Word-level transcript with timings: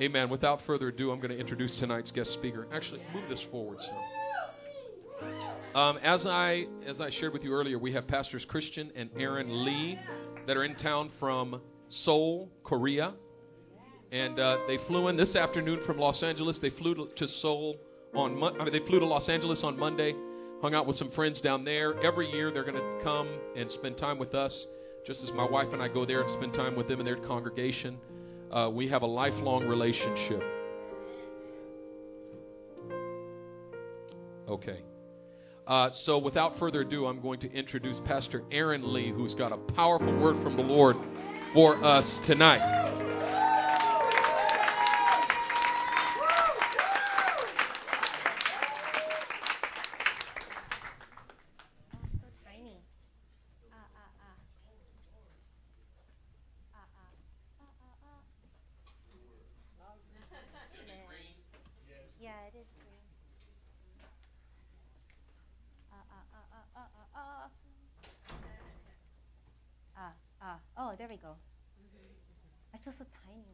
Amen. 0.00 0.28
Without 0.28 0.60
further 0.66 0.88
ado, 0.88 1.12
I'm 1.12 1.20
going 1.20 1.30
to 1.30 1.38
introduce 1.38 1.76
tonight's 1.76 2.10
guest 2.10 2.32
speaker. 2.32 2.66
Actually, 2.72 3.00
move 3.14 3.28
this 3.28 3.40
forward 3.50 3.78
some. 3.80 3.96
Um, 5.80 5.98
as 5.98 6.26
I 6.26 6.66
as 6.86 7.00
I 7.00 7.10
shared 7.10 7.32
with 7.32 7.44
you 7.44 7.52
earlier, 7.52 7.78
we 7.78 7.92
have 7.92 8.06
pastors 8.06 8.44
Christian 8.44 8.90
and 8.96 9.10
Erin 9.16 9.64
Lee 9.64 9.98
that 10.46 10.56
are 10.56 10.64
in 10.64 10.74
town 10.74 11.10
from 11.20 11.60
Seoul, 11.88 12.50
Korea, 12.64 13.14
and 14.10 14.38
uh, 14.38 14.58
they 14.66 14.78
flew 14.88 15.08
in 15.08 15.16
this 15.16 15.36
afternoon 15.36 15.80
from 15.86 15.98
Los 15.98 16.22
Angeles. 16.22 16.58
They 16.58 16.70
flew 16.70 17.08
to, 17.16 17.28
Seoul 17.28 17.76
on 18.14 18.36
Mo- 18.36 18.56
I 18.58 18.64
mean, 18.64 18.72
they 18.72 18.86
flew 18.86 18.98
to 18.98 19.06
Los 19.06 19.28
Angeles 19.28 19.62
on 19.62 19.78
Monday, 19.78 20.14
hung 20.60 20.74
out 20.74 20.86
with 20.86 20.96
some 20.96 21.10
friends 21.12 21.40
down 21.40 21.64
there. 21.64 22.00
Every 22.02 22.30
year 22.30 22.50
they're 22.50 22.64
going 22.64 22.74
to 22.74 23.04
come 23.04 23.28
and 23.56 23.70
spend 23.70 23.96
time 23.96 24.18
with 24.18 24.34
us, 24.34 24.66
just 25.06 25.22
as 25.22 25.30
my 25.30 25.48
wife 25.48 25.68
and 25.72 25.80
I 25.80 25.88
go 25.88 26.04
there 26.04 26.22
and 26.22 26.30
spend 26.32 26.54
time 26.54 26.74
with 26.74 26.88
them 26.88 26.98
in 26.98 27.06
their 27.06 27.16
congregation. 27.16 27.98
Uh, 28.54 28.70
we 28.70 28.88
have 28.88 29.02
a 29.02 29.06
lifelong 29.06 29.66
relationship. 29.66 30.40
Okay. 34.48 34.80
Uh, 35.66 35.90
so, 35.90 36.18
without 36.18 36.56
further 36.58 36.82
ado, 36.82 37.06
I'm 37.06 37.20
going 37.20 37.40
to 37.40 37.50
introduce 37.52 37.98
Pastor 38.04 38.44
Erin 38.52 38.92
Lee, 38.92 39.10
who's 39.10 39.34
got 39.34 39.50
a 39.52 39.56
powerful 39.56 40.14
word 40.20 40.40
from 40.42 40.56
the 40.56 40.62
Lord 40.62 40.96
for 41.52 41.82
us 41.84 42.20
tonight. 42.24 42.60
so 52.20 52.28
tiny. 52.44 52.78
Ah, 53.72 53.88
ah, 53.96 54.10
ah. 54.20 54.36
Ah, 56.74 56.86
ah. 56.96 57.10
Ah, 57.60 57.72
ah, 57.82 57.96
ah. 58.04 58.20
Yeah, 62.20 62.30
it 62.48 62.56
is 62.56 62.66
green. 62.80 63.04
Ah, 65.92 66.04
ah, 66.10 66.24
ah, 66.34 66.46
ah, 66.54 66.66
ah, 66.76 66.88
ah, 66.96 67.08
ah. 67.14 67.50
Ah, 69.96 70.12
ah. 70.40 70.58
Oh, 70.78 70.94
there 70.98 71.08
we 71.08 71.16
go. 71.16 71.36
I 72.72 72.78
feel 72.78 72.94
so 72.98 73.04
tiny. 73.26 73.44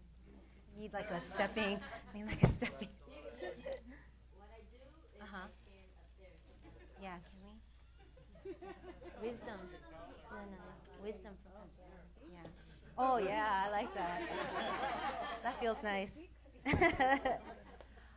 Need 0.78 0.92
like 0.92 1.10
a 1.10 1.20
stepping. 1.34 1.78
Need 2.14 2.26
like 2.26 2.42
a 2.42 2.50
stepping. 2.56 2.88
Uh 5.20 5.26
huh. 5.26 5.48
Yeah, 7.02 7.16
can 7.26 7.38
we? 7.44 7.52
Wisdom. 9.20 9.58
No, 10.30 10.36
no. 10.36 10.62
Wisdom 11.02 11.34
from 11.42 11.68
Pastor. 11.76 12.22
Yeah. 12.32 12.48
Oh, 12.98 13.18
yeah, 13.18 13.64
I 13.66 13.70
like 13.70 13.92
that. 13.94 14.20
That 15.42 15.60
feels 15.60 15.78
nice. 15.82 16.10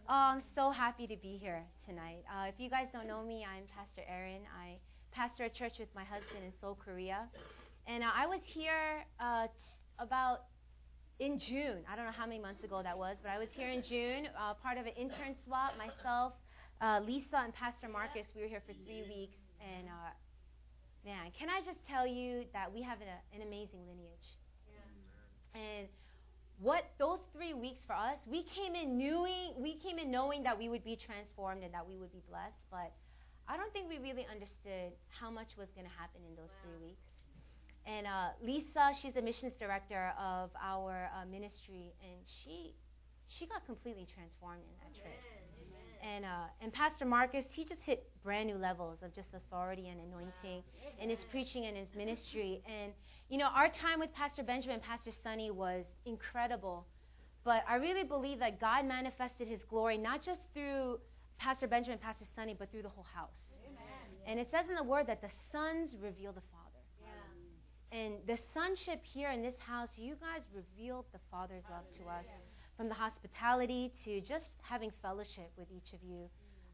oh, 0.09 0.14
I'm 0.14 0.43
so 0.55 0.71
happy 1.03 1.15
to 1.15 1.21
be 1.21 1.35
here 1.35 1.63
tonight. 1.85 2.23
Uh, 2.31 2.47
if 2.47 2.55
you 2.57 2.69
guys 2.69 2.87
don't 2.93 3.07
know 3.07 3.23
me, 3.23 3.43
I'm 3.43 3.67
Pastor 3.75 4.07
Erin. 4.07 4.39
I 4.47 4.79
pastor 5.11 5.43
a 5.43 5.49
church 5.49 5.75
with 5.77 5.89
my 5.91 6.03
husband 6.07 6.47
in 6.47 6.53
Seoul, 6.61 6.79
Korea. 6.79 7.27
And 7.87 8.03
uh, 8.03 8.15
I 8.15 8.25
was 8.25 8.39
here 8.45 9.03
uh, 9.19 9.47
t- 9.51 9.51
about 9.99 10.47
in 11.19 11.39
June. 11.39 11.83
I 11.91 11.97
don't 11.97 12.05
know 12.05 12.15
how 12.15 12.25
many 12.25 12.39
months 12.39 12.63
ago 12.63 12.79
that 12.83 12.97
was, 12.97 13.17
but 13.21 13.35
I 13.35 13.37
was 13.37 13.49
here 13.51 13.67
in 13.67 13.83
June, 13.83 14.31
uh, 14.31 14.53
part 14.63 14.77
of 14.77 14.85
an 14.85 14.95
intern 14.95 15.35
swap. 15.43 15.75
Myself, 15.75 16.39
uh, 16.79 17.03
Lisa, 17.03 17.43
and 17.43 17.51
Pastor 17.51 17.91
Marcus. 17.91 18.23
We 18.31 18.43
were 18.43 18.47
here 18.47 18.63
for 18.63 18.71
three 18.87 19.03
weeks, 19.03 19.35
and 19.59 19.91
uh, 19.91 20.15
man, 21.03 21.35
can 21.35 21.51
I 21.51 21.59
just 21.67 21.83
tell 21.83 22.07
you 22.07 22.47
that 22.53 22.71
we 22.71 22.79
have 22.79 23.03
an, 23.03 23.11
an 23.35 23.43
amazing 23.43 23.83
lineage. 23.91 24.27
And 25.51 25.91
what 26.64 26.86
those 26.97 27.19
three 27.36 27.53
weeks 27.53 27.83
for 27.86 27.94
us, 27.94 28.16
we 28.25 28.47
came 28.56 28.73
in 28.73 28.97
knowing 28.97 29.52
we 29.59 29.75
came 29.83 30.00
in 30.00 30.09
knowing 30.09 30.44
that 30.44 30.58
we 30.58 30.70
would 30.70 30.83
be 30.83 30.95
transformed 30.95 31.61
and 31.61 31.73
that 31.73 31.86
we 31.86 31.97
would 31.97 32.11
be 32.11 32.23
blessed, 32.30 32.64
but 32.72 32.95
I 33.47 33.58
don't 33.58 33.72
think 33.73 33.89
we 33.92 34.00
really 34.00 34.25
understood 34.31 34.95
how 35.11 35.30
much 35.30 35.59
was 35.59 35.67
going 35.75 35.86
to 35.86 35.92
happen 35.99 36.23
in 36.23 36.33
those 36.39 36.55
three 36.64 36.80
weeks. 36.80 37.04
And 37.86 38.08
uh, 38.08 38.32
Lisa, 38.39 38.95
she's 39.02 39.14
the 39.14 39.21
missions 39.21 39.52
director 39.60 40.15
of 40.15 40.55
our 40.55 41.11
uh, 41.11 41.27
ministry, 41.27 41.92
and 41.99 42.23
she 42.23 42.71
she 43.27 43.45
got 43.45 43.66
completely 43.66 44.08
transformed 44.08 44.64
in 44.64 44.76
that 44.80 44.95
trip. 44.95 45.42
And 46.03 46.25
uh, 46.25 46.52
and 46.61 46.73
Pastor 46.73 47.05
Marcus, 47.05 47.45
he 47.49 47.64
just 47.64 47.81
hit 47.81 48.05
brand 48.23 48.47
new 48.47 48.58
levels 48.58 48.97
of 49.02 49.15
just 49.15 49.30
authority 49.33 49.87
and 49.87 49.99
anointing 50.02 50.64
in 51.02 51.09
his 51.09 51.19
preaching 51.31 51.65
and 51.65 51.77
his 51.77 51.87
ministry. 51.95 52.61
And 52.67 52.91
you 53.30 53.37
know, 53.37 53.47
our 53.55 53.69
time 53.69 53.99
with 53.99 54.13
Pastor 54.13 54.43
Benjamin 54.43 54.75
and 54.75 54.83
Pastor 54.83 55.11
Sunny 55.23 55.49
was 55.49 55.86
incredible. 56.05 56.86
But 57.43 57.63
I 57.67 57.75
really 57.75 58.03
believe 58.03 58.39
that 58.39 58.59
God 58.59 58.86
manifested 58.86 59.47
His 59.47 59.59
glory 59.69 59.97
not 59.97 60.23
just 60.23 60.39
through 60.53 60.99
Pastor 61.37 61.67
Benjamin 61.67 61.99
Pastor 61.99 62.25
Sunny, 62.36 62.55
but 62.58 62.71
through 62.71 62.83
the 62.83 62.89
whole 62.89 63.05
house. 63.13 63.36
And 64.25 64.39
it 64.39 64.47
says 64.52 64.65
in 64.69 64.75
the 64.75 64.83
Word 64.83 65.08
that 65.08 65.21
the 65.21 65.30
sons 65.52 65.92
reveal 66.02 66.31
the 66.31 66.45
Father. 66.52 66.80
And 67.92 68.15
the 68.25 68.37
sonship 68.53 69.02
here 69.03 69.30
in 69.30 69.42
this 69.43 69.55
house, 69.59 69.89
you 69.97 70.15
guys 70.15 70.42
revealed 70.55 71.05
the 71.13 71.19
Father's 71.30 71.63
love 71.69 71.83
to 71.99 72.09
us. 72.09 72.25
From 72.78 72.89
the 72.89 72.95
hospitality 72.95 73.92
to 74.04 74.20
just 74.22 74.45
having 74.61 74.92
fellowship 75.02 75.52
with 75.58 75.67
each 75.72 75.94
of 75.94 76.00
you, 76.04 76.30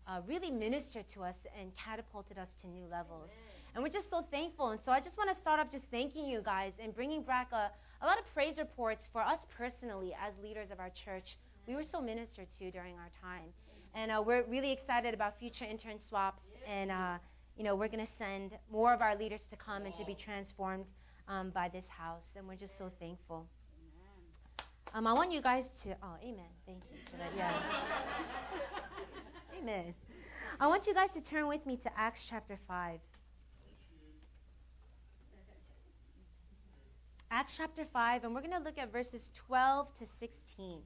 uh, 0.07 0.21
really 0.27 0.49
ministered 0.49 1.05
to 1.13 1.23
us 1.23 1.35
and 1.59 1.71
catapulted 1.75 2.37
us 2.37 2.47
to 2.61 2.67
new 2.67 2.85
levels. 2.89 3.29
And 3.75 3.83
we're 3.83 3.89
just 3.89 4.09
so 4.09 4.25
thankful. 4.31 4.69
And 4.69 4.79
so 4.83 4.91
I 4.91 4.99
just 4.99 5.17
want 5.17 5.29
to 5.29 5.39
start 5.41 5.59
off 5.59 5.71
just 5.71 5.83
thanking 5.91 6.25
you 6.25 6.41
guys 6.41 6.71
and 6.81 6.95
bringing 6.95 7.21
back 7.21 7.51
a, 7.51 7.69
a 8.01 8.05
lot 8.05 8.17
of 8.17 8.25
praise 8.33 8.57
reports 8.57 9.07
for 9.11 9.21
us 9.21 9.39
personally 9.55 10.15
as 10.15 10.33
leaders 10.41 10.71
of 10.71 10.79
our 10.79 10.89
church. 11.05 11.37
We 11.67 11.75
were 11.75 11.83
so 11.91 12.01
ministered 12.01 12.47
to 12.59 12.71
during 12.71 12.95
our 12.95 13.11
time. 13.21 13.49
And 13.93 14.11
uh, 14.11 14.23
we're 14.25 14.43
really 14.43 14.71
excited 14.71 15.13
about 15.13 15.37
future 15.37 15.65
intern 15.65 15.99
swaps. 16.07 16.41
And, 16.67 16.91
uh, 16.91 17.17
you 17.57 17.63
know, 17.63 17.75
we're 17.75 17.87
going 17.87 18.05
to 18.05 18.11
send 18.17 18.51
more 18.71 18.93
of 18.93 19.01
our 19.01 19.15
leaders 19.15 19.41
to 19.51 19.57
come 19.57 19.85
and 19.85 19.93
to 19.97 20.05
be 20.05 20.15
transformed 20.15 20.85
um, 21.27 21.51
by 21.51 21.69
this 21.69 21.85
house. 21.87 22.23
And 22.35 22.47
we're 22.47 22.55
just 22.55 22.77
so 22.77 22.89
thankful. 22.99 23.45
Um, 24.93 25.05
I 25.05 25.13
want 25.13 25.31
you 25.31 25.41
guys 25.41 25.65
to, 25.83 25.95
oh, 26.01 26.15
amen. 26.23 26.49
Thank 26.65 26.81
you 26.91 26.97
for 27.11 27.17
that. 27.17 27.31
Yeah. 27.37 27.61
amen. 29.61 29.93
I 30.59 30.67
want 30.67 30.87
you 30.87 30.95
guys 30.95 31.09
to 31.13 31.21
turn 31.21 31.47
with 31.47 31.63
me 31.65 31.77
to 31.77 31.89
Acts 31.95 32.21
chapter 32.27 32.57
5. 32.67 32.99
Acts 37.31 37.53
chapter 37.55 37.85
5, 37.93 38.23
and 38.23 38.33
we're 38.33 38.41
going 38.41 38.57
to 38.57 38.63
look 38.63 38.79
at 38.79 38.91
verses 38.91 39.21
12 39.47 39.87
to 39.99 40.05
16. 40.19 40.79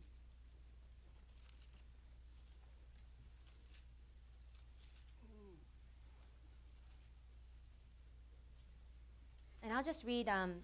And 9.63 9.71
I'll 9.71 9.83
just 9.83 10.03
read 10.05 10.27
um, 10.27 10.55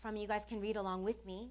from 0.00 0.14
you 0.14 0.28
guys 0.28 0.42
can 0.48 0.60
read 0.60 0.76
along 0.76 1.02
with 1.02 1.26
me. 1.26 1.50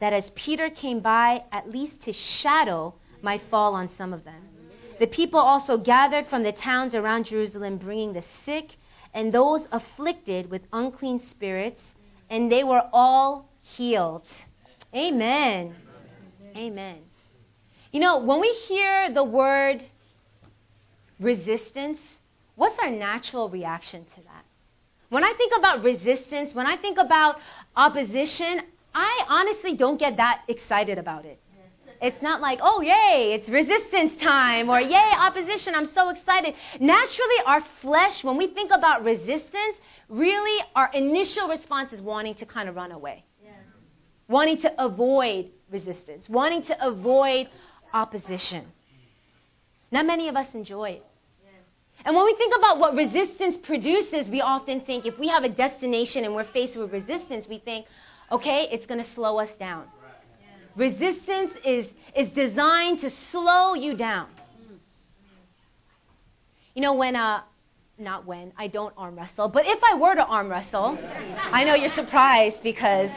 that 0.00 0.12
as 0.12 0.30
Peter 0.34 0.70
came 0.70 1.00
by, 1.00 1.42
at 1.52 1.70
least 1.70 2.04
his 2.04 2.16
shadow 2.16 2.94
might 3.22 3.42
fall 3.50 3.74
on 3.74 3.88
some 3.96 4.12
of 4.12 4.24
them. 4.24 4.48
The 4.98 5.06
people 5.06 5.40
also 5.40 5.76
gathered 5.76 6.26
from 6.28 6.42
the 6.42 6.52
towns 6.52 6.94
around 6.94 7.26
Jerusalem, 7.26 7.78
bringing 7.78 8.12
the 8.12 8.24
sick 8.44 8.76
and 9.12 9.32
those 9.32 9.62
afflicted 9.72 10.50
with 10.50 10.62
unclean 10.72 11.20
spirits, 11.30 11.80
and 12.30 12.50
they 12.50 12.64
were 12.64 12.82
all 12.92 13.48
healed. 13.60 14.24
Amen. 14.94 15.74
Amen. 16.56 16.98
You 17.92 18.00
know, 18.00 18.18
when 18.18 18.40
we 18.40 18.52
hear 18.68 19.12
the 19.12 19.24
word 19.24 19.84
resistance, 21.20 21.98
what's 22.56 22.78
our 22.80 22.90
natural 22.90 23.48
reaction 23.48 24.04
to 24.16 24.20
that? 24.22 24.44
When 25.10 25.22
I 25.22 25.32
think 25.34 25.52
about 25.56 25.84
resistance, 25.84 26.54
when 26.54 26.66
I 26.66 26.76
think 26.76 26.98
about 26.98 27.36
opposition, 27.76 28.62
I 28.94 29.24
honestly 29.28 29.74
don't 29.74 29.98
get 29.98 30.16
that 30.18 30.42
excited 30.48 30.98
about 30.98 31.24
it. 31.24 31.40
It's 32.00 32.20
not 32.20 32.40
like, 32.40 32.58
oh, 32.62 32.82
yay, 32.82 33.32
it's 33.32 33.48
resistance 33.48 34.20
time, 34.20 34.68
or 34.68 34.80
yay, 34.80 35.10
opposition, 35.16 35.74
I'm 35.74 35.90
so 35.94 36.10
excited. 36.10 36.54
Naturally, 36.78 37.36
our 37.46 37.64
flesh, 37.80 38.22
when 38.22 38.36
we 38.36 38.48
think 38.48 38.72
about 38.72 39.04
resistance, 39.04 39.76
really 40.08 40.62
our 40.74 40.90
initial 40.92 41.48
response 41.48 41.92
is 41.92 42.02
wanting 42.02 42.34
to 42.36 42.46
kind 42.46 42.68
of 42.68 42.76
run 42.76 42.92
away, 42.92 43.24
wanting 44.28 44.58
to 44.62 44.84
avoid 44.84 45.50
resistance, 45.70 46.28
wanting 46.28 46.64
to 46.64 46.86
avoid 46.86 47.48
opposition. 47.94 48.66
Not 49.90 50.04
many 50.04 50.28
of 50.28 50.36
us 50.36 50.48
enjoy 50.52 50.90
it. 50.90 51.06
And 52.04 52.14
when 52.14 52.26
we 52.26 52.34
think 52.34 52.54
about 52.54 52.80
what 52.80 52.94
resistance 52.94 53.56
produces, 53.62 54.28
we 54.28 54.42
often 54.42 54.82
think 54.82 55.06
if 55.06 55.18
we 55.18 55.28
have 55.28 55.44
a 55.44 55.48
destination 55.48 56.24
and 56.24 56.34
we're 56.34 56.44
faced 56.44 56.76
with 56.76 56.92
resistance, 56.92 57.46
we 57.48 57.58
think, 57.60 57.86
okay, 58.34 58.68
it's 58.70 58.86
going 58.86 59.02
to 59.02 59.10
slow 59.14 59.38
us 59.38 59.50
down. 59.58 59.86
Resistance 60.76 61.52
is, 61.64 61.86
is 62.16 62.28
designed 62.30 63.00
to 63.00 63.10
slow 63.30 63.74
you 63.74 63.96
down. 63.96 64.28
You 66.74 66.82
know, 66.82 66.94
when, 66.94 67.14
uh, 67.14 67.42
not 67.96 68.26
when, 68.26 68.52
I 68.58 68.66
don't 68.66 68.92
arm 68.96 69.16
wrestle, 69.16 69.48
but 69.48 69.64
if 69.66 69.78
I 69.84 69.96
were 69.96 70.16
to 70.16 70.24
arm 70.24 70.48
wrestle, 70.48 70.98
I 71.00 71.62
know 71.62 71.74
you're 71.76 71.94
surprised 71.94 72.56
because, 72.64 73.10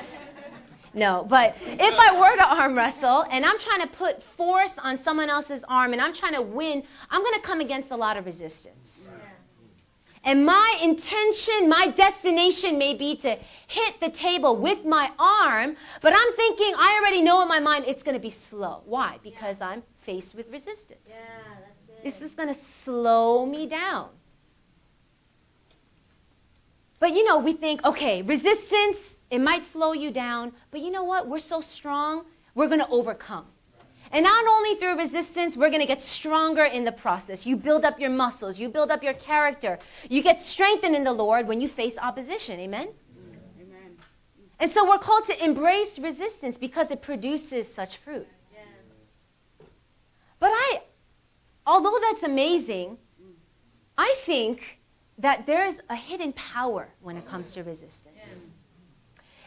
no, 0.94 1.26
but 1.28 1.56
if 1.64 1.96
I 2.00 2.20
were 2.20 2.36
to 2.36 2.46
arm 2.46 2.78
wrestle 2.78 3.26
and 3.32 3.44
I'm 3.44 3.58
trying 3.60 3.82
to 3.82 3.88
put 3.98 4.18
force 4.38 4.70
on 4.78 5.04
someone 5.04 5.32
else's 5.32 5.64
arm 5.68 5.94
and 5.94 6.02
I'm 6.02 6.14
trying 6.14 6.36
to 6.36 6.44
win, 6.44 6.84
I'm 7.10 7.22
going 7.24 7.42
to 7.42 7.48
come 7.48 7.60
against 7.60 7.90
a 7.90 7.98
lot 7.98 8.18
of 8.18 8.28
resistance. 8.28 8.87
And 10.24 10.46
my 10.46 10.80
intention, 10.82 11.70
my 11.70 11.94
destination 11.96 12.78
may 12.78 12.96
be 12.96 13.16
to 13.18 13.38
hit 13.68 14.00
the 14.02 14.10
table 14.10 14.58
with 14.58 14.84
my 14.84 15.10
arm, 15.18 15.76
but 16.02 16.14
I'm 16.14 16.36
thinking, 16.36 16.74
I 16.78 17.00
already 17.00 17.22
know 17.22 17.42
in 17.42 17.48
my 17.48 17.60
mind 17.60 17.86
it's 17.88 18.04
going 18.04 18.16
to 18.16 18.22
be 18.22 18.36
slow. 18.50 18.82
Why? 18.86 19.20
Because 19.24 19.58
I'm 19.62 19.84
faced 20.06 20.36
with 20.36 20.48
resistance. 20.50 21.00
Yeah, 21.08 21.16
that's 22.04 22.20
This 22.20 22.30
is 22.30 22.36
going 22.36 22.54
to 22.54 22.60
slow 22.84 23.46
me 23.46 23.68
down. 23.68 24.10
But 27.00 27.14
you 27.14 27.24
know, 27.26 27.38
we 27.40 27.54
think, 27.54 27.84
okay, 27.86 28.22
resistance, 28.22 28.98
it 29.30 29.40
might 29.40 29.64
slow 29.72 29.94
you 29.94 30.12
down, 30.12 30.54
but 30.72 30.82
you 30.82 30.90
know 30.90 31.04
what? 31.04 31.28
We're 31.28 31.40
so 31.40 31.62
strong, 31.62 32.26
we're 32.56 32.68
going 32.68 32.80
to 32.80 32.90
overcome. 32.90 33.46
And 34.12 34.24
not 34.24 34.46
only 34.48 34.76
through 34.76 34.98
resistance, 34.98 35.56
we're 35.56 35.70
going 35.70 35.82
to 35.82 35.88
get 35.88 36.02
stronger 36.04 36.64
in 36.64 36.86
the 36.86 36.92
process. 36.92 37.46
You 37.46 37.56
build 37.56 37.84
up 37.84 38.00
your 38.00 38.10
muscles, 38.10 38.58
you 38.58 38.70
build 38.70 38.92
up 38.92 39.04
your 39.04 39.14
character. 39.14 39.80
You 40.10 40.24
get 40.24 40.46
strengthened 40.46 40.96
in 40.96 41.04
the 41.04 41.12
Lord 41.12 41.48
when 41.48 41.60
you 41.60 41.68
face 41.70 41.94
opposition. 42.02 42.60
Amen? 42.60 42.90
Amen. 43.62 43.98
And 44.60 44.72
so 44.74 44.88
we're 44.88 45.00
called 45.00 45.26
to 45.28 45.44
embrace 45.44 46.00
resistance 46.00 46.58
because 46.58 46.90
it 46.90 47.02
produces 47.02 47.68
such 47.76 47.98
fruit. 48.04 48.28
But 50.40 50.52
I, 50.54 50.82
although 51.66 51.98
that's 52.00 52.24
amazing, 52.24 52.98
I 53.98 54.16
think 54.26 54.62
that 55.18 55.46
there's 55.48 55.76
a 55.90 55.96
hidden 55.96 56.34
power 56.34 56.90
when 57.02 57.18
it 57.18 57.28
comes 57.28 57.52
to 57.54 57.64
resistance. 57.64 57.94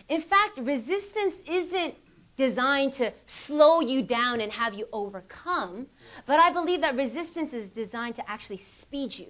In 0.09 0.23
fact, 0.23 0.59
resistance 0.59 1.37
isn't 1.47 1.95
designed 2.41 2.95
to 2.95 3.13
slow 3.47 3.81
you 3.81 4.01
down 4.03 4.41
and 4.41 4.51
have 4.51 4.73
you 4.73 4.87
overcome, 4.93 5.87
but 6.27 6.41
I 6.41 6.51
believe 6.53 6.81
that 6.81 6.97
resistance 6.97 7.53
is 7.53 7.69
designed 7.83 8.17
to 8.17 8.25
actually 8.35 8.63
speed 8.81 9.11
you. 9.15 9.29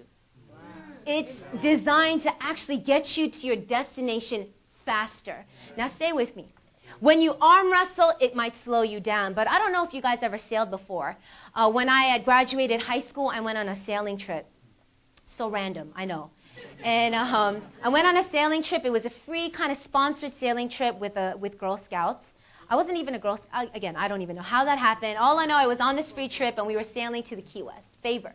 It's 1.05 1.35
designed 1.61 2.23
to 2.23 2.31
actually 2.39 2.77
get 2.77 3.17
you 3.17 3.29
to 3.29 3.39
your 3.47 3.57
destination 3.57 4.47
faster. 4.85 5.45
Now, 5.77 5.91
stay 5.97 6.13
with 6.13 6.35
me. 6.37 6.53
When 7.01 7.19
you 7.19 7.33
arm 7.41 7.71
wrestle, 7.71 8.13
it 8.21 8.35
might 8.35 8.53
slow 8.63 8.83
you 8.83 8.99
down, 8.99 9.33
but 9.33 9.45
I 9.47 9.57
don't 9.59 9.73
know 9.73 9.85
if 9.85 9.93
you 9.93 10.01
guys 10.01 10.19
ever 10.21 10.39
sailed 10.49 10.71
before. 10.71 11.17
Uh, 11.53 11.69
when 11.69 11.89
I 11.89 12.03
had 12.03 12.23
graduated 12.23 12.79
high 12.79 13.03
school, 13.09 13.27
I 13.27 13.41
went 13.41 13.57
on 13.57 13.67
a 13.67 13.77
sailing 13.85 14.19
trip. 14.19 14.45
So 15.37 15.49
random, 15.49 15.91
I 15.95 16.05
know. 16.05 16.29
And 16.83 17.13
um, 17.15 17.61
I 17.83 17.89
went 17.89 18.05
on 18.05 18.15
a 18.17 18.25
sailing 18.31 18.63
trip. 18.63 18.83
It 18.85 18.91
was 18.91 19.05
a 19.05 19.13
free 19.25 19.49
kind 19.49 19.71
of 19.71 19.79
sponsored 19.83 20.33
sailing 20.39 20.69
trip 20.69 20.97
with, 20.99 21.15
a, 21.17 21.35
with 21.37 21.57
Girl 21.57 21.79
Scouts. 21.85 22.25
I 22.71 22.75
wasn't 22.75 22.97
even 22.97 23.15
a 23.15 23.19
Girl. 23.19 23.37
Again, 23.75 23.97
I 23.97 24.07
don't 24.07 24.21
even 24.21 24.37
know 24.37 24.41
how 24.41 24.63
that 24.63 24.79
happened. 24.79 25.17
All 25.17 25.37
I 25.37 25.45
know, 25.45 25.55
I 25.55 25.67
was 25.67 25.79
on 25.81 25.97
this 25.97 26.09
free 26.11 26.29
trip 26.29 26.57
and 26.57 26.65
we 26.65 26.77
were 26.77 26.85
sailing 26.93 27.21
to 27.23 27.35
the 27.35 27.41
Key 27.41 27.63
West. 27.63 27.85
Favor. 28.01 28.33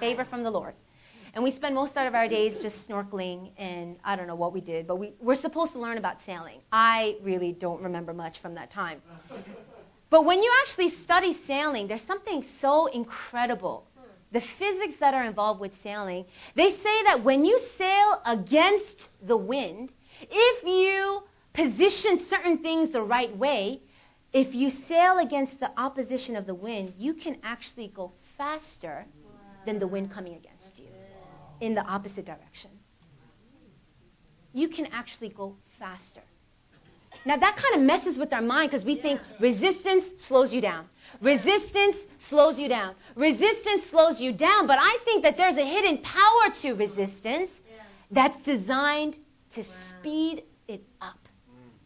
Favor 0.00 0.24
from 0.24 0.42
the 0.42 0.50
Lord. 0.50 0.74
And 1.32 1.44
we 1.44 1.54
spent 1.54 1.76
most 1.76 1.96
of 1.96 2.12
our 2.12 2.26
days 2.26 2.60
just 2.60 2.74
snorkeling 2.88 3.52
and 3.56 3.94
I 4.04 4.16
don't 4.16 4.26
know 4.26 4.34
what 4.34 4.52
we 4.52 4.60
did, 4.60 4.88
but 4.88 4.96
we, 4.96 5.12
we're 5.20 5.40
supposed 5.40 5.72
to 5.74 5.78
learn 5.78 5.96
about 5.96 6.16
sailing. 6.26 6.58
I 6.72 7.18
really 7.22 7.52
don't 7.52 7.80
remember 7.80 8.12
much 8.12 8.42
from 8.42 8.52
that 8.56 8.72
time. 8.72 9.00
But 10.10 10.24
when 10.24 10.42
you 10.42 10.50
actually 10.62 10.94
study 11.04 11.38
sailing, 11.46 11.86
there's 11.86 12.06
something 12.08 12.44
so 12.60 12.86
incredible. 12.86 13.86
The 14.32 14.42
physics 14.58 14.94
that 14.98 15.14
are 15.14 15.24
involved 15.24 15.60
with 15.60 15.72
sailing, 15.84 16.24
they 16.56 16.72
say 16.72 17.02
that 17.06 17.22
when 17.22 17.44
you 17.44 17.60
sail 17.78 18.22
against 18.26 19.08
the 19.24 19.36
wind, 19.36 19.90
if 20.20 20.64
you 20.66 21.22
position 21.58 22.24
certain 22.30 22.58
things 22.58 22.92
the 22.92 23.02
right 23.02 23.36
way, 23.36 23.80
if 24.32 24.54
you 24.54 24.70
sail 24.86 25.18
against 25.18 25.58
the 25.58 25.70
opposition 25.76 26.36
of 26.36 26.46
the 26.46 26.54
wind, 26.54 26.94
you 26.96 27.14
can 27.14 27.36
actually 27.42 27.88
go 27.88 28.12
faster 28.36 29.04
than 29.66 29.78
the 29.78 29.86
wind 29.86 30.12
coming 30.12 30.34
against 30.34 30.78
you 30.78 30.86
in 31.60 31.74
the 31.74 31.80
opposite 31.80 32.24
direction. 32.24 32.70
You 34.52 34.68
can 34.68 34.86
actually 34.92 35.30
go 35.30 35.56
faster. 35.78 36.22
Now, 37.24 37.36
that 37.36 37.56
kind 37.56 37.74
of 37.74 37.80
messes 37.80 38.18
with 38.18 38.32
our 38.32 38.42
mind 38.42 38.70
because 38.70 38.84
we 38.84 38.96
think 38.96 39.20
resistance 39.40 40.04
slows 40.28 40.52
you 40.52 40.60
down. 40.60 40.86
Resistance 41.20 41.96
slows 42.28 42.58
you 42.58 42.68
down. 42.68 42.94
Resistance 43.16 43.82
slows 43.90 44.20
you 44.20 44.32
down. 44.32 44.66
But 44.66 44.78
I 44.80 44.98
think 45.04 45.24
that 45.24 45.36
there's 45.36 45.56
a 45.56 45.64
hidden 45.64 45.98
power 45.98 46.54
to 46.62 46.72
resistance 46.74 47.50
that's 48.10 48.40
designed 48.44 49.16
to 49.54 49.64
speed 49.88 50.44
it 50.68 50.82
up, 51.00 51.18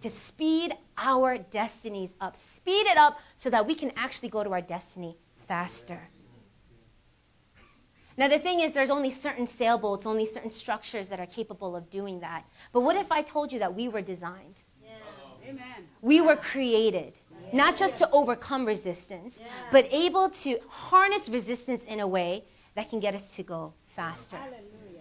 to 0.02 0.10
speed 0.28 0.72
our 0.98 1.38
destinies 1.38 2.10
up, 2.20 2.36
speed 2.56 2.86
it 2.86 2.96
up 2.96 3.18
so 3.42 3.50
that 3.50 3.66
we 3.66 3.74
can 3.74 3.92
actually 3.96 4.28
go 4.28 4.42
to 4.44 4.50
our 4.50 4.60
destiny 4.60 5.16
faster. 5.48 6.08
Now, 8.16 8.28
the 8.28 8.38
thing 8.38 8.60
is, 8.60 8.74
there's 8.74 8.90
only 8.90 9.16
certain 9.22 9.48
sailboats, 9.56 10.04
only 10.04 10.28
certain 10.32 10.50
structures 10.50 11.08
that 11.08 11.18
are 11.18 11.26
capable 11.26 11.74
of 11.74 11.90
doing 11.90 12.20
that. 12.20 12.44
But 12.72 12.82
what 12.82 12.96
if 12.96 13.10
I 13.10 13.22
told 13.22 13.50
you 13.52 13.58
that 13.60 13.74
we 13.74 13.88
were 13.88 14.02
designed? 14.02 14.54
Amen. 15.48 15.88
We 16.02 16.20
were 16.20 16.36
created 16.36 17.14
not 17.52 17.76
just 17.76 17.98
to 17.98 18.10
overcome 18.10 18.64
resistance, 18.64 19.34
but 19.70 19.86
able 19.90 20.30
to 20.42 20.58
harness 20.68 21.28
resistance 21.28 21.82
in 21.86 22.00
a 22.00 22.06
way 22.06 22.44
that 22.76 22.88
can 22.90 23.00
get 23.00 23.14
us 23.14 23.22
to 23.36 23.42
go 23.42 23.74
faster. 23.94 24.36
Hallelujah. 24.36 25.00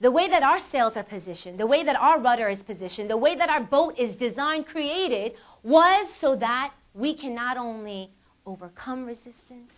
The 0.00 0.10
way 0.10 0.28
that 0.28 0.42
our 0.42 0.58
sails 0.70 0.96
are 0.96 1.04
positioned, 1.04 1.58
the 1.58 1.66
way 1.66 1.84
that 1.84 1.96
our 1.96 2.20
rudder 2.20 2.48
is 2.48 2.62
positioned, 2.62 3.08
the 3.08 3.16
way 3.16 3.36
that 3.36 3.48
our 3.48 3.62
boat 3.62 3.98
is 3.98 4.14
designed, 4.16 4.66
created, 4.66 5.32
was 5.62 6.06
so 6.20 6.36
that 6.36 6.72
we 6.94 7.14
can 7.14 7.34
not 7.34 7.56
only 7.56 8.10
overcome 8.46 9.06
resistance, 9.06 9.72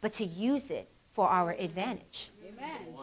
but 0.00 0.14
to 0.14 0.24
use 0.24 0.62
it 0.70 0.88
for 1.14 1.28
our 1.28 1.52
advantage. 1.52 2.30
Amen. 2.46 2.94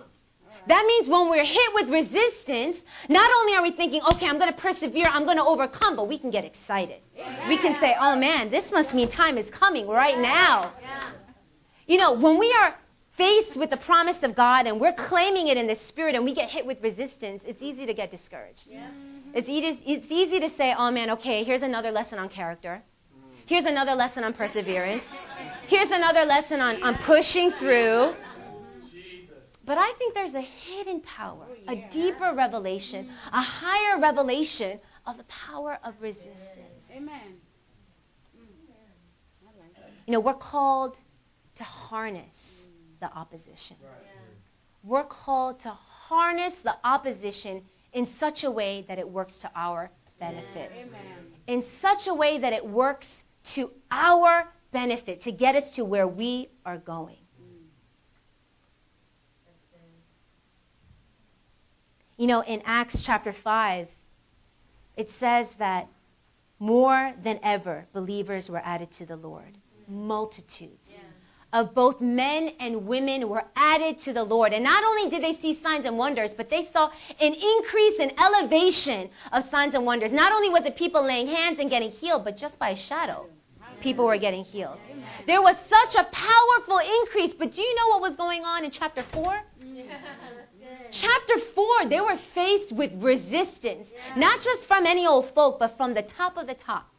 That 0.68 0.86
means 0.86 1.10
when 1.10 1.30
we're 1.30 1.44
hit 1.44 1.74
with 1.74 1.90
resistance, 1.90 2.78
not 3.10 3.32
only 3.40 3.56
are 3.56 3.64
we 3.64 3.72
thinking, 3.72 4.02
okay, 4.14 4.28
I'm 4.28 4.38
going 4.38 4.54
to 4.54 4.60
persevere, 4.60 5.08
I'm 5.08 5.26
going 5.26 5.38
to 5.38 5.44
overcome, 5.44 5.96
but 5.96 6.08
we 6.08 6.20
can 6.20 6.30
get 6.30 6.46
excited. 6.46 7.02
We 7.48 7.58
can 7.58 7.80
say, 7.82 7.96
oh 8.00 8.16
man, 8.16 8.52
this 8.52 8.66
must 8.72 8.94
mean 8.94 9.10
time 9.10 9.38
is 9.38 9.48
coming 9.52 9.88
right 9.88 10.20
now. 10.20 10.74
You 11.88 11.98
know, 11.98 12.14
when 12.14 12.38
we 12.38 12.54
are 12.62 12.76
faced 13.18 13.58
with 13.58 13.70
the 13.70 13.78
promise 13.78 14.18
of 14.24 14.36
God 14.36 14.68
and 14.68 14.80
we're 14.80 14.94
claiming 14.94 15.48
it 15.48 15.58
in 15.58 15.68
the 15.68 15.78
spirit 15.88 16.16
and 16.16 16.24
we 16.24 16.34
get 16.34 16.50
hit 16.50 16.66
with 16.66 16.82
resistance, 16.82 17.44
it's 17.46 17.62
easy 17.62 17.86
to 17.86 17.94
get 17.94 18.12
discouraged. 18.12 18.68
It's, 19.34 19.48
easy, 19.50 19.82
it's 19.86 20.08
easy 20.10 20.40
to 20.40 20.50
say, 20.58 20.74
oh 20.78 20.92
man, 20.92 21.10
okay, 21.12 21.44
here's 21.44 21.62
another 21.62 21.92
lesson 21.92 22.20
on 22.20 22.30
character. 22.30 22.82
Here's 23.46 23.66
another 23.66 23.96
lesson 23.96 24.24
on 24.24 24.34
perseverance. 24.34 25.04
Here's 25.68 25.92
another 25.92 26.26
lesson 26.26 26.62
on, 26.62 26.82
on 26.84 26.98
pushing 27.00 27.52
through. 27.54 28.14
But 29.66 29.78
I 29.78 29.94
think 29.98 30.14
there's 30.16 30.34
a 30.34 30.42
hidden 30.42 31.02
power, 31.02 31.48
a 31.68 31.76
deeper 31.94 32.34
revelation, 32.36 33.10
a 33.32 33.42
higher 33.42 34.00
revelation 34.00 34.80
of 35.06 35.18
the 35.18 35.24
power 35.26 35.80
of 35.84 35.94
resistance. 36.02 36.32
Amen. 36.96 37.36
Mm. 38.36 38.46
I 39.44 39.60
like 39.60 39.78
it. 39.78 39.94
You 40.08 40.14
know, 40.14 40.20
we're 40.20 40.34
called 40.34 40.96
to 41.58 41.64
harness 41.64 42.36
the 43.02 43.12
opposition. 43.14 43.76
We're 44.84 45.04
called 45.04 45.62
to 45.64 45.70
harness 45.70 46.54
the 46.64 46.76
opposition 46.84 47.64
in 47.94 48.08
such 48.20 48.44
a 48.44 48.52
way 48.52 48.86
that 48.88 48.98
it 48.98 49.08
works 49.08 49.34
to 49.42 49.52
our 49.56 49.92
benefit. 50.20 50.72
Amen. 50.74 50.92
In 51.48 51.66
such 51.82 52.08
a 52.08 52.14
way 52.14 52.38
that 52.40 52.54
it 52.54 52.66
works 52.66 53.08
to 53.56 53.72
our 53.90 54.48
benefit, 54.72 55.24
to 55.24 55.32
get 55.32 55.56
us 55.56 55.72
to 55.76 55.84
where 55.84 56.08
we 56.08 56.50
are 56.66 56.78
going. 56.78 57.18
Mm. 57.42 57.66
You 62.18 62.28
know, 62.28 62.44
in 62.44 62.62
Acts 62.66 63.02
chapter 63.02 63.34
5, 63.44 63.88
it 64.96 65.10
says 65.20 65.48
that 65.60 65.88
more 66.60 67.14
than 67.24 67.40
ever, 67.44 67.88
believers 67.92 68.50
were 68.50 68.62
added 68.64 68.92
to 69.00 69.06
the 69.06 69.16
Lord. 69.16 69.58
Mm. 69.90 69.94
Multitudes 69.94 70.88
of 71.54 71.74
both 71.76 72.00
men 72.00 72.54
and 72.60 72.88
women 72.88 73.28
were 73.28 73.44
added 73.56 74.00
to 74.00 74.14
the 74.14 74.24
Lord. 74.24 74.54
And 74.54 74.64
not 74.64 74.84
only 74.84 75.10
did 75.10 75.24
they 75.24 75.40
see 75.42 75.60
signs 75.62 75.86
and 75.86 75.98
wonders, 75.98 76.32
but 76.36 76.50
they 76.50 76.70
saw 76.72 76.90
an 77.20 77.34
increase 77.34 78.00
in 78.00 78.12
elevation 78.20 79.10
of 79.32 79.50
signs 79.50 79.74
and 79.74 79.86
wonders. 79.86 80.12
Not 80.12 80.32
only 80.32 80.50
was 80.50 80.64
it 80.66 80.76
people 80.76 81.04
laying 81.04 81.28
hands 81.28 81.60
and 81.60 81.70
getting 81.70 81.92
healed, 81.92 82.24
but 82.24 82.38
just 82.38 82.58
by 82.58 82.70
a 82.70 82.78
shadow. 82.78 83.28
people 83.82 84.06
were 84.06 84.18
getting 84.18 84.44
healed. 84.44 84.78
There 85.26 85.42
was 85.42 85.56
such 85.68 85.96
a 85.96 86.08
powerful 86.12 86.80
increase, 86.80 87.34
but 87.38 87.54
do 87.54 87.62
you 87.62 87.76
know 87.76 87.88
what 87.90 88.02
was 88.02 88.16
going 88.16 88.44
on 88.44 88.64
in 88.64 88.72
chapter 88.72 89.04
4? 89.12 89.42
Chapter 90.92 91.34
4, 91.56 91.90
they 91.90 92.02
were 92.02 92.18
faced 92.36 92.74
with 92.74 92.92
resistance, 92.96 93.88
not 94.18 94.42
just 94.42 94.68
from 94.68 94.86
any 94.86 95.08
old 95.08 95.34
folk, 95.34 95.58
but 95.60 95.78
from 95.78 95.94
the 95.94 96.02
top 96.02 96.38
of 96.38 96.48
the 96.48 96.54
top. 96.54 96.90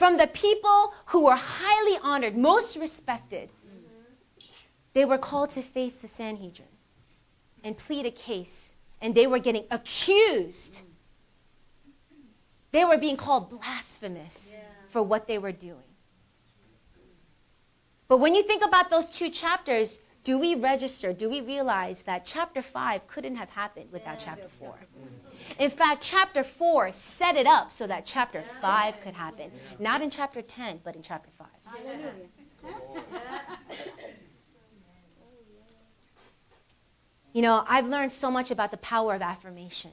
From 0.00 0.16
the 0.16 0.28
people 0.28 0.94
who 1.08 1.24
were 1.24 1.36
highly 1.36 1.98
honored, 2.02 2.34
most 2.34 2.74
respected. 2.76 3.50
They 4.94 5.04
were 5.04 5.18
called 5.18 5.52
to 5.52 5.62
face 5.74 5.92
the 6.00 6.08
Sanhedrin 6.16 6.66
and 7.62 7.76
plead 7.76 8.06
a 8.06 8.10
case, 8.10 8.48
and 9.02 9.14
they 9.14 9.26
were 9.26 9.38
getting 9.38 9.66
accused. 9.70 10.78
They 12.72 12.86
were 12.86 12.96
being 12.96 13.18
called 13.18 13.50
blasphemous 13.50 14.32
for 14.90 15.02
what 15.02 15.28
they 15.28 15.36
were 15.36 15.52
doing. 15.52 15.90
But 18.08 18.20
when 18.20 18.34
you 18.34 18.42
think 18.44 18.64
about 18.64 18.88
those 18.88 19.04
two 19.10 19.28
chapters, 19.28 19.98
do 20.30 20.38
we 20.38 20.54
register? 20.54 21.12
Do 21.12 21.28
we 21.28 21.40
realize 21.40 21.96
that 22.06 22.24
chapter 22.24 22.62
5 22.72 23.00
couldn't 23.08 23.34
have 23.34 23.48
happened 23.48 23.90
without 23.90 24.18
chapter 24.24 24.46
4? 24.60 24.78
In 25.58 25.72
fact, 25.72 26.04
chapter 26.08 26.46
4 26.56 26.92
set 27.18 27.34
it 27.34 27.48
up 27.48 27.70
so 27.76 27.88
that 27.88 28.06
chapter 28.06 28.44
5 28.60 28.94
could 29.02 29.14
happen. 29.14 29.50
Not 29.80 30.02
in 30.02 30.08
chapter 30.08 30.40
10, 30.40 30.82
but 30.84 30.94
in 30.94 31.02
chapter 31.02 31.30
5. 31.36 31.48
You 37.32 37.42
know, 37.42 37.64
I've 37.68 37.86
learned 37.86 38.12
so 38.20 38.30
much 38.30 38.52
about 38.52 38.70
the 38.70 38.76
power 38.76 39.16
of 39.16 39.22
affirmation. 39.22 39.90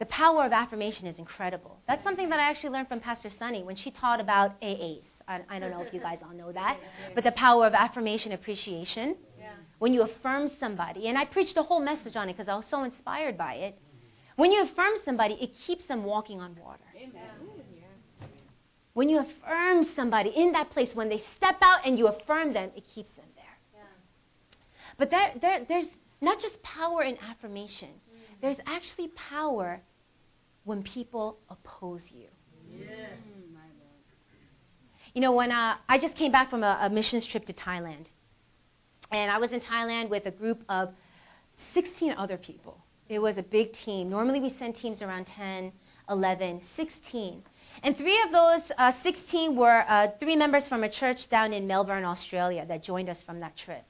The 0.00 0.06
power 0.06 0.44
of 0.44 0.52
affirmation 0.52 1.06
is 1.06 1.20
incredible. 1.20 1.78
That's 1.86 2.02
something 2.02 2.28
that 2.30 2.40
I 2.40 2.50
actually 2.50 2.70
learned 2.70 2.88
from 2.88 2.98
Pastor 2.98 3.30
Sunny 3.38 3.62
when 3.62 3.76
she 3.76 3.92
taught 3.92 4.18
about 4.18 4.60
AAs. 4.60 5.04
I, 5.30 5.40
I 5.48 5.58
don't 5.60 5.70
know 5.70 5.82
if 5.82 5.94
you 5.94 6.00
guys 6.00 6.18
all 6.24 6.34
know 6.34 6.50
that, 6.52 6.78
but 7.14 7.22
the 7.22 7.32
power 7.32 7.66
of 7.66 7.74
affirmation 7.74 8.32
appreciation. 8.32 9.16
Yeah. 9.38 9.52
When 9.78 9.94
you 9.94 10.02
affirm 10.02 10.50
somebody, 10.58 11.06
and 11.08 11.16
I 11.16 11.24
preached 11.24 11.56
a 11.56 11.62
whole 11.62 11.80
message 11.80 12.16
on 12.16 12.28
it 12.28 12.36
because 12.36 12.48
I 12.48 12.56
was 12.56 12.66
so 12.68 12.82
inspired 12.82 13.38
by 13.38 13.54
it. 13.54 13.78
When 14.36 14.50
you 14.52 14.62
affirm 14.64 14.94
somebody, 15.04 15.34
it 15.34 15.52
keeps 15.66 15.84
them 15.86 16.04
walking 16.04 16.40
on 16.40 16.56
water. 16.56 16.84
Amen. 16.96 17.30
When 18.94 19.08
you 19.08 19.20
affirm 19.20 19.86
somebody 19.94 20.30
in 20.30 20.52
that 20.52 20.70
place, 20.70 20.94
when 20.94 21.08
they 21.08 21.22
step 21.36 21.56
out 21.62 21.80
and 21.86 21.98
you 21.98 22.08
affirm 22.08 22.52
them, 22.52 22.70
it 22.76 22.84
keeps 22.92 23.10
them 23.12 23.26
there. 23.36 23.44
But 24.98 25.10
there, 25.10 25.32
there, 25.40 25.64
there's 25.68 25.86
not 26.20 26.40
just 26.40 26.60
power 26.62 27.02
in 27.02 27.16
affirmation, 27.18 27.88
mm. 27.88 28.40
there's 28.42 28.58
actually 28.66 29.08
power 29.08 29.80
when 30.64 30.82
people 30.82 31.38
oppose 31.48 32.02
you. 32.10 32.26
You 35.12 35.20
know, 35.20 35.32
when 35.32 35.50
uh, 35.50 35.76
I 35.88 35.98
just 35.98 36.14
came 36.14 36.30
back 36.30 36.50
from 36.50 36.62
a, 36.62 36.78
a 36.82 36.90
missions 36.90 37.26
trip 37.26 37.44
to 37.46 37.52
Thailand, 37.52 38.06
and 39.10 39.30
I 39.30 39.38
was 39.38 39.50
in 39.50 39.60
Thailand 39.60 40.08
with 40.08 40.26
a 40.26 40.30
group 40.30 40.62
of 40.68 40.90
16 41.74 42.12
other 42.12 42.36
people. 42.36 42.78
It 43.08 43.18
was 43.18 43.36
a 43.36 43.42
big 43.42 43.72
team. 43.72 44.08
Normally 44.08 44.38
we 44.38 44.54
send 44.56 44.76
teams 44.76 45.02
around 45.02 45.26
10, 45.26 45.72
11, 46.08 46.60
16. 46.76 47.42
And 47.82 47.96
three 47.96 48.22
of 48.22 48.30
those 48.30 48.60
uh, 48.78 48.92
16 49.02 49.56
were 49.56 49.84
uh, 49.88 50.08
three 50.20 50.36
members 50.36 50.68
from 50.68 50.84
a 50.84 50.88
church 50.88 51.28
down 51.28 51.52
in 51.52 51.66
Melbourne, 51.66 52.04
Australia, 52.04 52.64
that 52.68 52.84
joined 52.84 53.08
us 53.08 53.20
from 53.22 53.40
that 53.40 53.56
trip. 53.56 53.82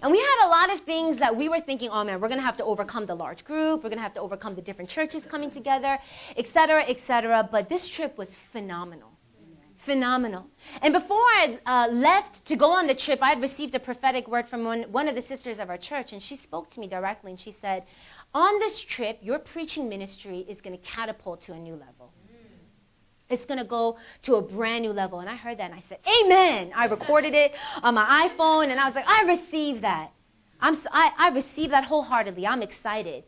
And 0.00 0.10
we 0.10 0.18
had 0.18 0.46
a 0.46 0.48
lot 0.48 0.72
of 0.74 0.84
things 0.86 1.18
that 1.18 1.36
we 1.36 1.50
were 1.50 1.60
thinking, 1.60 1.90
oh 1.90 2.04
man, 2.04 2.22
we're 2.22 2.28
going 2.28 2.40
to 2.40 2.46
have 2.46 2.56
to 2.56 2.64
overcome 2.64 3.04
the 3.06 3.14
large 3.14 3.44
group, 3.44 3.84
we're 3.84 3.90
going 3.90 3.98
to 3.98 4.02
have 4.02 4.14
to 4.14 4.20
overcome 4.20 4.54
the 4.54 4.62
different 4.62 4.90
churches 4.90 5.22
coming 5.30 5.50
together, 5.50 5.98
et 6.36 6.46
cetera, 6.54 6.84
et 6.88 6.96
cetera. 7.06 7.46
But 7.50 7.68
this 7.68 7.86
trip 7.88 8.16
was 8.16 8.28
phenomenal. 8.50 9.13
Phenomenal. 9.84 10.46
And 10.82 10.94
before 10.94 11.16
I 11.16 11.58
uh, 11.66 11.92
left 11.92 12.44
to 12.46 12.56
go 12.56 12.70
on 12.70 12.86
the 12.86 12.94
trip, 12.94 13.18
I 13.22 13.30
had 13.30 13.42
received 13.42 13.74
a 13.74 13.80
prophetic 13.80 14.28
word 14.28 14.48
from 14.48 14.64
one, 14.64 14.82
one 14.84 15.08
of 15.08 15.14
the 15.14 15.22
sisters 15.22 15.58
of 15.58 15.68
our 15.68 15.78
church, 15.78 16.12
and 16.12 16.22
she 16.22 16.36
spoke 16.38 16.70
to 16.72 16.80
me 16.80 16.86
directly, 16.86 17.32
and 17.32 17.40
she 17.40 17.54
said, 17.60 17.84
On 18.32 18.58
this 18.60 18.80
trip, 18.80 19.18
your 19.20 19.38
preaching 19.38 19.88
ministry 19.88 20.46
is 20.48 20.60
going 20.60 20.78
to 20.78 20.84
catapult 20.84 21.42
to 21.42 21.52
a 21.52 21.58
new 21.58 21.74
level. 21.74 22.12
It's 23.30 23.44
going 23.46 23.58
to 23.58 23.64
go 23.64 23.96
to 24.24 24.36
a 24.36 24.42
brand 24.42 24.82
new 24.82 24.92
level. 24.92 25.20
And 25.20 25.28
I 25.28 25.36
heard 25.36 25.58
that 25.58 25.70
and 25.70 25.74
I 25.74 25.82
said, 25.88 25.98
Amen. 26.06 26.72
I 26.76 26.86
recorded 26.86 27.34
it 27.34 27.52
on 27.82 27.94
my 27.94 28.28
iPhone 28.28 28.68
and 28.68 28.78
I 28.78 28.86
was 28.86 28.94
like, 28.94 29.06
I 29.06 29.22
received 29.22 29.82
that. 29.82 30.10
I'm, 30.60 30.78
I, 30.90 31.10
I 31.18 31.28
received 31.28 31.72
that 31.72 31.84
wholeheartedly. 31.84 32.46
I'm 32.46 32.62
excited. 32.62 33.24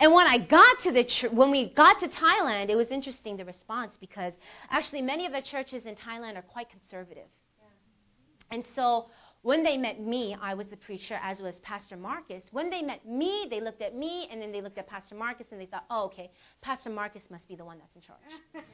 And 0.00 0.12
when 0.12 0.26
I 0.26 0.38
got 0.38 0.82
to 0.84 0.92
the 0.92 1.04
tr- 1.04 1.28
when 1.28 1.50
we 1.50 1.72
got 1.74 2.00
to 2.00 2.08
Thailand, 2.08 2.70
it 2.70 2.76
was 2.76 2.88
interesting 2.88 3.36
the 3.36 3.44
response 3.44 3.94
because 4.00 4.32
actually 4.70 5.02
many 5.02 5.26
of 5.26 5.32
the 5.32 5.42
churches 5.42 5.84
in 5.86 5.96
Thailand 5.96 6.36
are 6.36 6.42
quite 6.42 6.68
conservative. 6.70 7.26
Yeah. 7.58 8.56
And 8.56 8.64
so 8.76 9.06
when 9.42 9.62
they 9.62 9.76
met 9.76 10.00
me, 10.00 10.36
I 10.40 10.54
was 10.54 10.66
the 10.66 10.76
preacher, 10.76 11.18
as 11.22 11.40
was 11.40 11.54
Pastor 11.62 11.96
Marcus. 11.96 12.42
When 12.50 12.70
they 12.70 12.82
met 12.82 13.06
me, 13.06 13.46
they 13.50 13.60
looked 13.60 13.82
at 13.82 13.96
me, 13.96 14.28
and 14.30 14.42
then 14.42 14.50
they 14.50 14.60
looked 14.60 14.78
at 14.78 14.88
Pastor 14.88 15.14
Marcus, 15.14 15.46
and 15.52 15.60
they 15.60 15.66
thought, 15.66 15.84
oh, 15.90 16.06
okay, 16.06 16.30
Pastor 16.60 16.90
Marcus 16.90 17.22
must 17.30 17.46
be 17.46 17.54
the 17.54 17.64
one 17.64 17.78
that's 17.78 17.94
in 17.94 18.02
charge. 18.02 18.18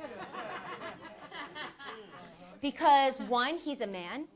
because, 2.62 3.12
one, 3.28 3.59
he's 3.59 3.83
a 3.83 3.87
man. 3.87 4.26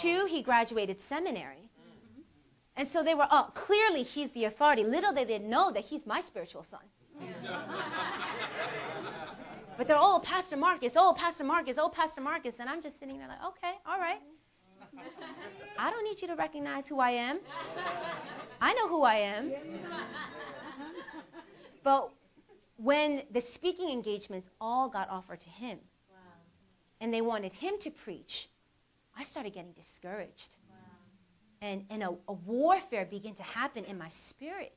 Two, 0.00 0.26
he 0.30 0.42
graduated 0.42 0.96
seminary. 1.08 1.68
And 2.76 2.88
so 2.92 3.02
they 3.04 3.14
were, 3.14 3.26
oh, 3.30 3.52
clearly 3.54 4.02
he's 4.02 4.30
the 4.34 4.44
authority. 4.46 4.82
Little 4.82 5.14
they 5.14 5.24
didn't 5.24 5.48
know 5.48 5.72
that 5.72 5.84
he's 5.84 6.04
my 6.06 6.22
spiritual 6.26 6.66
son. 6.70 6.80
but 9.78 9.86
they're, 9.86 9.96
oh, 9.96 10.20
Pastor 10.24 10.56
Marcus, 10.56 10.92
oh, 10.96 11.14
Pastor 11.16 11.44
Marcus, 11.44 11.76
oh, 11.78 11.88
Pastor 11.88 12.20
Marcus. 12.20 12.54
And 12.58 12.68
I'm 12.68 12.82
just 12.82 12.98
sitting 12.98 13.18
there 13.18 13.28
like, 13.28 13.44
okay, 13.46 13.74
all 13.86 14.00
right. 14.00 14.18
I 15.78 15.90
don't 15.90 16.04
need 16.04 16.20
you 16.20 16.28
to 16.28 16.34
recognize 16.34 16.84
who 16.88 17.00
I 17.00 17.10
am. 17.10 17.40
I 18.60 18.72
know 18.74 18.88
who 18.88 19.02
I 19.02 19.16
am. 19.16 19.52
But 21.82 22.10
when 22.76 23.22
the 23.32 23.42
speaking 23.54 23.90
engagements 23.90 24.48
all 24.60 24.88
got 24.88 25.08
offered 25.10 25.40
to 25.40 25.48
him 25.48 25.78
and 27.00 27.12
they 27.12 27.20
wanted 27.20 27.52
him 27.52 27.74
to 27.82 27.90
preach, 27.90 28.48
I 29.16 29.24
started 29.30 29.54
getting 29.54 29.72
discouraged. 29.72 30.56
And, 31.64 31.84
and 31.88 32.02
a, 32.02 32.10
a, 32.28 32.32
warfare 32.32 33.06
began 33.06 33.34
to 33.36 33.42
happen 33.42 33.84
in 33.84 33.96
my 33.96 34.10
spirit. 34.28 34.74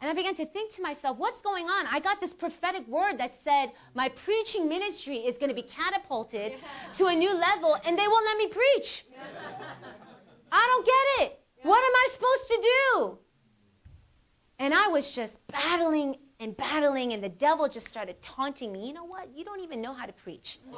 And 0.00 0.10
I 0.10 0.14
began 0.14 0.34
to 0.34 0.46
think 0.46 0.74
to 0.74 0.82
myself, 0.82 1.16
what's 1.18 1.40
going 1.42 1.66
on? 1.66 1.86
I 1.86 2.00
got 2.00 2.20
this 2.20 2.32
prophetic 2.32 2.86
word 2.88 3.18
that 3.18 3.32
said 3.44 3.70
my 3.94 4.08
preaching 4.24 4.68
ministry 4.68 5.18
is 5.18 5.36
going 5.38 5.50
to 5.50 5.54
be 5.54 5.62
catapulted 5.62 6.52
yeah. 6.52 6.98
to 6.98 7.06
a 7.06 7.14
new 7.14 7.32
level, 7.32 7.76
and 7.86 7.96
they 7.96 8.08
won't 8.08 8.26
let 8.26 8.38
me 8.38 8.48
preach. 8.48 9.04
I 10.52 10.66
don't 10.66 10.84
get 10.84 11.26
it. 11.26 11.40
What 11.62 11.78
am 11.78 11.94
I 11.94 12.08
supposed 12.12 12.48
to 12.48 12.58
do? 12.62 13.18
And 14.58 14.74
I 14.74 14.88
was 14.88 15.08
just 15.10 15.32
battling 15.52 16.16
and 16.40 16.56
battling, 16.56 17.12
and 17.12 17.22
the 17.22 17.28
devil 17.28 17.68
just 17.68 17.88
started 17.88 18.16
taunting 18.22 18.72
me. 18.72 18.86
You 18.86 18.94
know 18.94 19.04
what? 19.04 19.28
You 19.34 19.44
don't 19.44 19.60
even 19.60 19.80
know 19.80 19.94
how 19.94 20.06
to 20.06 20.12
preach. 20.12 20.58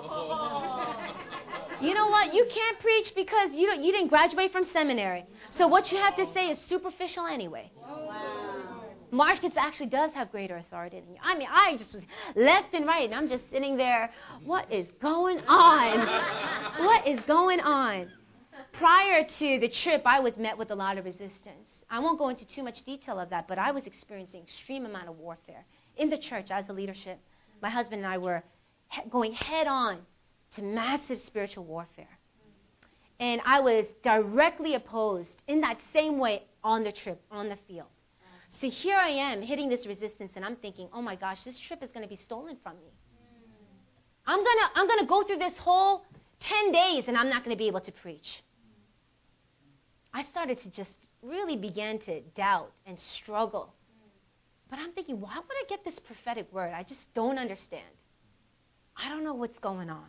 you 1.80 1.94
know 1.94 2.08
what? 2.08 2.34
You 2.34 2.46
can't 2.52 2.78
preach 2.80 3.12
because 3.14 3.50
you, 3.52 3.72
you 3.72 3.92
didn't 3.92 4.08
graduate 4.08 4.52
from 4.52 4.66
seminary. 4.72 5.24
So 5.56 5.66
what 5.66 5.90
you 5.90 5.98
have 5.98 6.16
to 6.16 6.26
say 6.34 6.50
is 6.50 6.58
superficial 6.68 7.26
anyway. 7.26 7.70
Wow. 7.80 8.82
Marcus 9.10 9.52
actually 9.56 9.86
does 9.86 10.12
have 10.12 10.30
greater 10.30 10.56
authority 10.56 11.00
than 11.00 11.14
you. 11.14 11.20
I 11.22 11.38
mean, 11.38 11.48
I 11.50 11.76
just 11.76 11.94
was 11.94 12.02
left 12.34 12.74
and 12.74 12.86
right, 12.86 13.04
and 13.04 13.14
I'm 13.14 13.28
just 13.28 13.44
sitting 13.50 13.76
there. 13.76 14.10
What 14.44 14.70
is 14.72 14.86
going 15.00 15.40
on? 15.46 16.84
what 16.84 17.06
is 17.06 17.20
going 17.26 17.60
on? 17.60 18.10
Prior 18.72 19.24
to 19.38 19.58
the 19.60 19.68
trip, 19.68 20.02
I 20.04 20.20
was 20.20 20.36
met 20.36 20.58
with 20.58 20.70
a 20.70 20.74
lot 20.74 20.98
of 20.98 21.04
resistance. 21.04 21.75
I 21.88 22.00
won't 22.00 22.18
go 22.18 22.28
into 22.28 22.44
too 22.46 22.62
much 22.62 22.84
detail 22.84 23.18
of 23.18 23.30
that, 23.30 23.46
but 23.46 23.58
I 23.58 23.70
was 23.70 23.86
experiencing 23.86 24.42
extreme 24.42 24.86
amount 24.86 25.08
of 25.08 25.18
warfare 25.18 25.64
in 25.96 26.10
the 26.10 26.18
church 26.18 26.46
as 26.50 26.64
a 26.68 26.72
leadership. 26.72 27.18
My 27.62 27.70
husband 27.70 28.04
and 28.04 28.12
I 28.12 28.18
were 28.18 28.42
he- 28.90 29.08
going 29.08 29.32
head 29.32 29.66
on 29.66 29.98
to 30.56 30.62
massive 30.62 31.18
spiritual 31.26 31.64
warfare. 31.64 32.08
And 33.18 33.40
I 33.46 33.60
was 33.60 33.86
directly 34.02 34.74
opposed 34.74 35.28
in 35.46 35.60
that 35.62 35.78
same 35.92 36.18
way 36.18 36.42
on 36.62 36.84
the 36.84 36.92
trip, 36.92 37.22
on 37.30 37.48
the 37.48 37.56
field. 37.66 37.88
So 38.60 38.70
here 38.70 38.96
I 38.96 39.10
am 39.10 39.42
hitting 39.42 39.68
this 39.68 39.86
resistance, 39.86 40.32
and 40.34 40.44
I'm 40.44 40.56
thinking, 40.56 40.88
oh 40.92 41.02
my 41.02 41.14
gosh, 41.14 41.38
this 41.44 41.58
trip 41.68 41.82
is 41.82 41.90
going 41.92 42.02
to 42.02 42.08
be 42.08 42.18
stolen 42.24 42.56
from 42.62 42.76
me. 42.76 42.90
I'm 44.26 44.38
going 44.38 44.56
to 44.58 44.80
I'm 44.80 44.86
going 44.86 45.00
to 45.00 45.06
go 45.06 45.22
through 45.24 45.38
this 45.38 45.52
whole 45.58 46.04
10 46.40 46.72
days, 46.72 47.04
and 47.06 47.16
I'm 47.16 47.28
not 47.28 47.44
going 47.44 47.54
to 47.54 47.58
be 47.58 47.68
able 47.68 47.80
to 47.80 47.92
preach. 47.92 48.26
I 50.12 50.24
started 50.30 50.60
to 50.62 50.70
just 50.70 50.90
really 51.22 51.56
began 51.56 51.98
to 52.00 52.20
doubt 52.36 52.72
and 52.86 52.98
struggle. 53.22 53.72
But 54.68 54.78
I'm 54.78 54.92
thinking, 54.92 55.20
why 55.20 55.36
would 55.36 55.44
I 55.44 55.64
get 55.68 55.84
this 55.84 55.94
prophetic 56.06 56.52
word? 56.52 56.72
I 56.74 56.82
just 56.82 57.00
don't 57.14 57.38
understand. 57.38 57.84
I 58.96 59.08
don't 59.08 59.24
know 59.24 59.34
what's 59.34 59.58
going 59.60 59.90
on. 59.90 60.06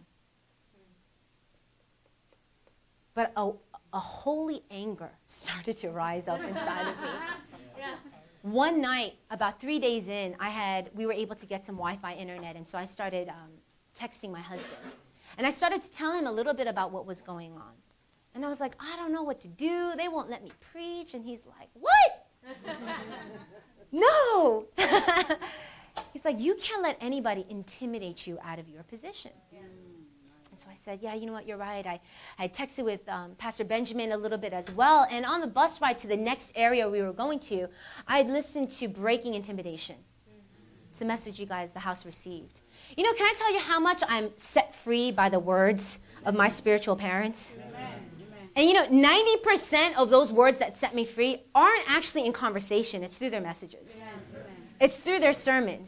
But 3.14 3.32
a, 3.36 3.52
a 3.94 4.00
holy 4.00 4.64
anger 4.72 5.12
started 5.44 5.80
to 5.82 5.90
rise 5.90 6.24
up 6.28 6.40
inside 6.40 6.88
of 6.88 7.02
me. 7.02 7.10
Yeah 7.78 7.94
one 8.52 8.82
night, 8.82 9.14
about 9.30 9.60
three 9.60 9.80
days 9.80 10.08
in, 10.08 10.36
I 10.40 10.50
had 10.50 10.90
we 10.96 11.06
were 11.06 11.14
able 11.14 11.36
to 11.36 11.46
get 11.46 11.66
some 11.66 11.76
Wi-Fi 11.76 12.14
internet, 12.14 12.56
and 12.56 12.66
so 12.72 12.78
I 12.78 12.88
started 12.94 13.28
um, 13.28 13.50
texting 14.00 14.32
my 14.32 14.40
husband. 14.40 14.94
And 15.38 15.46
I 15.46 15.54
started 15.54 15.82
to 15.84 15.90
tell 15.98 16.14
him 16.14 16.28
a 16.28 16.32
little 16.32 16.54
bit 16.54 16.68
about 16.68 16.92
what 16.92 17.06
was 17.06 17.18
going 17.26 17.54
on. 17.54 17.74
And 18.36 18.46
I 18.46 18.50
was 18.50 18.60
like, 18.60 18.74
I 18.80 18.96
don't 18.98 19.12
know 19.12 19.24
what 19.24 19.42
to 19.42 19.48
do. 19.48 19.92
They 19.98 20.08
won't 20.08 20.30
let 20.30 20.44
me 20.44 20.52
preach. 20.72 21.14
And 21.14 21.26
he's 21.26 21.40
like, 21.58 21.70
What? 21.74 22.28
no. 23.92 24.66
he's 26.14 26.24
like, 26.24 26.40
You 26.40 26.56
can't 26.64 26.84
let 26.84 26.98
anybody 27.02 27.46
intimidate 27.50 28.26
you 28.28 28.38
out 28.44 28.60
of 28.60 28.70
your 28.70 28.84
position. 28.84 29.32
And 30.52 30.60
so 30.62 30.70
I 30.70 30.78
said, 30.86 31.00
Yeah, 31.02 31.16
you 31.16 31.26
know 31.26 31.34
what? 31.34 31.48
You're 31.48 31.58
right. 31.58 31.86
I, 31.86 32.00
I 32.38 32.48
texted 32.48 32.84
with 32.86 33.02
um, 33.10 33.32
Pastor 33.38 33.64
Benjamin 33.64 34.12
a 34.12 34.18
little 34.18 34.38
bit 34.38 34.54
as 34.54 34.66
well. 34.76 35.08
And 35.10 35.26
on 35.26 35.42
the 35.42 35.48
bus 35.48 35.80
ride 35.82 36.00
to 36.02 36.08
the 36.08 36.18
next 36.18 36.46
area 36.56 36.88
we 36.88 37.02
were 37.02 37.14
going 37.14 37.40
to, 37.50 37.68
I 38.08 38.22
listened 38.22 38.72
to 38.80 38.88
Breaking 38.88 39.34
Intimidation. 39.34 39.96
It's 40.94 41.02
a 41.04 41.06
message 41.06 41.38
you 41.38 41.46
guys, 41.46 41.70
the 41.76 41.80
house 41.80 42.04
received. 42.06 42.60
You 42.96 43.04
know, 43.04 43.14
can 43.14 43.26
I 43.28 43.34
tell 43.38 43.54
you 43.54 43.60
how 43.60 43.80
much 43.80 44.02
I'm 44.08 44.30
set 44.54 44.74
free 44.84 45.12
by 45.12 45.30
the 45.30 45.38
words 45.40 45.84
of 46.26 46.34
my 46.34 46.50
spiritual 46.50 46.96
parents? 46.96 47.38
And 48.58 48.68
you 48.68 48.74
know, 48.74 48.88
90% 48.88 49.96
of 49.98 50.10
those 50.10 50.32
words 50.32 50.58
that 50.58 50.80
set 50.82 50.96
me 50.96 51.06
free 51.06 51.44
aren't 51.54 51.84
actually 51.88 52.26
in 52.26 52.34
conversation, 52.34 53.04
it's 53.04 53.16
through 53.16 53.30
their 53.30 53.40
messages, 53.42 53.88
it's 54.80 54.96
through 55.04 55.20
their 55.20 55.34
sermons. 55.34 55.88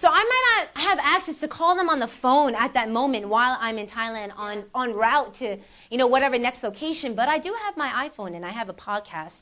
So 0.00 0.08
I 0.08 0.12
might 0.12 0.64
not 0.74 0.82
have 0.82 0.98
access 1.02 1.36
to 1.40 1.48
call 1.48 1.76
them 1.76 1.90
on 1.90 2.00
the 2.00 2.08
phone 2.22 2.54
at 2.54 2.72
that 2.72 2.88
moment 2.88 3.28
while 3.28 3.58
I'm 3.60 3.76
in 3.76 3.86
Thailand 3.86 4.32
on, 4.34 4.64
on 4.74 4.94
route 4.94 5.34
to, 5.40 5.58
you 5.90 5.98
know, 5.98 6.06
whatever 6.06 6.38
next 6.38 6.62
location, 6.62 7.14
but 7.14 7.28
I 7.28 7.38
do 7.38 7.54
have 7.66 7.76
my 7.76 8.08
iPhone 8.08 8.34
and 8.34 8.46
I 8.46 8.50
have 8.50 8.70
a 8.70 8.74
podcast. 8.74 9.40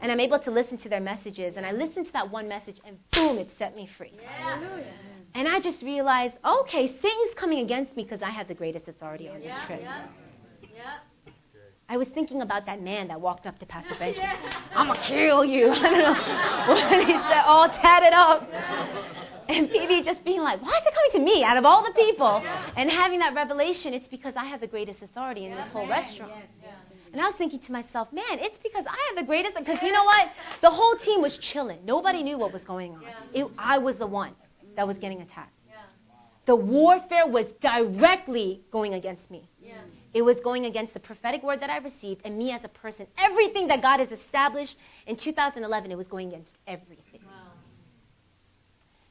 And 0.00 0.10
I'm 0.10 0.18
able 0.18 0.40
to 0.40 0.50
listen 0.50 0.78
to 0.78 0.88
their 0.88 1.00
messages. 1.00 1.54
And 1.56 1.64
I 1.64 1.70
listened 1.70 2.06
to 2.06 2.12
that 2.14 2.28
one 2.28 2.48
message 2.48 2.80
and 2.84 2.98
boom, 3.12 3.38
it 3.38 3.48
set 3.56 3.76
me 3.76 3.88
free. 3.96 4.18
Hallelujah. 4.40 4.86
And 5.36 5.46
I 5.46 5.60
just 5.60 5.80
realized, 5.82 6.34
okay, 6.44 6.88
Satan's 6.88 7.34
coming 7.36 7.60
against 7.60 7.96
me 7.96 8.02
because 8.02 8.20
I 8.20 8.30
have 8.30 8.48
the 8.48 8.54
greatest 8.54 8.88
authority 8.88 9.28
on 9.28 9.38
this 9.38 9.54
Yeah, 9.56 9.66
trip. 9.66 9.82
yeah, 9.82 10.06
yeah. 10.74 11.11
I 11.88 11.96
was 11.96 12.08
thinking 12.08 12.42
about 12.42 12.66
that 12.66 12.82
man 12.82 13.08
that 13.08 13.20
walked 13.20 13.46
up 13.46 13.58
to 13.58 13.66
Pastor 13.66 13.94
Benjamin. 13.98 14.30
I'm 14.74 14.86
gonna 14.88 15.00
kill 15.02 15.44
you. 15.44 15.68
I 15.72 15.80
don't 15.80 15.98
know 15.98 16.74
what 16.74 17.06
he 17.06 17.12
said, 17.12 17.42
all 17.44 17.68
tatted 17.68 18.12
up. 18.12 18.48
And 19.48 19.68
maybe 19.70 20.02
just 20.02 20.24
being 20.24 20.40
like, 20.40 20.62
why 20.62 20.70
is 20.70 20.86
it 20.86 20.94
coming 20.94 21.26
to 21.26 21.32
me 21.34 21.44
out 21.44 21.56
of 21.56 21.64
all 21.64 21.82
the 21.84 21.92
people? 21.92 22.42
And 22.76 22.90
having 22.90 23.18
that 23.18 23.34
revelation, 23.34 23.92
it's 23.92 24.08
because 24.08 24.34
I 24.36 24.44
have 24.46 24.60
the 24.60 24.66
greatest 24.66 25.02
authority 25.02 25.44
in 25.46 25.54
this 25.54 25.68
whole 25.70 25.86
restaurant. 25.86 26.32
And 27.12 27.20
I 27.20 27.26
was 27.26 27.34
thinking 27.36 27.58
to 27.58 27.72
myself, 27.72 28.10
man, 28.12 28.38
it's 28.38 28.56
because 28.62 28.86
I 28.86 28.96
have 29.08 29.16
the 29.22 29.26
greatest. 29.26 29.54
Because 29.58 29.82
you 29.82 29.92
know 29.92 30.04
what? 30.04 30.28
The 30.62 30.70
whole 30.70 30.96
team 30.96 31.20
was 31.20 31.36
chilling. 31.36 31.80
Nobody 31.84 32.22
knew 32.22 32.38
what 32.38 32.52
was 32.54 32.62
going 32.62 32.92
on. 32.94 33.02
It, 33.34 33.46
I 33.58 33.76
was 33.78 33.96
the 33.96 34.06
one 34.06 34.32
that 34.76 34.86
was 34.86 34.96
getting 34.96 35.20
attacked. 35.20 35.52
The 36.46 36.56
warfare 36.56 37.26
was 37.26 37.46
directly 37.60 38.62
going 38.70 38.94
against 38.94 39.30
me. 39.30 39.46
It 40.14 40.22
was 40.22 40.36
going 40.44 40.66
against 40.66 40.92
the 40.92 41.00
prophetic 41.00 41.42
word 41.42 41.60
that 41.60 41.70
I 41.70 41.78
received 41.78 42.20
and 42.24 42.36
me 42.36 42.52
as 42.52 42.62
a 42.64 42.68
person. 42.68 43.06
Everything 43.16 43.68
that 43.68 43.80
God 43.80 44.00
has 44.00 44.10
established 44.12 44.76
in 45.06 45.16
2011, 45.16 45.90
it 45.90 45.96
was 45.96 46.06
going 46.06 46.28
against 46.28 46.50
everything. 46.66 47.20
Wow. 47.26 47.52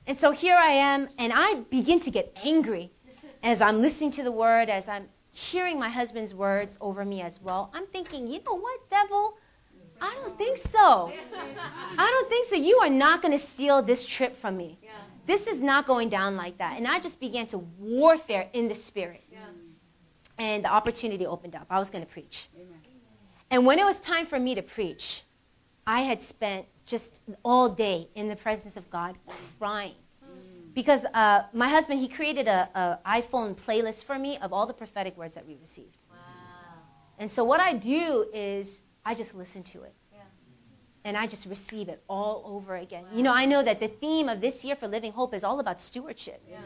And 0.05 0.19
so 0.19 0.31
here 0.31 0.55
I 0.55 0.71
am, 0.71 1.09
and 1.17 1.31
I 1.33 1.61
begin 1.69 2.01
to 2.01 2.11
get 2.11 2.35
angry 2.43 2.91
as 3.43 3.61
I'm 3.61 3.81
listening 3.81 4.11
to 4.13 4.23
the 4.23 4.31
word, 4.31 4.69
as 4.69 4.83
I'm 4.87 5.05
hearing 5.31 5.79
my 5.79 5.89
husband's 5.89 6.33
words 6.33 6.75
over 6.81 7.05
me 7.05 7.21
as 7.21 7.33
well. 7.41 7.71
I'm 7.73 7.87
thinking, 7.87 8.27
you 8.27 8.43
know 8.43 8.57
what, 8.57 8.89
devil? 8.89 9.35
I 10.01 10.13
don't 10.15 10.37
think 10.37 10.59
so. 10.71 11.11
I 11.97 12.07
don't 12.09 12.29
think 12.29 12.49
so. 12.49 12.55
You 12.55 12.77
are 12.77 12.89
not 12.89 13.21
going 13.21 13.39
to 13.39 13.47
steal 13.53 13.81
this 13.83 14.03
trip 14.05 14.39
from 14.41 14.57
me. 14.57 14.79
Yeah. 14.83 14.89
This 15.27 15.41
is 15.47 15.61
not 15.61 15.85
going 15.85 16.09
down 16.09 16.35
like 16.35 16.57
that. 16.57 16.77
And 16.77 16.87
I 16.87 16.99
just 16.99 17.19
began 17.19 17.47
to 17.47 17.59
warfare 17.79 18.49
in 18.53 18.67
the 18.67 18.75
spirit. 18.87 19.23
Yeah. 19.31 19.39
And 20.37 20.63
the 20.65 20.69
opportunity 20.69 21.25
opened 21.25 21.55
up. 21.55 21.67
I 21.69 21.79
was 21.79 21.89
going 21.89 22.05
to 22.05 22.11
preach. 22.11 22.49
Amen. 22.55 22.79
And 23.51 23.65
when 23.65 23.79
it 23.79 23.83
was 23.83 23.97
time 24.05 24.27
for 24.27 24.39
me 24.39 24.55
to 24.55 24.61
preach, 24.61 25.23
I 25.85 26.01
had 26.01 26.19
spent 26.29 26.65
just 26.85 27.03
all 27.43 27.69
day 27.69 28.07
in 28.15 28.29
the 28.29 28.35
presence 28.37 28.75
of 28.77 28.89
God 28.89 29.17
crying. 29.59 29.95
Because 30.73 31.01
uh, 31.13 31.41
my 31.53 31.67
husband, 31.69 31.99
he 31.99 32.07
created 32.07 32.47
a, 32.47 32.69
a 33.05 33.21
iPhone 33.21 33.57
playlist 33.67 34.05
for 34.07 34.17
me 34.17 34.37
of 34.41 34.53
all 34.53 34.65
the 34.65 34.73
prophetic 34.73 35.17
words 35.17 35.35
that 35.35 35.45
we 35.45 35.57
received. 35.61 35.97
Wow. 36.09 36.17
And 37.19 37.29
so 37.33 37.43
what 37.43 37.59
I 37.59 37.73
do 37.73 38.25
is 38.33 38.67
I 39.05 39.13
just 39.13 39.33
listen 39.33 39.63
to 39.73 39.83
it. 39.83 39.93
Yeah. 40.13 40.19
And 41.03 41.17
I 41.17 41.27
just 41.27 41.45
receive 41.45 41.89
it 41.89 42.01
all 42.07 42.43
over 42.45 42.77
again. 42.77 43.03
You 43.13 43.21
know, 43.21 43.33
I 43.33 43.45
know 43.45 43.61
that 43.63 43.81
the 43.81 43.89
theme 43.99 44.29
of 44.29 44.39
this 44.39 44.63
year 44.63 44.77
for 44.79 44.87
Living 44.87 45.11
Hope 45.11 45.33
is 45.33 45.43
all 45.43 45.59
about 45.59 45.81
stewardship. 45.81 46.41
Yeah. 46.49 46.59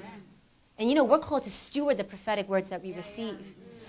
And 0.77 0.89
you 0.89 0.95
know, 0.95 1.03
we're 1.03 1.19
called 1.19 1.45
to 1.45 1.51
steward 1.67 1.97
the 1.97 2.03
prophetic 2.03 2.49
words 2.49 2.69
that 2.69 2.83
we 2.83 2.91
receive. 2.91 3.45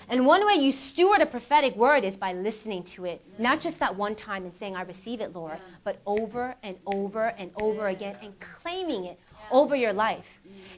And 0.08 0.24
one 0.24 0.46
way 0.46 0.54
you 0.54 0.70
steward 0.70 1.20
a 1.20 1.26
prophetic 1.26 1.74
word 1.74 2.04
is 2.04 2.16
by 2.16 2.32
listening 2.32 2.84
to 2.94 3.06
it, 3.06 3.20
not 3.40 3.60
just 3.60 3.78
that 3.80 3.96
one 3.96 4.14
time 4.14 4.44
and 4.44 4.52
saying, 4.60 4.76
I 4.76 4.82
receive 4.82 5.20
it, 5.20 5.34
Lord, 5.34 5.58
but 5.84 6.00
over 6.06 6.54
and 6.62 6.76
over 6.86 7.26
and 7.26 7.50
over 7.56 7.88
again 7.88 8.16
and 8.22 8.32
claiming 8.62 9.06
it 9.06 9.18
over 9.50 9.74
your 9.74 9.92
life. 9.92 10.24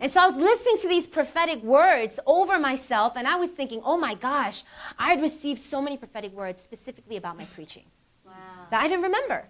And 0.00 0.10
so 0.12 0.20
I 0.20 0.28
was 0.28 0.36
listening 0.36 0.78
to 0.82 0.88
these 0.88 1.06
prophetic 1.08 1.62
words 1.62 2.14
over 2.24 2.58
myself, 2.58 3.14
and 3.16 3.28
I 3.28 3.36
was 3.36 3.50
thinking, 3.50 3.82
oh 3.84 3.98
my 3.98 4.14
gosh, 4.14 4.62
I 4.98 5.10
had 5.10 5.20
received 5.20 5.62
so 5.68 5.82
many 5.82 5.98
prophetic 5.98 6.32
words 6.32 6.58
specifically 6.64 7.16
about 7.16 7.36
my 7.36 7.44
preaching 7.54 7.84
Wow. 8.24 8.32
that 8.70 8.80
I 8.80 8.88
didn't 8.88 9.02
remember. 9.02 9.44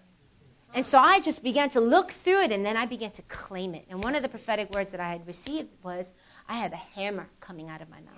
And 0.74 0.86
so 0.88 0.98
I 0.98 1.20
just 1.20 1.42
began 1.42 1.70
to 1.70 1.80
look 1.80 2.12
through 2.24 2.42
it, 2.44 2.52
and 2.52 2.64
then 2.64 2.76
I 2.76 2.86
began 2.86 3.10
to 3.12 3.22
claim 3.22 3.74
it. 3.74 3.84
And 3.90 4.02
one 4.02 4.14
of 4.14 4.22
the 4.22 4.28
prophetic 4.28 4.70
words 4.70 4.90
that 4.90 5.00
I 5.00 5.10
had 5.10 5.26
received 5.26 5.68
was, 5.82 6.06
I 6.48 6.56
had 6.56 6.72
a 6.72 6.76
hammer 6.76 7.28
coming 7.40 7.68
out 7.68 7.82
of 7.82 7.90
my 7.90 8.00
mouth. 8.00 8.14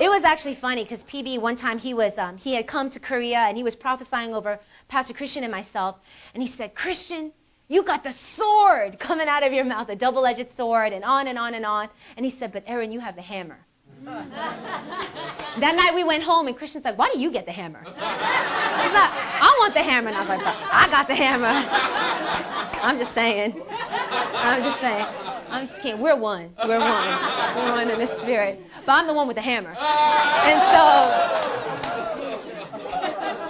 It 0.00 0.10
was 0.10 0.22
actually 0.22 0.56
funny 0.56 0.84
because 0.84 1.00
PB 1.04 1.40
one 1.40 1.56
time 1.56 1.78
he 1.78 1.94
was 1.94 2.12
um, 2.18 2.36
he 2.36 2.54
had 2.54 2.66
come 2.66 2.90
to 2.90 3.00
Korea 3.00 3.38
and 3.38 3.56
he 3.56 3.62
was 3.62 3.74
prophesying 3.74 4.34
over 4.34 4.60
Pastor 4.88 5.14
Christian 5.14 5.44
and 5.44 5.50
myself, 5.50 5.96
and 6.34 6.42
he 6.42 6.54
said, 6.56 6.74
Christian, 6.74 7.32
you 7.68 7.82
got 7.82 8.04
the 8.04 8.14
sword 8.34 8.98
coming 8.98 9.28
out 9.28 9.42
of 9.42 9.52
your 9.52 9.64
mouth, 9.64 9.88
a 9.88 9.96
double-edged 9.96 10.56
sword, 10.56 10.92
and 10.92 11.04
on 11.04 11.26
and 11.26 11.38
on 11.38 11.54
and 11.54 11.66
on. 11.66 11.88
And 12.16 12.24
he 12.24 12.36
said, 12.38 12.52
but 12.52 12.64
Erin, 12.66 12.92
you 12.92 13.00
have 13.00 13.16
the 13.16 13.22
hammer. 13.22 13.58
that 14.04 15.74
night 15.74 15.94
we 15.94 16.04
went 16.04 16.22
home 16.22 16.46
and 16.46 16.56
Christian's 16.56 16.84
like, 16.84 16.96
why 16.98 17.10
do 17.12 17.18
you 17.18 17.32
get 17.32 17.46
the 17.46 17.52
hammer? 17.52 17.80
He's 17.80 17.94
like, 17.94 17.98
I 18.00 19.56
want 19.58 19.74
the 19.74 19.82
hammer. 19.82 20.08
And 20.08 20.16
I 20.16 20.20
was 20.20 20.28
like, 20.28 20.40
I 20.40 20.88
got 20.90 21.08
the 21.08 21.14
hammer. 21.14 21.46
I'm 22.82 22.98
just 22.98 23.14
saying. 23.14 23.60
I'm 23.68 24.62
just 24.62 24.80
saying. 24.80 25.06
I'm 25.50 25.66
just 25.66 25.80
kidding. 25.80 26.00
We're 26.00 26.16
one. 26.16 26.54
We're 26.64 26.78
one. 26.78 27.56
We're 27.56 27.72
one 27.72 27.90
in 27.90 27.98
the 27.98 28.20
spirit. 28.22 28.60
But 28.86 28.92
I'm 28.92 29.06
the 29.06 29.14
one 29.14 29.26
with 29.26 29.36
the 29.36 29.42
hammer. 29.42 29.70
And 29.70 30.60
so, 30.72 31.48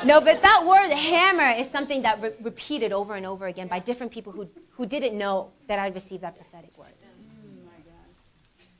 no, 0.06 0.20
but 0.20 0.40
that 0.42 0.64
word 0.66 0.90
hammer 0.90 1.50
is 1.50 1.70
something 1.72 2.02
that 2.02 2.22
re- 2.22 2.34
repeated 2.42 2.92
over 2.92 3.16
and 3.16 3.26
over 3.26 3.48
again 3.48 3.68
by 3.68 3.80
different 3.80 4.12
people 4.12 4.32
who, 4.32 4.48
who 4.70 4.86
didn't 4.86 5.18
know 5.18 5.50
that 5.68 5.78
I 5.78 5.88
received 5.88 6.22
that 6.22 6.36
prophetic 6.36 6.76
word. 6.78 6.94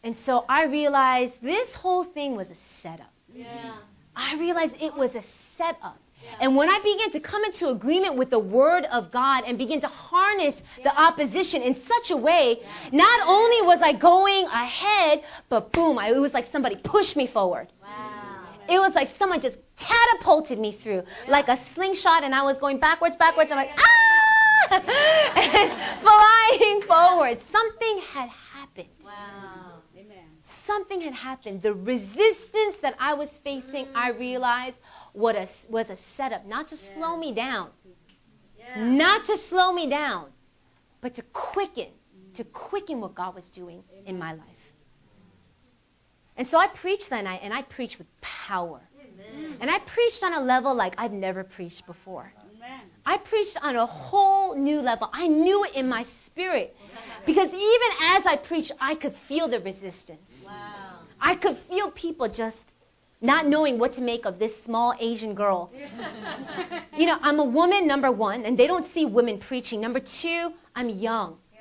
And 0.03 0.17
so 0.25 0.45
I 0.49 0.65
realized 0.65 1.35
this 1.43 1.75
whole 1.75 2.05
thing 2.05 2.37
was 2.37 2.49
a 2.49 2.57
setup. 2.83 3.13
Yeah. 3.33 3.77
I 4.15 4.37
realized 4.37 4.75
it 4.81 4.95
was 4.95 5.15
a 5.15 5.23
setup. 5.57 5.99
Yeah. 6.23 6.31
And 6.41 6.57
when 6.57 6.69
I 6.69 6.79
began 6.81 7.13
to 7.13 7.21
come 7.21 7.45
into 7.45 7.69
agreement 7.69 8.17
with 8.17 8.31
the 8.31 8.39
Word 8.39 8.85
of 8.87 9.11
God 9.13 9.45
and 9.47 9.57
begin 9.57 9.81
to 9.83 9.87
harness 9.87 10.55
the 10.83 11.01
opposition 11.01 11.63
in 11.63 11.81
such 11.87 12.11
a 12.11 12.17
way, 12.17 12.61
not 12.93 13.29
only 13.29 13.63
was 13.63 13.79
I 13.83 13.93
going 13.93 14.47
ahead, 14.47 15.23
but 15.49 15.73
boom, 15.73 15.99
I, 15.99 16.11
it 16.11 16.19
was 16.19 16.33
like 16.33 16.51
somebody 16.51 16.77
pushed 16.77 17.17
me 17.17 17.29
forward. 17.29 17.69
Wow. 17.81 18.49
It 18.69 18.79
was 18.79 18.93
like 18.95 19.11
someone 19.19 19.41
just 19.41 19.57
catapulted 19.79 20.59
me 20.59 20.79
through, 20.83 21.05
like 21.29 21.49
a 21.49 21.59
slingshot, 21.75 22.25
and 22.25 22.35
I 22.35 22.43
was 22.43 22.57
going 22.59 22.81
backwards, 22.81 23.17
backwards. 23.17 23.51
I'm 23.51 23.57
like, 23.57 23.71
ah! 23.77 23.99
and 24.71 26.03
flying 26.03 26.83
forward. 26.83 27.41
Something 27.53 28.01
had 28.13 28.29
happened. 28.29 28.89
Wow. 29.05 29.68
Amen. 30.69 30.79
Something 30.79 31.01
had 31.01 31.15
happened. 31.15 31.63
The 31.63 31.75
resistance 31.75 32.77
that 32.83 32.95
I 32.99 33.15
was 33.15 33.29
facing, 33.45 33.89
I 33.95 34.13
mm. 34.13 34.19
realized, 34.19 34.77
what 35.13 35.37
a, 35.37 35.49
was 35.69 35.87
a 35.89 35.97
setup, 36.17 36.47
not 36.47 36.69
to 36.69 36.77
slow 36.95 37.17
me 37.17 37.35
down, 37.35 37.71
Yeah. 38.59 38.85
not 38.85 39.27
to 39.27 39.39
slow 39.49 39.73
me 39.73 39.89
down, 39.89 40.27
but 41.01 41.15
to 41.17 41.23
quicken, 41.33 41.89
mm. 41.89 42.37
to 42.37 42.45
quicken 42.45 43.01
what 43.01 43.15
God 43.15 43.35
was 43.35 43.45
doing 43.55 43.83
in 44.07 44.19
my 44.19 44.33
life. 44.33 44.45
And 46.37 46.47
so 46.49 46.57
I 46.57 46.69
preached 46.69 47.11
that 47.11 47.25
night, 47.25 47.41
and 47.43 47.53
I 47.53 47.63
preached 47.63 47.99
with 47.99 48.07
power. 48.21 48.81
Amen. 49.01 49.57
And 49.61 49.71
I 49.71 49.81
preached 49.81 50.23
on 50.23 50.35
a 50.35 50.41
level 50.41 50.75
like 50.75 50.95
I've 50.97 51.13
never 51.13 51.43
preached 51.43 51.85
before. 51.87 52.33
Amen. 52.59 52.81
I 53.07 53.19
preached 53.19 53.57
on 53.63 53.77
a 53.77 53.87
whole 53.87 54.57
new 54.57 54.81
level. 54.81 55.09
I 55.13 55.29
knew 55.29 55.65
it 55.65 55.75
in 55.75 55.89
my 55.89 56.05
spirit. 56.27 56.77
Because 57.25 57.49
even 57.49 57.91
as 58.03 58.27
I 58.27 58.37
preached, 58.37 58.73
I 58.81 58.95
could 58.95 59.15
feel 59.29 59.49
the 59.49 59.61
resistance. 59.61 60.33
Wow. 60.45 61.01
I 61.21 61.35
could 61.37 61.59
feel 61.69 61.91
people 61.93 62.29
just 62.29 62.57
not 63.21 63.47
knowing 63.47 63.79
what 63.79 63.95
to 63.95 64.01
make 64.01 64.25
of 64.25 64.39
this 64.39 64.53
small 64.65 64.95
Asian 65.01 65.35
girl. 65.35 65.73
You 66.97 67.07
know, 67.07 67.19
I'm 67.23 67.39
a 67.39 67.45
woman, 67.45 67.87
number 67.87 68.11
one, 68.11 68.45
and 68.45 68.59
they 68.59 68.67
don't 68.67 68.93
see 68.93 69.05
women 69.05 69.39
preaching. 69.39 69.81
Number 69.81 70.01
two, 70.01 70.53
I'm 70.75 70.89
young. 70.89 71.37
Yeah. 71.55 71.61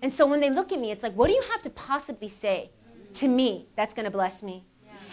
And 0.00 0.14
so 0.16 0.26
when 0.26 0.40
they 0.40 0.48
look 0.48 0.72
at 0.72 0.80
me, 0.80 0.92
it's 0.92 1.02
like, 1.02 1.12
what 1.12 1.26
do 1.26 1.34
you 1.34 1.44
have 1.52 1.60
to 1.64 1.68
possibly 1.68 2.32
say 2.40 2.70
to 3.14 3.28
me 3.28 3.66
that's 3.76 3.92
going 3.94 4.04
to 4.04 4.10
bless 4.10 4.42
me. 4.42 4.64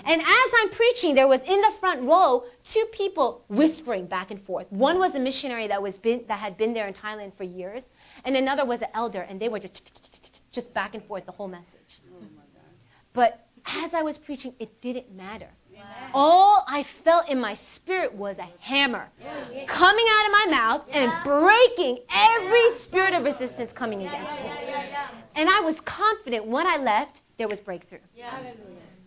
And 0.06 0.22
as 0.22 0.52
I'm 0.60 0.70
preaching, 0.70 1.16
there 1.16 1.28
was 1.28 1.42
in 1.42 1.62
the 1.62 1.72
front 1.80 2.04
row 2.04 2.44
two 2.64 2.86
people 2.92 3.44
whispering 3.50 4.06
back 4.06 4.30
and 4.32 4.44
forth. 4.46 4.68
One 4.72 5.00
was 5.00 5.16
a 5.16 5.20
missionary 5.20 5.68
that 5.68 5.82
was 5.82 5.96
been, 5.96 6.24
that 6.28 6.40
had 6.40 6.58
been 6.58 6.74
there 6.74 6.88
in 6.88 6.94
Thailand 6.94 7.32
for 7.38 7.44
years, 7.44 7.84
and 8.24 8.36
another 8.38 8.66
was 8.66 8.82
an 8.82 8.90
elder, 8.94 9.22
and 9.22 9.40
they 9.40 9.50
were 9.50 9.60
just 9.60 9.82
just 10.52 10.74
back 10.74 10.94
and 10.94 11.04
forth 11.06 11.26
the 11.26 11.32
whole 11.32 11.48
message. 11.50 11.66
But 13.14 13.46
as 13.66 13.94
I 13.94 14.04
was 14.04 14.18
preaching, 14.18 14.54
it 14.60 14.80
didn't 14.82 15.14
matter. 15.16 15.50
All 16.14 16.64
I 16.68 16.86
felt 17.04 17.28
in 17.28 17.40
my 17.40 17.58
spirit 17.76 18.14
was 18.14 18.38
a 18.38 18.48
hammer 18.60 19.10
coming 19.68 20.06
out 20.10 20.26
of 20.26 20.32
my 20.32 20.46
mouth 20.52 20.82
and 20.92 21.12
breaking 21.26 22.00
every 22.10 22.80
spirit 22.84 23.14
of 23.14 23.24
resistance 23.26 23.72
coming 23.74 24.00
against 24.08 24.32
me. 24.32 24.50
And 25.36 25.50
I 25.50 25.60
was 25.62 25.76
confident 25.84 26.46
when 26.46 26.66
I 26.68 26.78
left, 26.78 27.20
there 27.38 27.48
was 27.50 27.60
breakthrough. 27.60 28.00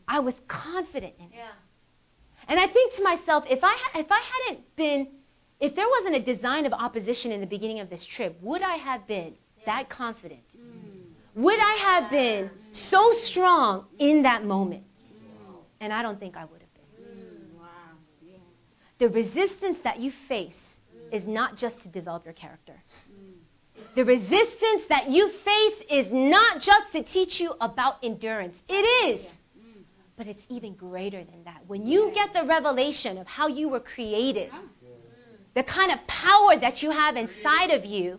I 0.09 0.21
was 0.21 0.35
confident 0.49 1.15
in 1.19 1.27
it. 1.27 1.45
And 2.49 2.59
I 2.59 2.67
think 2.67 2.97
to 2.97 3.03
myself, 3.03 3.45
if 3.49 3.61
I 3.63 3.77
if 3.95 4.07
I 4.11 4.23
hadn't 4.47 4.65
been, 4.75 5.09
if 5.61 5.77
there 5.77 5.87
wasn't 5.89 6.17
a 6.17 6.35
design 6.35 6.65
of 6.65 6.73
opposition 6.73 7.31
in 7.31 7.41
the 7.41 7.47
beginning 7.47 7.81
of 7.81 7.91
this 7.91 8.05
trip, 8.05 8.39
would 8.41 8.63
I 8.63 8.77
have 8.77 9.07
been 9.07 9.35
that 9.67 9.91
confident? 9.91 10.41
Mm. 10.57 11.43
Would 11.43 11.61
I 11.61 11.73
have 11.75 12.11
been 12.11 12.51
so 12.73 13.13
strong 13.13 13.85
in 13.99 14.23
that 14.23 14.45
moment? 14.45 14.83
Mm. 14.83 15.57
And 15.81 15.93
I 15.93 16.03
don't 16.03 16.19
think 16.19 16.37
I 16.37 16.45
would 16.47 16.61
have 16.61 16.75
been. 16.75 17.05
Mm. 17.05 18.39
The 18.99 19.09
resistance 19.11 19.79
that 19.85 20.01
you 20.01 20.13
face 20.27 20.53
is 21.13 21.27
not 21.27 21.57
just 21.57 21.81
to 21.83 21.89
develop 21.89 22.25
your 22.25 22.35
character. 22.35 22.83
The 23.95 24.05
resistance 24.05 24.83
that 24.89 25.09
you 25.09 25.31
face 25.45 25.83
is 25.91 26.07
not 26.13 26.61
just 26.61 26.93
to 26.93 27.03
teach 27.03 27.41
you 27.41 27.55
about 27.61 27.97
endurance. 28.03 28.55
It 28.69 28.73
is. 28.75 29.27
But 30.19 30.27
it's 30.27 30.43
even 30.49 30.75
greater 30.75 31.23
than 31.23 31.45
that. 31.45 31.63
When 31.69 31.87
you 31.87 32.11
get 32.13 32.35
the 32.35 32.45
revelation 32.45 33.19
of 33.19 33.27
how 33.29 33.47
you 33.47 33.69
were 33.69 33.81
created, 33.81 34.51
the 35.55 35.63
kind 35.63 35.93
of 35.93 36.05
power 36.09 36.59
that 36.59 36.83
you 36.83 36.91
have 36.91 37.17
inside 37.17 37.71
of 37.71 37.85
you, 37.85 38.19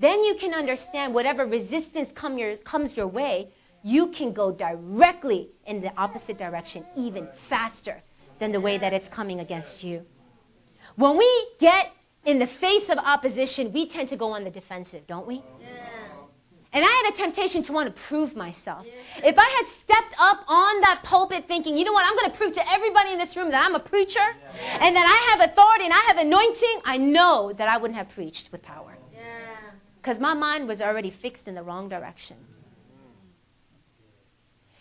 then 0.00 0.24
you 0.24 0.36
can 0.36 0.54
understand 0.54 1.12
whatever 1.12 1.44
resistance 1.46 2.08
come 2.14 2.38
your, 2.38 2.56
comes 2.58 2.96
your 2.96 3.08
way, 3.08 3.52
you 3.82 4.08
can 4.08 4.32
go 4.32 4.50
directly 4.50 5.50
in 5.66 5.82
the 5.82 5.92
opposite 5.98 6.38
direction 6.38 6.84
even 6.96 7.28
faster 7.50 8.02
than 8.40 8.50
the 8.50 8.60
way 8.60 8.78
that 8.78 8.94
it's 8.94 9.08
coming 9.08 9.40
against 9.40 9.84
you. 9.84 10.02
When 10.96 11.18
we 11.18 11.48
get 11.60 11.92
in 12.24 12.38
the 12.38 12.46
face 12.46 12.88
of 12.88 12.96
opposition, 12.98 13.70
we 13.72 13.88
tend 13.88 14.08
to 14.08 14.16
go 14.16 14.32
on 14.32 14.44
the 14.44 14.50
defensive, 14.50 15.06
don't 15.06 15.26
we? 15.26 15.42
And 16.72 16.84
I 16.84 16.88
had 16.88 17.14
a 17.14 17.16
temptation 17.16 17.62
to 17.64 17.72
want 17.72 17.94
to 17.94 18.02
prove 18.08 18.36
myself. 18.36 18.84
If 19.24 19.38
I 19.38 19.48
had 19.48 19.66
stepped 19.84 20.14
up 20.18 20.44
on 20.46 20.80
that 20.82 21.00
pulpit 21.02 21.44
thinking, 21.48 21.76
you 21.76 21.84
know 21.84 21.92
what, 21.92 22.04
I'm 22.04 22.14
going 22.14 22.30
to 22.30 22.36
prove 22.36 22.54
to 22.54 22.70
everybody 22.72 23.12
in 23.12 23.18
this 23.18 23.34
room 23.36 23.50
that 23.50 23.64
I'm 23.64 23.74
a 23.74 23.80
preacher 23.80 24.18
and 24.60 24.94
that 24.94 25.06
I 25.06 25.30
have 25.30 25.50
authority 25.50 25.84
and 25.84 25.94
I 25.94 26.02
have 26.08 26.18
anointing, 26.18 26.80
I 26.84 26.98
know 26.98 27.52
that 27.56 27.68
I 27.68 27.78
wouldn't 27.78 27.98
have 27.98 28.10
preached 28.10 28.50
with 28.52 28.62
power. 28.62 28.96
Because 29.96 30.20
my 30.20 30.34
mind 30.34 30.68
was 30.68 30.80
already 30.80 31.10
fixed 31.22 31.48
in 31.48 31.54
the 31.54 31.62
wrong 31.62 31.88
direction. 31.88 32.36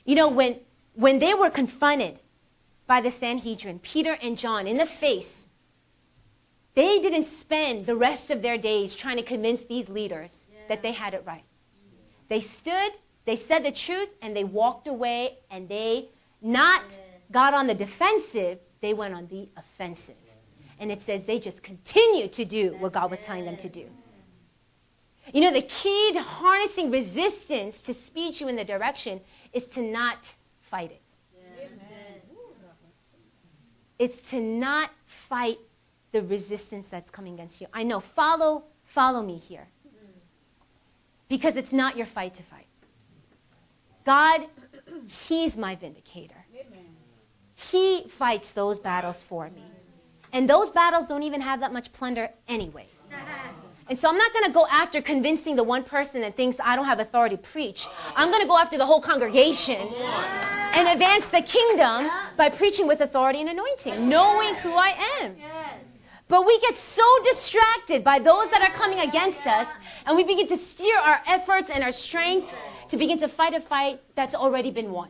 You 0.04 0.16
know, 0.16 0.28
when, 0.28 0.58
when 0.94 1.20
they 1.20 1.34
were 1.34 1.50
confronted 1.50 2.20
by 2.86 3.02
the 3.02 3.14
Sanhedrin, 3.20 3.80
Peter 3.80 4.18
and 4.22 4.38
John, 4.38 4.68
in 4.68 4.78
the 4.78 4.88
face, 5.00 5.28
they 6.76 7.00
didn't 7.02 7.28
spend 7.42 7.86
the 7.86 7.96
rest 7.96 8.30
of 8.30 8.42
their 8.42 8.58
days 8.58 8.94
trying 8.94 9.18
to 9.18 9.24
convince 9.24 9.62
these 9.68 9.88
leaders 9.90 10.32
that 10.70 10.82
they 10.82 10.92
had 10.92 11.14
it 11.14 11.24
right. 11.26 11.44
They 12.30 12.42
stood, 12.62 12.92
they 13.26 13.42
said 13.48 13.64
the 13.64 13.72
truth, 13.72 14.10
and 14.22 14.36
they 14.36 14.44
walked 14.44 14.88
away, 14.88 15.38
and 15.50 15.68
they 15.68 16.10
not 16.42 16.84
got 17.32 17.54
on 17.54 17.68
the 17.68 17.74
defensive, 17.74 18.60
they 18.82 18.94
went 18.94 19.14
on 19.14 19.28
the 19.28 19.48
offensive. 19.58 20.16
And 20.80 20.92
it 20.92 21.02
says 21.06 21.22
they 21.26 21.40
just 21.40 21.62
continued 21.64 22.34
to 22.34 22.46
do 22.46 22.76
what 22.80 22.94
God 22.94 23.10
was 23.10 23.20
telling 23.26 23.46
them 23.46 23.58
to 23.58 23.70
do. 23.70 23.88
You 25.34 25.42
know, 25.42 25.52
the 25.52 25.64
key 25.64 26.12
to 26.14 26.22
harnessing 26.22 26.92
resistance 26.92 27.76
to 27.86 27.94
speed 28.06 28.40
you 28.40 28.48
in 28.48 28.56
the 28.56 28.64
direction 28.64 29.20
is 29.54 29.64
to 29.74 29.82
not 29.82 30.20
fight 30.70 30.92
it. 30.92 31.02
It's 34.00 34.16
to 34.30 34.40
not 34.40 34.92
fight 35.28 35.58
the 36.14 36.22
resistance 36.22 36.86
that's 36.92 37.10
coming 37.10 37.34
against 37.34 37.60
you. 37.60 37.68
I 37.74 37.84
know, 37.84 38.04
follow, 38.16 38.64
follow 38.94 39.24
me 39.24 39.38
here. 39.38 39.68
Because 41.30 41.56
it's 41.56 41.74
not 41.74 41.98
your 41.98 42.08
fight 42.08 42.36
to 42.38 42.44
fight. 42.44 42.68
God, 44.06 44.48
He's 45.28 45.56
my 45.56 45.76
vindicator. 45.76 46.46
He 47.72 48.06
fights 48.18 48.48
those 48.56 48.80
battles 48.80 49.24
for 49.28 49.50
me. 49.50 49.64
And 50.32 50.50
those 50.50 50.72
battles 50.72 51.08
don't 51.08 51.24
even 51.24 51.42
have 51.42 51.60
that 51.62 51.74
much 51.74 51.92
plunder 51.94 52.30
anyway. 52.48 52.88
And 53.90 53.98
so 54.00 54.10
I'm 54.10 54.18
not 54.18 54.34
going 54.34 54.46
to 54.46 54.52
go 54.52 54.68
after 54.68 55.02
convincing 55.02 55.56
the 55.56 55.64
one 55.64 55.84
person 55.84 56.22
that 56.22 56.36
thinks 56.36 56.58
I 56.62 56.76
don't 56.76 56.86
have 56.86 57.00
authority 57.00 57.38
to 57.38 57.42
preach. 57.42 57.86
I'm 58.16 58.30
going 58.30 58.42
to 58.42 58.48
go 58.48 58.58
after 58.58 58.78
the 58.78 58.86
whole 58.86 59.02
congregation 59.02 59.78
and 59.78 60.90
advance 60.90 61.24
the 61.32 61.42
kingdom 61.42 62.10
by 62.36 62.50
preaching 62.50 62.86
with 62.86 63.00
authority 63.00 63.40
and 63.40 63.50
anointing, 63.50 64.10
knowing 64.10 64.56
who 64.56 64.74
I 64.74 65.22
am. 65.22 65.36
But 66.30 66.46
we 66.46 66.60
get 66.60 66.76
so 66.96 67.34
distracted 67.34 68.04
by 68.04 68.20
those 68.20 68.50
that 68.52 68.62
are 68.62 68.76
coming 68.76 69.00
against 69.00 69.46
us, 69.46 69.68
and 70.06 70.16
we 70.18 70.24
begin 70.24 70.48
to 70.50 70.60
steer 70.74 70.98
our 70.98 71.22
efforts 71.26 71.70
and 71.74 71.84
our 71.84 71.94
strength 71.94 72.48
to 72.90 72.98
begin 72.98 73.20
to 73.20 73.30
fight 73.30 73.54
a 73.54 73.62
fight 73.62 74.02
that's 74.16 74.36
already 74.36 74.72
been 74.72 74.92
won. 74.92 75.10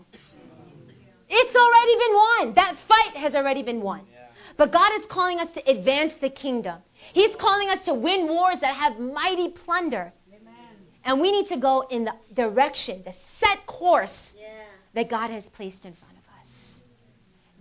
It's 1.30 1.56
already 1.56 1.95
been 1.95 2.13
won. 2.13 2.53
That 2.53 2.77
fight 2.88 3.17
has 3.17 3.36
already 3.36 3.63
been 3.63 3.82
won. 3.82 4.01
But 4.58 4.71
God 4.71 4.91
is 4.99 5.06
calling 5.10 5.39
us 5.39 5.49
to 5.56 5.69
advance 5.69 6.13
the 6.21 6.30
kingdom. 6.30 6.82
He's 7.13 7.36
calling 7.36 7.69
us 7.69 7.84
to 7.86 7.93
win 7.93 8.27
wars 8.27 8.58
that 8.62 8.75
have 8.75 8.99
mighty 8.99 9.49
plunder. 9.49 10.13
And 11.03 11.21
we 11.21 11.32
need 11.32 11.47
to 11.49 11.58
go 11.58 11.88
in 11.89 12.06
the 12.06 12.13
direction, 12.34 13.01
the 13.06 13.13
set 13.39 13.65
course 13.65 14.13
that 14.93 15.10
God 15.10 15.30
has 15.30 15.43
placed 15.53 15.86
in 15.86 15.93
front 15.93 16.15
of 16.17 16.23
us. 16.41 16.49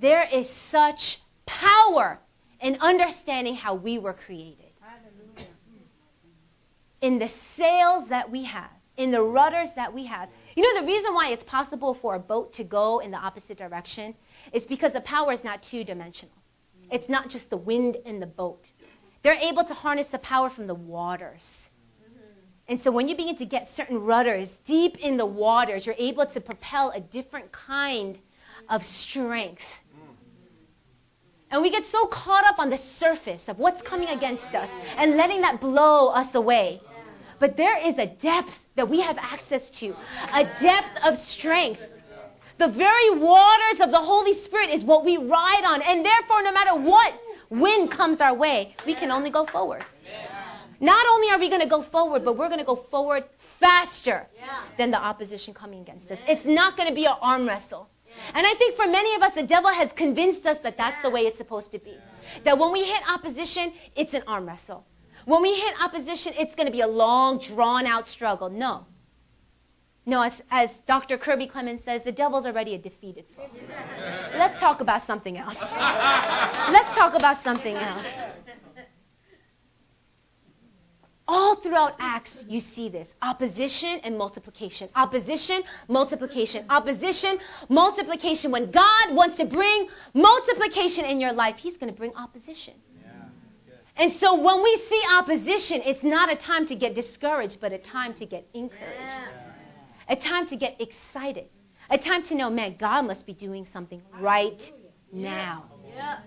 There 0.00 0.26
is 0.32 0.48
such 0.70 1.20
power 1.46 2.18
in 2.60 2.76
understanding 2.76 3.54
how 3.54 3.74
we 3.74 3.98
were 3.98 4.14
created. 4.14 4.66
In 7.02 7.18
the 7.18 7.30
sails 7.56 8.08
that 8.08 8.30
we 8.30 8.44
have, 8.44 8.70
in 8.96 9.10
the 9.10 9.20
rudders 9.20 9.68
that 9.76 9.92
we 9.92 10.06
have. 10.06 10.28
You 10.54 10.62
know, 10.62 10.80
the 10.80 10.86
reason 10.86 11.14
why 11.14 11.28
it's 11.28 11.44
possible 11.44 11.94
for 12.00 12.14
a 12.14 12.18
boat 12.18 12.54
to 12.54 12.64
go 12.64 13.00
in 13.00 13.10
the 13.10 13.18
opposite 13.18 13.58
direction 13.58 14.14
is 14.52 14.64
because 14.64 14.92
the 14.92 15.02
power 15.02 15.32
is 15.32 15.44
not 15.44 15.62
two 15.62 15.84
dimensional. 15.84 16.34
It's 16.90 17.08
not 17.08 17.28
just 17.28 17.50
the 17.50 17.56
wind 17.56 17.96
in 18.04 18.20
the 18.20 18.26
boat. 18.26 18.64
They're 19.22 19.34
able 19.34 19.64
to 19.64 19.74
harness 19.74 20.06
the 20.12 20.18
power 20.18 20.50
from 20.50 20.66
the 20.66 20.74
waters. 20.74 21.42
Mm-hmm. 22.02 22.22
And 22.68 22.82
so 22.82 22.90
when 22.90 23.08
you 23.08 23.16
begin 23.16 23.36
to 23.38 23.44
get 23.44 23.68
certain 23.76 23.98
rudders 23.98 24.48
deep 24.66 24.96
in 24.98 25.16
the 25.16 25.26
waters, 25.26 25.84
you're 25.84 25.96
able 25.98 26.26
to 26.26 26.40
propel 26.40 26.92
a 26.94 27.00
different 27.00 27.50
kind 27.50 28.18
of 28.68 28.84
strength. 28.84 29.62
And 31.50 31.62
we 31.62 31.70
get 31.70 31.84
so 31.92 32.06
caught 32.06 32.44
up 32.44 32.58
on 32.58 32.70
the 32.70 32.80
surface 32.98 33.42
of 33.48 33.58
what's 33.58 33.82
coming 33.82 34.08
against 34.08 34.54
us 34.54 34.68
and 34.96 35.16
letting 35.16 35.40
that 35.42 35.60
blow 35.60 36.08
us 36.08 36.34
away. 36.34 36.80
But 37.38 37.56
there 37.56 37.78
is 37.78 37.98
a 37.98 38.06
depth 38.06 38.52
that 38.76 38.88
we 38.88 39.00
have 39.00 39.16
access 39.18 39.68
to, 39.70 39.94
a 40.32 40.44
depth 40.60 41.04
of 41.04 41.22
strength. 41.22 41.80
The 42.58 42.68
very 42.68 43.10
waters 43.10 43.80
of 43.80 43.90
the 43.90 44.00
Holy 44.00 44.40
Spirit 44.42 44.70
is 44.70 44.82
what 44.82 45.04
we 45.04 45.18
ride 45.18 45.62
on. 45.64 45.82
And 45.82 46.04
therefore, 46.04 46.42
no 46.42 46.52
matter 46.52 46.74
what 46.74 47.12
wind 47.50 47.90
comes 47.90 48.20
our 48.20 48.34
way, 48.34 48.74
we 48.86 48.94
can 48.94 49.10
only 49.10 49.30
go 49.30 49.46
forward. 49.46 49.84
Not 50.80 51.06
only 51.08 51.30
are 51.30 51.38
we 51.38 51.48
going 51.48 51.60
to 51.60 51.68
go 51.68 51.82
forward, 51.84 52.24
but 52.24 52.36
we're 52.36 52.48
going 52.48 52.60
to 52.60 52.66
go 52.66 52.84
forward 52.90 53.24
faster 53.60 54.26
than 54.78 54.90
the 54.90 54.98
opposition 54.98 55.54
coming 55.54 55.80
against 55.80 56.10
us. 56.10 56.18
It's 56.26 56.44
not 56.44 56.76
going 56.76 56.88
to 56.88 56.94
be 56.94 57.06
an 57.06 57.14
arm 57.20 57.46
wrestle. 57.46 57.88
And 58.34 58.46
I 58.46 58.54
think 58.54 58.76
for 58.76 58.86
many 58.86 59.14
of 59.14 59.22
us, 59.22 59.32
the 59.34 59.42
devil 59.42 59.72
has 59.72 59.90
convinced 59.96 60.46
us 60.46 60.58
that 60.62 60.76
that's 60.76 61.00
the 61.02 61.10
way 61.10 61.22
it's 61.22 61.38
supposed 61.38 61.70
to 61.72 61.78
be. 61.78 61.96
That 62.44 62.58
when 62.58 62.72
we 62.72 62.84
hit 62.84 63.02
opposition, 63.08 63.72
it's 63.94 64.14
an 64.14 64.22
arm 64.26 64.46
wrestle. 64.46 64.84
When 65.24 65.42
we 65.42 65.54
hit 65.54 65.74
opposition, 65.82 66.34
it's 66.38 66.54
going 66.54 66.66
to 66.66 66.72
be 66.72 66.82
a 66.82 66.86
long, 66.86 67.40
drawn 67.40 67.86
out 67.86 68.06
struggle. 68.08 68.48
No. 68.48 68.86
No, 70.08 70.22
as, 70.22 70.32
as 70.52 70.70
Dr. 70.86 71.18
Kirby 71.18 71.48
Clemens 71.48 71.80
says, 71.84 72.00
the 72.04 72.12
devil's 72.12 72.46
already 72.46 72.76
a 72.76 72.78
defeated 72.78 73.24
foe. 73.34 73.50
Let's 74.36 74.58
talk 74.60 74.80
about 74.80 75.04
something 75.04 75.36
else. 75.36 75.56
Let's 75.60 76.94
talk 76.96 77.14
about 77.14 77.42
something 77.42 77.74
else. 77.74 78.06
All 81.28 81.56
throughout 81.56 81.96
Acts, 81.98 82.30
you 82.46 82.62
see 82.74 82.88
this 82.88 83.08
opposition 83.20 84.00
and 84.04 84.16
multiplication. 84.16 84.88
Opposition, 84.94 85.62
multiplication. 85.88 86.64
Opposition, 86.70 87.38
multiplication. 87.68 88.52
When 88.52 88.70
God 88.70 89.14
wants 89.14 89.36
to 89.38 89.44
bring 89.44 89.88
multiplication 90.14 91.04
in 91.04 91.20
your 91.20 91.32
life, 91.32 91.56
He's 91.56 91.76
going 91.76 91.92
to 91.92 91.96
bring 91.96 92.14
opposition. 92.14 92.74
And 93.96 94.14
so 94.20 94.34
when 94.34 94.62
we 94.62 94.82
see 94.90 95.02
opposition, 95.14 95.80
it's 95.84 96.02
not 96.02 96.30
a 96.30 96.36
time 96.36 96.66
to 96.68 96.76
get 96.76 96.94
discouraged, 96.94 97.58
but 97.60 97.72
a 97.72 97.78
time 97.78 98.12
to 98.14 98.26
get 98.26 98.46
encouraged. 98.52 99.20
A 100.08 100.16
time 100.16 100.46
to 100.48 100.56
get 100.56 100.80
excited. 100.80 101.46
A 101.90 101.98
time 101.98 102.24
to 102.26 102.34
know, 102.34 102.50
man, 102.50 102.76
God 102.78 103.02
must 103.02 103.24
be 103.24 103.32
doing 103.32 103.66
something 103.72 104.02
right 104.20 104.60
now. 105.12 105.64
Yeah. 105.94 106.18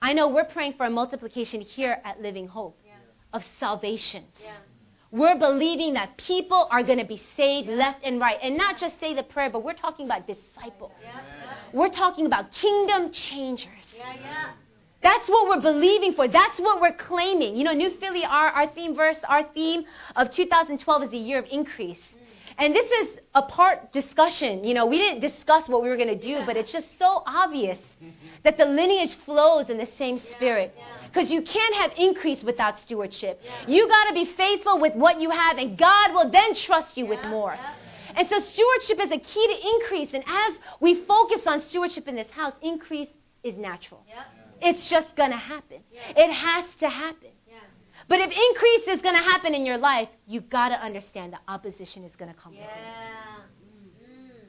I 0.00 0.12
know 0.12 0.28
we're 0.28 0.44
praying 0.44 0.74
for 0.74 0.86
a 0.86 0.90
multiplication 0.90 1.60
here 1.60 1.98
at 2.04 2.20
Living 2.20 2.48
Hope 2.48 2.76
Yeah. 2.81 2.81
Of 3.32 3.42
salvations. 3.58 4.34
Yeah. 4.42 4.56
We're 5.10 5.38
believing 5.38 5.92
that 5.94 6.16
people 6.16 6.68
are 6.70 6.82
going 6.82 6.98
to 6.98 7.04
be 7.04 7.22
saved 7.36 7.68
left 7.68 8.02
and 8.02 8.18
right. 8.18 8.38
And 8.42 8.56
not 8.56 8.78
just 8.78 8.98
say 8.98 9.14
the 9.14 9.22
prayer, 9.22 9.50
but 9.50 9.62
we're 9.62 9.74
talking 9.74 10.06
about 10.06 10.26
disciples. 10.26 10.92
Yeah. 11.02 11.10
Yeah. 11.14 11.54
We're 11.72 11.90
talking 11.90 12.24
about 12.26 12.50
kingdom 12.52 13.12
changers. 13.12 13.84
Yeah. 13.94 14.14
Yeah. 14.18 14.50
That's 15.02 15.28
what 15.28 15.48
we're 15.48 15.60
believing 15.60 16.14
for. 16.14 16.28
That's 16.28 16.58
what 16.60 16.80
we're 16.80 16.96
claiming. 16.96 17.56
You 17.56 17.64
know, 17.64 17.72
New 17.72 17.90
Philly, 17.98 18.24
our, 18.24 18.48
our 18.48 18.68
theme 18.68 18.94
verse, 18.94 19.16
our 19.28 19.42
theme 19.52 19.84
of 20.16 20.30
2012 20.30 21.02
is 21.02 21.10
the 21.10 21.18
year 21.18 21.40
of 21.40 21.46
increase. 21.50 21.98
And 22.58 22.74
this 22.74 22.90
is 22.90 23.18
a 23.34 23.42
part 23.42 23.92
discussion. 23.92 24.62
You 24.64 24.74
know, 24.74 24.86
we 24.86 24.98
didn't 24.98 25.20
discuss 25.20 25.68
what 25.68 25.82
we 25.82 25.88
were 25.88 25.96
going 25.96 26.08
to 26.08 26.20
do, 26.20 26.44
but 26.46 26.56
it's 26.56 26.70
just 26.72 26.86
so 26.98 27.22
obvious 27.26 27.78
that 28.44 28.58
the 28.58 28.64
lineage 28.66 29.16
flows 29.24 29.68
in 29.70 29.78
the 29.78 29.88
same 29.98 30.20
spirit. 30.32 30.74
Because 31.12 31.30
you 31.30 31.42
can't 31.42 31.74
have 31.76 31.92
increase 31.96 32.42
without 32.42 32.78
stewardship. 32.80 33.40
You 33.68 33.88
got 33.88 34.08
to 34.08 34.14
be 34.14 34.24
faithful 34.36 34.78
with 34.80 34.94
what 34.94 35.20
you 35.20 35.30
have, 35.30 35.58
and 35.58 35.76
God 35.78 36.12
will 36.14 36.30
then 36.30 36.54
trust 36.54 36.96
you 36.96 37.06
with 37.06 37.22
more. 37.24 37.56
And 38.14 38.28
so 38.28 38.40
stewardship 38.40 38.98
is 39.00 39.10
a 39.10 39.18
key 39.18 39.46
to 39.46 39.68
increase. 39.74 40.10
And 40.12 40.24
as 40.26 40.58
we 40.80 41.04
focus 41.06 41.42
on 41.46 41.62
stewardship 41.62 42.08
in 42.08 42.16
this 42.16 42.30
house, 42.30 42.54
increase 42.62 43.08
is 43.42 43.56
natural. 43.56 44.04
It's 44.60 44.86
just 44.88 45.14
going 45.16 45.30
to 45.30 45.36
happen. 45.36 45.78
It 46.16 46.30
has 46.30 46.64
to 46.80 46.88
happen. 46.88 47.30
Yeah. 48.02 48.08
But 48.08 48.20
if 48.20 48.30
increase 48.30 48.96
is 48.96 49.02
going 49.02 49.16
to 49.16 49.22
happen 49.22 49.54
in 49.54 49.66
your 49.66 49.78
life, 49.78 50.08
you've 50.26 50.50
got 50.50 50.68
to 50.68 50.74
understand 50.76 51.32
that 51.32 51.42
opposition 51.48 52.04
is 52.04 52.12
going 52.16 52.32
to 52.32 52.38
come. 52.38 52.52
with 52.52 52.60
it. 52.60 52.66
Yeah. 52.66 54.06
Mm. 54.06 54.44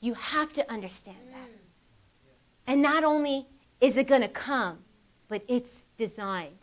You 0.00 0.14
have 0.14 0.52
to 0.54 0.70
understand 0.70 1.18
that. 1.32 1.48
Mm. 1.48 2.66
And 2.66 2.82
not 2.82 3.04
only 3.04 3.46
is 3.80 3.96
it 3.96 4.08
going 4.08 4.22
to 4.22 4.28
come, 4.28 4.78
but 5.28 5.42
it's 5.48 5.68
designed 5.98 6.56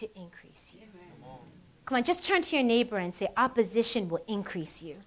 to 0.00 0.06
increase 0.16 0.52
you. 0.72 0.80
Come 1.86 1.96
on, 1.96 2.04
just 2.04 2.22
turn 2.22 2.42
to 2.42 2.54
your 2.54 2.64
neighbor 2.64 2.98
and 2.98 3.14
say, 3.18 3.28
opposition 3.36 4.08
will 4.10 4.22
increase 4.28 4.80
you. 4.80 4.96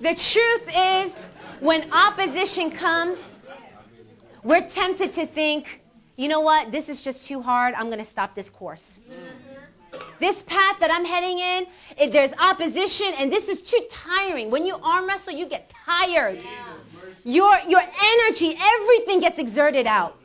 The 0.00 0.14
truth 0.16 0.62
is, 0.74 1.12
when 1.60 1.92
opposition 1.92 2.72
comes, 2.72 3.18
we're 4.44 4.68
tempted 4.70 5.14
to 5.14 5.26
think, 5.28 5.66
you 6.16 6.28
know 6.28 6.40
what, 6.40 6.72
this 6.72 6.88
is 6.88 7.00
just 7.02 7.26
too 7.26 7.40
hard, 7.40 7.74
I'm 7.74 7.86
going 7.86 8.04
to 8.04 8.10
stop 8.10 8.34
this 8.34 8.50
course. 8.50 8.82
This 10.20 10.36
path 10.46 10.76
that 10.80 10.90
I'm 10.90 11.04
heading 11.04 11.38
in, 11.38 12.12
there's 12.12 12.32
opposition, 12.38 13.12
and 13.18 13.32
this 13.32 13.44
is 13.44 13.60
too 13.62 13.80
tiring. 13.90 14.50
When 14.50 14.64
you 14.64 14.74
arm 14.76 15.06
wrestle, 15.06 15.32
you 15.32 15.48
get 15.48 15.72
tired. 15.84 16.38
Your, 17.24 17.58
your 17.68 17.80
energy, 17.80 18.56
everything 18.58 19.20
gets 19.20 19.38
exerted 19.38 19.86
out. 19.86 20.18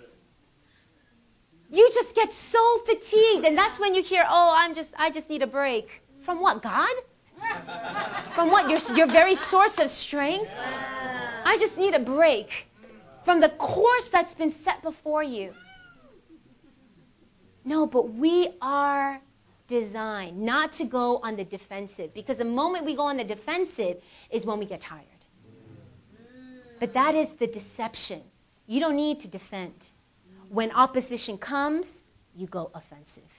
You 1.69 1.89
just 1.93 2.15
get 2.15 2.29
so 2.51 2.79
fatigued, 2.85 3.45
and 3.45 3.57
that's 3.57 3.77
when 3.77 3.93
you 3.93 4.01
hear, 4.01 4.23
"Oh, 4.25 4.53
I'm 4.55 4.73
just, 4.73 4.89
I 4.97 5.11
just 5.11 5.29
need 5.29 5.41
a 5.41 5.47
break." 5.47 6.01
From 6.23 6.39
what? 6.41 6.63
God? 6.63 6.95
From 8.35 8.51
what? 8.51 8.69
Your, 8.69 8.79
your 8.95 9.07
very 9.07 9.35
source 9.49 9.73
of 9.77 9.91
strength? 9.91 10.49
I 10.49 11.57
just 11.59 11.75
need 11.75 11.93
a 11.93 11.99
break 11.99 12.66
from 13.27 13.41
the 13.41 13.49
course 13.49 14.05
that's 14.13 14.33
been 14.35 14.55
set 14.63 14.81
before 14.81 15.21
you. 15.21 15.53
No, 17.65 17.85
but 17.85 18.13
we 18.13 18.53
are 18.61 19.19
designed 19.67 20.39
not 20.39 20.71
to 20.75 20.85
go 20.85 21.17
on 21.17 21.35
the 21.35 21.43
defensive 21.43 22.13
because 22.13 22.37
the 22.37 22.45
moment 22.45 22.85
we 22.85 22.95
go 22.95 23.01
on 23.01 23.17
the 23.17 23.25
defensive 23.25 23.97
is 24.31 24.45
when 24.45 24.59
we 24.59 24.65
get 24.65 24.79
tired. 24.79 25.03
But 26.79 26.93
that 26.93 27.15
is 27.15 27.27
the 27.37 27.47
deception. 27.47 28.21
You 28.65 28.79
don't 28.79 28.95
need 28.95 29.19
to 29.23 29.27
defend. 29.27 29.73
When 30.47 30.71
opposition 30.71 31.37
comes, 31.37 31.85
you 32.33 32.47
go 32.47 32.71
offensive. 32.73 33.29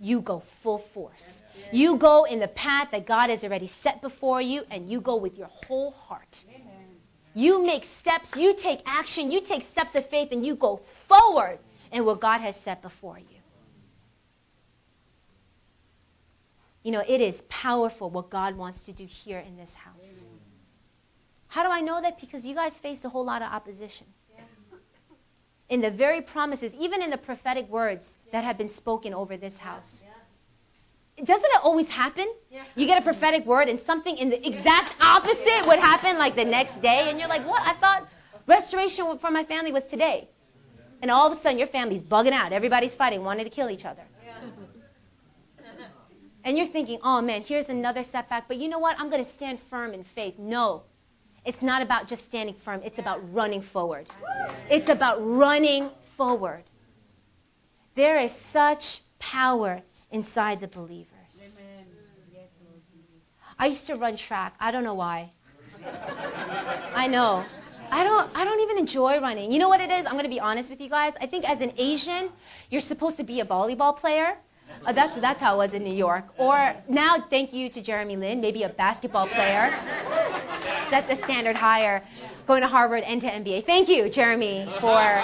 You 0.00 0.20
go 0.20 0.44
full 0.62 0.84
force. 0.94 1.24
You 1.72 1.96
go 1.98 2.26
in 2.26 2.38
the 2.38 2.46
path 2.46 2.90
that 2.92 3.08
God 3.08 3.28
has 3.28 3.42
already 3.42 3.72
set 3.82 4.02
before 4.02 4.40
you, 4.40 4.62
and 4.70 4.88
you 4.88 5.00
go 5.00 5.16
with 5.16 5.36
your 5.36 5.50
whole 5.66 5.90
heart. 5.90 6.44
You 7.34 7.64
make 7.64 7.84
steps, 8.00 8.30
you 8.36 8.54
take 8.62 8.80
action, 8.84 9.30
you 9.30 9.40
take 9.40 9.66
steps 9.70 9.94
of 9.94 10.08
faith, 10.10 10.28
and 10.32 10.44
you 10.44 10.54
go 10.54 10.80
forward 11.08 11.58
in 11.90 12.04
what 12.04 12.20
God 12.20 12.40
has 12.40 12.54
set 12.64 12.82
before 12.82 13.18
you. 13.18 13.24
You 16.82 16.92
know, 16.92 17.02
it 17.06 17.20
is 17.20 17.36
powerful 17.48 18.10
what 18.10 18.28
God 18.28 18.56
wants 18.56 18.80
to 18.86 18.92
do 18.92 19.06
here 19.06 19.38
in 19.38 19.56
this 19.56 19.70
house. 19.74 20.02
How 21.46 21.62
do 21.62 21.68
I 21.68 21.80
know 21.80 22.00
that? 22.00 22.20
Because 22.20 22.44
you 22.44 22.54
guys 22.54 22.72
faced 22.82 23.04
a 23.04 23.08
whole 23.08 23.24
lot 23.24 23.42
of 23.42 23.52
opposition. 23.52 24.06
In 25.68 25.80
the 25.80 25.90
very 25.90 26.20
promises, 26.20 26.72
even 26.78 27.02
in 27.02 27.10
the 27.10 27.16
prophetic 27.16 27.68
words 27.68 28.04
that 28.32 28.44
have 28.44 28.58
been 28.58 28.74
spoken 28.76 29.14
over 29.14 29.36
this 29.36 29.56
house. 29.58 30.01
Doesn't 31.24 31.44
it 31.44 31.60
always 31.62 31.86
happen? 31.86 32.26
Yeah. 32.50 32.64
You 32.74 32.86
get 32.86 32.98
a 32.98 33.02
prophetic 33.02 33.46
word 33.46 33.68
and 33.68 33.80
something 33.86 34.16
in 34.16 34.28
the 34.28 34.44
exact 34.46 34.94
opposite 35.00 35.66
would 35.66 35.78
happen 35.78 36.18
like 36.18 36.34
the 36.34 36.44
next 36.44 36.82
day, 36.82 37.08
and 37.08 37.18
you're 37.18 37.28
like, 37.28 37.46
what? 37.46 37.62
I 37.62 37.78
thought 37.78 38.08
restoration 38.46 39.18
for 39.20 39.30
my 39.30 39.44
family 39.44 39.72
was 39.72 39.84
today. 39.88 40.28
And 41.00 41.10
all 41.10 41.30
of 41.30 41.38
a 41.38 41.42
sudden, 41.42 41.58
your 41.58 41.68
family's 41.68 42.02
bugging 42.02 42.32
out. 42.32 42.52
Everybody's 42.52 42.94
fighting, 42.94 43.22
wanting 43.22 43.44
to 43.44 43.50
kill 43.50 43.70
each 43.70 43.84
other. 43.84 44.02
And 46.44 46.58
you're 46.58 46.68
thinking, 46.68 46.98
oh 47.04 47.20
man, 47.20 47.42
here's 47.42 47.68
another 47.68 48.04
setback. 48.10 48.48
But 48.48 48.56
you 48.56 48.68
know 48.68 48.80
what? 48.80 48.96
I'm 48.98 49.10
going 49.10 49.24
to 49.24 49.32
stand 49.34 49.60
firm 49.70 49.94
in 49.94 50.04
faith. 50.14 50.34
No. 50.38 50.82
It's 51.44 51.60
not 51.62 51.82
about 51.82 52.08
just 52.08 52.22
standing 52.28 52.56
firm, 52.64 52.80
it's 52.84 52.98
about 52.98 53.20
running 53.32 53.62
forward. 53.72 54.08
It's 54.70 54.88
about 54.88 55.18
running 55.18 55.90
forward. 56.16 56.64
There 57.96 58.18
is 58.18 58.30
such 58.52 59.02
power 59.18 59.82
inside 60.10 60.60
the 60.60 60.68
believers. 60.68 61.11
I 63.58 63.66
used 63.66 63.86
to 63.86 63.94
run 63.96 64.16
track. 64.16 64.54
I 64.60 64.70
don't 64.70 64.84
know 64.84 64.94
why. 64.94 65.32
I 66.94 67.06
know. 67.08 67.44
I 67.90 68.04
don't 68.04 68.30
I 68.34 68.44
don't 68.44 68.60
even 68.60 68.78
enjoy 68.78 69.20
running. 69.20 69.52
You 69.52 69.58
know 69.58 69.68
what 69.68 69.80
it 69.80 69.90
is? 69.90 70.06
I'm 70.06 70.12
going 70.12 70.24
to 70.24 70.30
be 70.30 70.40
honest 70.40 70.70
with 70.70 70.80
you 70.80 70.88
guys. 70.88 71.12
I 71.20 71.26
think 71.26 71.44
as 71.44 71.60
an 71.60 71.72
Asian, 71.76 72.30
you're 72.70 72.80
supposed 72.80 73.16
to 73.18 73.24
be 73.24 73.40
a 73.40 73.44
volleyball 73.44 73.98
player. 73.98 74.38
Uh, 74.86 74.92
that's 74.92 75.20
that's 75.20 75.40
how 75.40 75.54
it 75.54 75.66
was 75.66 75.74
in 75.74 75.84
New 75.84 75.94
York. 75.94 76.24
Or 76.38 76.74
now, 76.88 77.26
thank 77.28 77.52
you 77.52 77.68
to 77.68 77.82
Jeremy 77.82 78.16
Lin, 78.16 78.40
maybe 78.40 78.62
a 78.62 78.70
basketball 78.70 79.28
player. 79.28 79.70
Set 80.90 81.06
the 81.08 81.22
standard 81.24 81.54
higher, 81.54 82.02
going 82.46 82.62
to 82.62 82.68
Harvard 82.68 83.04
and 83.04 83.20
to 83.20 83.26
NBA. 83.28 83.66
Thank 83.66 83.88
you, 83.88 84.08
Jeremy, 84.08 84.66
for 84.80 85.22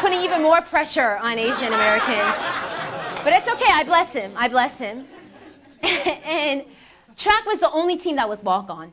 putting 0.00 0.20
even 0.20 0.42
more 0.42 0.62
pressure 0.62 1.18
on 1.18 1.38
Asian 1.38 1.72
Americans. 1.72 2.34
But 3.24 3.32
it's 3.34 3.48
okay. 3.48 3.70
I 3.70 3.84
bless 3.84 4.10
him. 4.12 4.32
I 4.36 4.48
bless 4.48 4.76
him. 4.78 5.06
and 5.82 6.64
track 7.16 7.46
was 7.46 7.60
the 7.60 7.70
only 7.70 7.96
team 7.98 8.16
that 8.16 8.28
was 8.28 8.40
walk 8.42 8.70
on. 8.70 8.92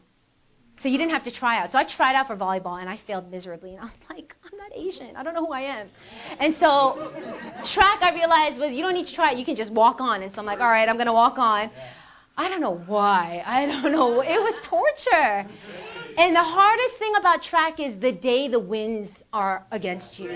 So 0.81 0.89
you 0.89 0.97
didn't 0.97 1.13
have 1.13 1.23
to 1.23 1.31
try 1.31 1.59
out. 1.59 1.71
So 1.71 1.77
I 1.77 1.85
tried 1.85 2.13
out 2.15 2.27
for 2.27 2.35
volleyball 2.35 2.79
and 2.81 2.89
I 2.89 2.99
failed 3.07 3.31
miserably. 3.31 3.71
And 3.71 3.79
I 3.79 3.83
was 3.85 3.93
like, 4.09 4.35
I'm 4.43 4.57
not 4.57 4.71
Asian. 4.75 5.15
I 5.15 5.23
don't 5.23 5.33
know 5.33 5.45
who 5.45 5.53
I 5.53 5.61
am. 5.61 5.89
And 6.39 6.55
so 6.59 7.13
track, 7.63 8.01
I 8.01 8.13
realized, 8.13 8.57
was 8.57 8.71
you 8.71 8.81
don't 8.81 8.93
need 8.93 9.07
to 9.07 9.15
try 9.15 9.31
it. 9.31 9.37
You 9.37 9.45
can 9.45 9.55
just 9.55 9.71
walk 9.71 10.01
on. 10.01 10.23
And 10.23 10.33
so 10.33 10.39
I'm 10.39 10.45
like, 10.45 10.59
all 10.59 10.67
right, 10.67 10.89
I'm 10.89 10.95
going 10.97 11.07
to 11.07 11.13
walk 11.13 11.37
on. 11.37 11.69
I 12.35 12.49
don't 12.49 12.59
know 12.59 12.83
why. 12.87 13.43
I 13.45 13.65
don't 13.65 13.91
know. 13.91 14.21
It 14.21 14.41
was 14.41 14.55
torture. 14.63 15.47
And 16.17 16.35
the 16.35 16.43
hardest 16.43 16.97
thing 16.97 17.13
about 17.17 17.43
track 17.43 17.79
is 17.79 17.99
the 18.01 18.11
day 18.11 18.49
the 18.49 18.59
winds 18.59 19.11
are 19.31 19.65
against 19.71 20.19
you. 20.19 20.29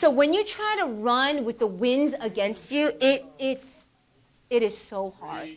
So 0.00 0.10
when 0.10 0.34
you 0.34 0.44
try 0.44 0.76
to 0.80 0.86
run 0.86 1.44
with 1.44 1.58
the 1.58 1.66
winds 1.66 2.16
against 2.20 2.72
you, 2.72 2.90
it, 3.00 3.24
it's, 3.38 3.64
it 4.50 4.62
is 4.62 4.76
so 4.88 5.14
hard. 5.20 5.50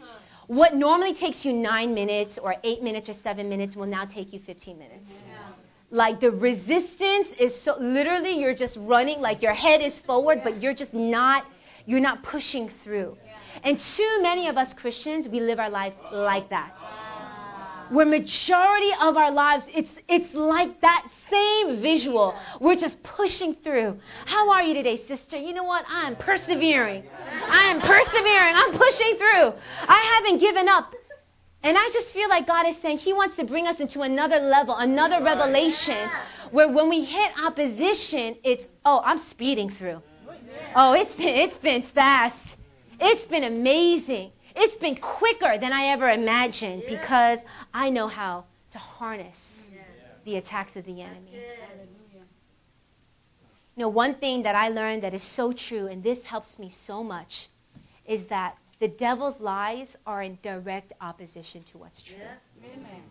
What 0.50 0.74
normally 0.74 1.14
takes 1.14 1.46
you 1.46 1.54
nine 1.54 1.94
minutes 1.94 2.40
or 2.42 2.56
eight 2.64 2.82
minutes 2.82 3.08
or 3.08 3.14
seven 3.24 3.50
minutes 3.50 3.76
will 3.76 3.86
now 3.86 4.06
take 4.06 4.34
you 4.34 4.40
15 4.40 4.80
minutes. 4.80 5.08
Like 5.92 6.20
the 6.20 6.32
resistance 6.32 7.28
is 7.38 7.62
so 7.62 7.78
literally 7.80 8.32
you're 8.32 8.56
just 8.56 8.76
running, 8.78 9.22
like 9.22 9.44
your 9.44 9.54
head 9.54 9.80
is 9.80 10.00
forward, 10.00 10.42
but 10.44 10.60
you're 10.60 10.74
just 10.74 10.92
not 10.92 11.46
you're 11.86 12.00
not 12.00 12.24
pushing 12.24 12.72
through. 12.84 13.16
And 13.64 13.80
too 13.96 14.22
many 14.24 14.48
of 14.48 14.58
us 14.58 14.74
Christians, 14.74 15.28
we 15.28 15.40
live 15.40 15.60
our 15.60 15.70
lives 15.70 15.96
like 16.12 16.50
that. 16.50 16.74
Where 17.90 18.06
majority 18.06 18.92
of 19.02 19.18
our 19.18 19.32
lives, 19.32 19.64
it's 19.74 19.90
it's 20.08 20.34
like 20.34 20.80
that 20.82 21.08
same 21.32 21.82
visual. 21.82 22.36
We're 22.60 22.76
just 22.76 23.02
pushing 23.04 23.56
through. 23.64 24.00
How 24.26 24.52
are 24.52 24.62
you 24.62 24.74
today, 24.74 25.02
sister? 25.08 25.38
You 25.38 25.54
know 25.54 25.64
what? 25.64 25.86
I'm 25.88 26.16
persevering. 26.16 27.04
I 27.48 27.64
am 27.66 27.82
persevering. 27.82 28.56
I'm 28.56 28.78
pushing 28.78 29.18
through. 29.18 29.54
I 29.88 30.22
haven't 30.22 30.40
given 30.40 30.68
up. 30.68 30.94
And 31.62 31.78
I 31.78 31.90
just 31.92 32.14
feel 32.14 32.30
like 32.30 32.48
God 32.48 32.68
is 32.68 32.76
saying 32.82 33.00
He 33.00 33.12
wants 33.14 33.36
to 33.38 33.44
bring 33.44 33.68
us 33.68 33.80
into 33.80 34.02
another 34.02 34.40
level, 34.40 34.76
another 34.76 35.22
revelation, 35.24 36.10
where 36.52 36.70
when 36.70 36.88
we 36.90 37.04
hit 37.04 37.32
opposition, 37.44 38.38
it's, 38.44 38.64
oh, 38.86 39.02
I'm 39.04 39.22
speeding 39.30 39.70
through. 39.72 40.02
Oh, 40.76 40.94
it's 40.94 41.14
been, 41.16 41.28
it's 41.28 41.58
been 41.58 41.84
fast. 41.94 42.38
It's 43.00 43.26
been 43.26 43.44
amazing. 43.44 44.32
It's 44.56 44.76
been 44.76 44.96
quicker 44.98 45.58
than 45.58 45.72
I 45.74 45.86
ever 45.88 46.10
imagined 46.10 46.84
Yeah. 46.84 47.00
because 47.00 47.40
I 47.74 47.90
know 47.90 48.08
how 48.08 48.46
to 48.72 48.78
harness 48.78 49.36
Yeah. 49.74 49.82
the 50.26 50.36
attacks 50.38 50.76
of 50.76 50.86
the 50.86 51.02
enemy. 51.02 51.32
Good. 51.32 51.58
Hallelujah. 51.60 52.26
You 53.76 53.82
know, 53.84 53.90
one 53.90 54.16
thing 54.16 54.44
that 54.44 54.56
I 54.56 54.70
learned 54.70 55.04
that 55.04 55.14
is 55.14 55.24
so 55.24 55.54
true, 55.54 55.88
and 55.88 56.04
this 56.04 56.24
helps 56.26 56.58
me 56.60 56.74
so 56.86 57.04
much, 57.04 57.50
is 58.06 58.28
that 58.28 58.58
the 58.80 58.88
devil's 58.88 59.40
lies 59.40 59.88
are 60.06 60.24
in 60.24 60.38
direct 60.42 60.94
opposition 61.02 61.64
to 61.72 61.78
what's 61.78 62.02
true. 62.02 62.16
Yeah. 62.18 62.36
Amen. 62.74 63.04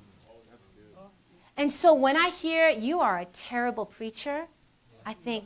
Oh, 0.97 1.11
and 1.57 1.73
so 1.75 1.95
when 1.95 2.17
I 2.17 2.31
hear 2.31 2.69
you 2.69 3.01
are 3.01 3.19
a 3.19 3.27
terrible 3.49 3.87
preacher, 3.87 4.47
I 5.05 5.15
think, 5.15 5.45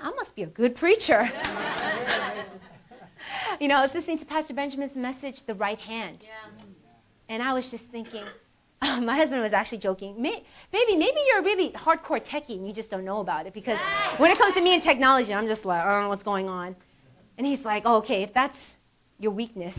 I 0.00 0.10
must 0.10 0.34
be 0.34 0.42
a 0.42 0.46
good 0.46 0.76
preacher. 0.76 1.30
you 3.60 3.68
know, 3.68 3.76
I 3.76 3.82
was 3.86 3.94
listening 3.94 4.18
to 4.18 4.24
Pastor 4.24 4.54
Benjamin's 4.54 4.96
message, 4.96 5.42
The 5.46 5.54
Right 5.54 5.78
Hand. 5.78 6.18
Yeah. 6.22 6.62
And 7.28 7.42
I 7.42 7.52
was 7.52 7.70
just 7.70 7.84
thinking, 7.92 8.24
uh, 8.82 9.00
my 9.00 9.16
husband 9.16 9.42
was 9.42 9.52
actually 9.52 9.78
joking, 9.78 10.20
May, 10.20 10.44
baby, 10.72 10.96
maybe 10.96 11.18
you're 11.28 11.40
a 11.40 11.44
really 11.44 11.70
hardcore 11.70 12.24
techie 12.24 12.56
and 12.56 12.66
you 12.66 12.72
just 12.72 12.90
don't 12.90 13.04
know 13.04 13.20
about 13.20 13.46
it. 13.46 13.54
Because 13.54 13.78
when 14.18 14.30
it 14.30 14.38
comes 14.38 14.54
to 14.56 14.62
me 14.62 14.74
and 14.74 14.82
technology, 14.82 15.32
I'm 15.32 15.46
just 15.46 15.64
like, 15.64 15.82
I 15.82 15.92
don't 15.92 16.02
know 16.04 16.08
what's 16.08 16.22
going 16.24 16.48
on. 16.48 16.74
And 17.38 17.46
he's 17.46 17.64
like, 17.64 17.84
oh, 17.86 17.96
okay, 17.96 18.22
if 18.22 18.34
that's 18.34 18.58
your 19.18 19.32
weakness, 19.32 19.74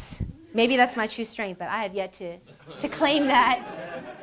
maybe 0.53 0.77
that's 0.77 0.95
my 0.95 1.07
true 1.07 1.25
strength, 1.25 1.59
but 1.59 1.67
I 1.67 1.83
have 1.83 1.93
yet 1.93 2.13
to, 2.17 2.37
to 2.81 2.89
claim 2.89 3.27
that. 3.27 4.09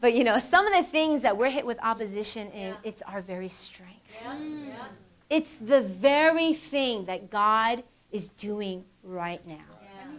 But 0.00 0.12
you 0.12 0.22
know, 0.22 0.38
some 0.50 0.66
of 0.66 0.84
the 0.84 0.90
things 0.90 1.22
that 1.22 1.34
we're 1.34 1.48
hit 1.48 1.64
with 1.64 1.78
opposition 1.82 2.48
in, 2.50 2.66
Yeah. 2.68 2.76
it's 2.84 3.00
our 3.06 3.22
very 3.22 3.48
strength. 3.48 4.02
Yeah. 4.20 4.38
Yeah. 4.38 4.86
It's 5.34 5.50
the 5.60 5.80
very 6.00 6.60
thing 6.70 7.06
that 7.06 7.28
God 7.28 7.82
is 8.12 8.22
doing 8.38 8.84
right 9.02 9.44
now. 9.44 9.64
Yeah. 9.82 10.12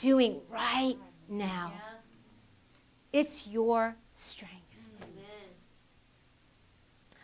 Doing 0.00 0.40
right 0.50 0.96
now. 1.28 1.72
Yeah. 3.12 3.20
It's 3.20 3.46
your 3.46 3.94
strength. 4.32 4.56
Amen. 5.00 5.50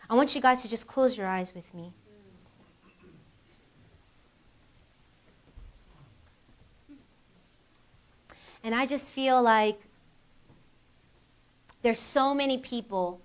I 0.09 0.15
want 0.15 0.33
you 0.33 0.41
guys 0.41 0.61
to 0.61 0.69
just 0.69 0.87
close 0.87 1.17
your 1.17 1.27
eyes 1.27 1.51
with 1.53 1.65
me. 1.73 1.91
And 8.63 8.73
I 8.73 8.85
just 8.85 9.03
feel 9.13 9.43
like 9.43 9.81
there's 11.81 12.01
so 12.13 12.33
many 12.33 12.57
people 12.57 13.19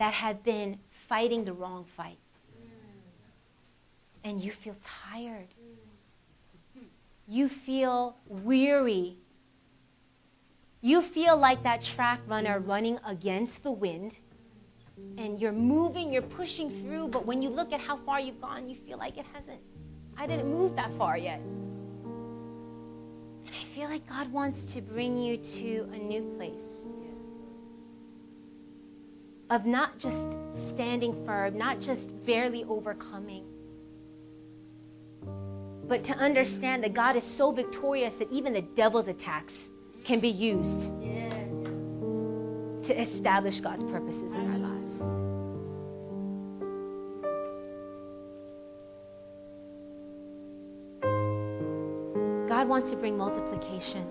that 0.00 0.14
have 0.14 0.42
been 0.42 0.80
fighting 1.12 1.44
the 1.44 1.52
wrong 1.52 1.84
fight. 1.94 2.16
And 4.24 4.40
you 4.40 4.50
feel 4.64 4.76
tired. 5.12 5.48
You 7.28 7.50
feel 7.66 8.16
weary. 8.26 9.18
You 10.80 11.02
feel 11.12 11.36
like 11.36 11.62
that 11.64 11.84
track 11.94 12.20
runner 12.26 12.60
running 12.60 12.98
against 13.06 13.52
the 13.62 13.70
wind 13.70 14.12
and 15.18 15.38
you're 15.38 15.52
moving, 15.52 16.10
you're 16.14 16.22
pushing 16.22 16.82
through, 16.82 17.08
but 17.08 17.26
when 17.26 17.42
you 17.42 17.50
look 17.50 17.74
at 17.74 17.80
how 17.80 17.98
far 18.06 18.18
you've 18.18 18.40
gone, 18.40 18.70
you 18.70 18.78
feel 18.86 18.96
like 18.96 19.18
it 19.18 19.26
hasn't, 19.34 19.60
I 20.16 20.26
didn't 20.26 20.50
move 20.50 20.76
that 20.76 20.96
far 20.96 21.18
yet. 21.18 21.40
And 23.44 23.54
I 23.54 23.74
feel 23.74 23.90
like 23.90 24.08
God 24.08 24.32
wants 24.32 24.58
to 24.72 24.80
bring 24.80 25.18
you 25.18 25.36
to 25.36 25.90
a 25.92 25.98
new 25.98 26.22
place 26.38 26.52
of 29.50 29.66
not 29.66 29.98
just 29.98 30.16
standing 30.74 31.24
firm, 31.24 31.56
not 31.56 31.80
just 31.80 32.00
barely 32.26 32.64
overcoming, 32.64 33.44
but 35.88 36.04
to 36.04 36.12
understand 36.12 36.82
that 36.84 36.94
God 36.94 37.16
is 37.16 37.24
so 37.36 37.52
victorious 37.52 38.12
that 38.18 38.30
even 38.30 38.52
the 38.52 38.62
devil's 38.62 39.08
attacks 39.08 39.52
can 40.04 40.20
be 40.20 40.28
used 40.28 40.70
Yeah. 41.00 41.28
to 42.86 43.00
establish 43.00 43.60
God's 43.60 43.84
purposes 43.84 44.22
in 44.22 44.50
our 44.50 44.58
lives. 44.58 44.72
God 52.48 52.68
wants 52.68 52.90
to 52.90 52.96
bring 52.96 53.16
multiplication 53.16 54.06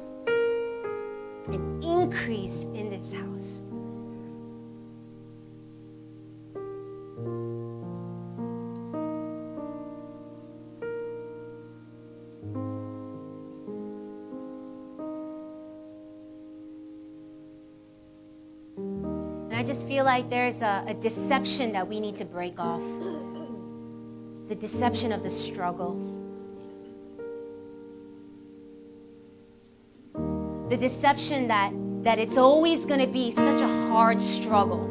and 1.48 1.84
increase 1.84 2.66
in 2.76 2.90
this 2.90 3.14
house. 3.14 3.41
Like 20.12 20.30
there's 20.30 20.62
a, 20.62 20.84
a 20.90 20.94
deception 20.94 21.72
that 21.72 21.88
we 21.88 21.98
need 21.98 22.18
to 22.18 22.26
break 22.26 22.60
off. 22.60 22.82
The 24.50 24.56
deception 24.56 25.14
of 25.14 25.24
the 25.24 25.32
struggle, 25.48 25.94
the 30.70 30.76
deception 30.76 31.48
that, 31.48 31.72
that 32.04 32.20
it's 32.20 32.36
always 32.36 32.84
going 32.88 33.00
to 33.00 33.08
be 33.08 33.32
such 33.32 33.62
a 33.62 33.68
hard 33.90 34.22
struggle. 34.22 34.84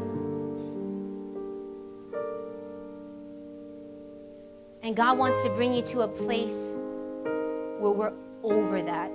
And 4.83 4.97
God 4.97 5.19
wants 5.19 5.45
to 5.45 5.51
bring 5.55 5.75
you 5.75 5.83
to 5.93 6.01
a 6.01 6.09
place 6.09 6.49
where 7.79 7.93
we're 7.93 8.13
over 8.43 8.81
that 8.81 9.11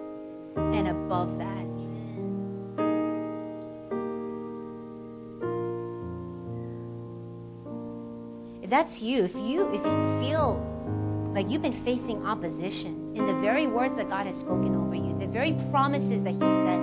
that's 8.75 8.99
you, 8.99 9.23
if 9.23 9.33
you 9.35 9.71
if 9.71 9.79
you 9.79 10.19
feel 10.19 10.59
like 11.33 11.47
you've 11.47 11.61
been 11.61 11.81
facing 11.85 12.25
opposition 12.25 13.15
in 13.15 13.25
the 13.25 13.39
very 13.39 13.67
words 13.67 13.95
that 13.95 14.09
God 14.09 14.27
has 14.27 14.35
spoken 14.35 14.75
over 14.75 14.95
you, 14.95 15.15
the 15.17 15.31
very 15.31 15.53
promises 15.71 16.21
that 16.27 16.35
He 16.35 16.43
said, 16.43 16.79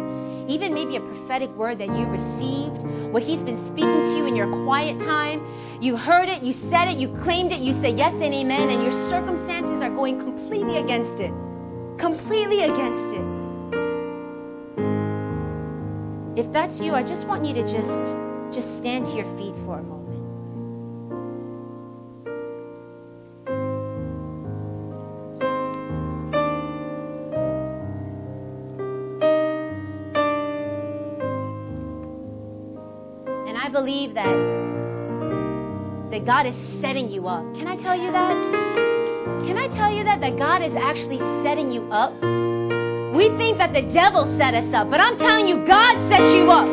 even 0.48 0.72
maybe 0.72 0.96
a 0.96 1.00
prophetic 1.00 1.50
word 1.50 1.76
that 1.84 1.88
you 1.92 2.08
received, 2.08 2.80
what 3.12 3.22
He's 3.22 3.42
been 3.42 3.60
speaking 3.68 3.92
to 4.08 4.16
you 4.16 4.24
in 4.24 4.34
your 4.34 4.48
quiet 4.64 4.98
time, 5.00 5.44
you 5.82 5.98
heard 5.98 6.30
it, 6.30 6.42
you 6.42 6.54
said 6.72 6.88
it, 6.88 6.96
you 6.96 7.12
claimed 7.24 7.52
it, 7.52 7.60
you 7.60 7.76
said 7.82 7.98
yes 7.98 8.14
and 8.14 8.32
amen, 8.32 8.70
and 8.70 8.82
your 8.82 8.96
circumstances 9.10 9.82
are 9.82 9.92
going 9.92 10.18
completely 10.18 10.78
against 10.78 11.20
it. 11.20 11.32
Completely 12.00 12.64
against 12.64 13.20
it. 13.20 13.26
If 16.40 16.50
that's 16.54 16.80
you, 16.80 16.94
I 16.94 17.02
just 17.02 17.26
want 17.26 17.44
you 17.44 17.52
to 17.52 17.62
just 17.68 18.56
just 18.56 18.68
stand 18.80 19.04
to 19.06 19.12
your 19.12 19.28
feet 19.36 19.52
for 19.66 19.76
a 19.78 19.82
moment. 19.82 20.01
Believe 33.72 34.12
that 34.14 34.36
that 36.12 36.26
God 36.26 36.44
is 36.44 36.54
setting 36.82 37.08
you 37.08 37.26
up. 37.26 37.42
Can 37.56 37.66
I 37.66 37.76
tell 37.80 37.96
you 37.96 38.12
that? 38.12 38.36
Can 39.48 39.56
I 39.56 39.66
tell 39.72 39.90
you 39.90 40.04
that 40.04 40.20
that 40.20 40.36
God 40.36 40.60
is 40.60 40.76
actually 40.76 41.18
setting 41.42 41.72
you 41.72 41.88
up? 41.90 42.12
We 43.16 43.32
think 43.40 43.56
that 43.56 43.72
the 43.72 43.80
devil 43.96 44.28
set 44.36 44.52
us 44.52 44.68
up, 44.74 44.90
but 44.90 45.00
I'm 45.00 45.16
telling 45.16 45.48
you 45.48 45.64
God 45.64 45.96
set 46.12 46.20
you 46.36 46.52
up. 46.52 46.68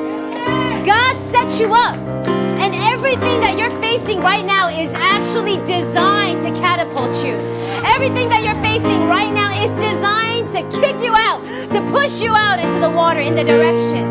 God 0.83 1.15
set 1.31 1.55
you 1.55 1.71
up. 1.71 1.95
And 1.95 2.75
everything 2.75 3.39
that 3.39 3.55
you're 3.57 3.73
facing 3.79 4.19
right 4.19 4.43
now 4.43 4.67
is 4.67 4.91
actually 4.91 5.55
designed 5.71 6.43
to 6.43 6.51
catapult 6.59 7.15
you. 7.23 7.39
Everything 7.87 8.27
that 8.27 8.43
you're 8.43 8.59
facing 8.59 9.07
right 9.07 9.31
now 9.31 9.55
is 9.55 9.71
designed 9.79 10.51
to 10.51 10.61
kick 10.83 10.99
you 10.99 11.15
out, 11.15 11.39
to 11.71 11.79
push 11.95 12.11
you 12.19 12.35
out 12.35 12.59
into 12.59 12.81
the 12.81 12.91
water 12.91 13.21
in 13.21 13.35
the 13.35 13.43
direction 13.43 14.08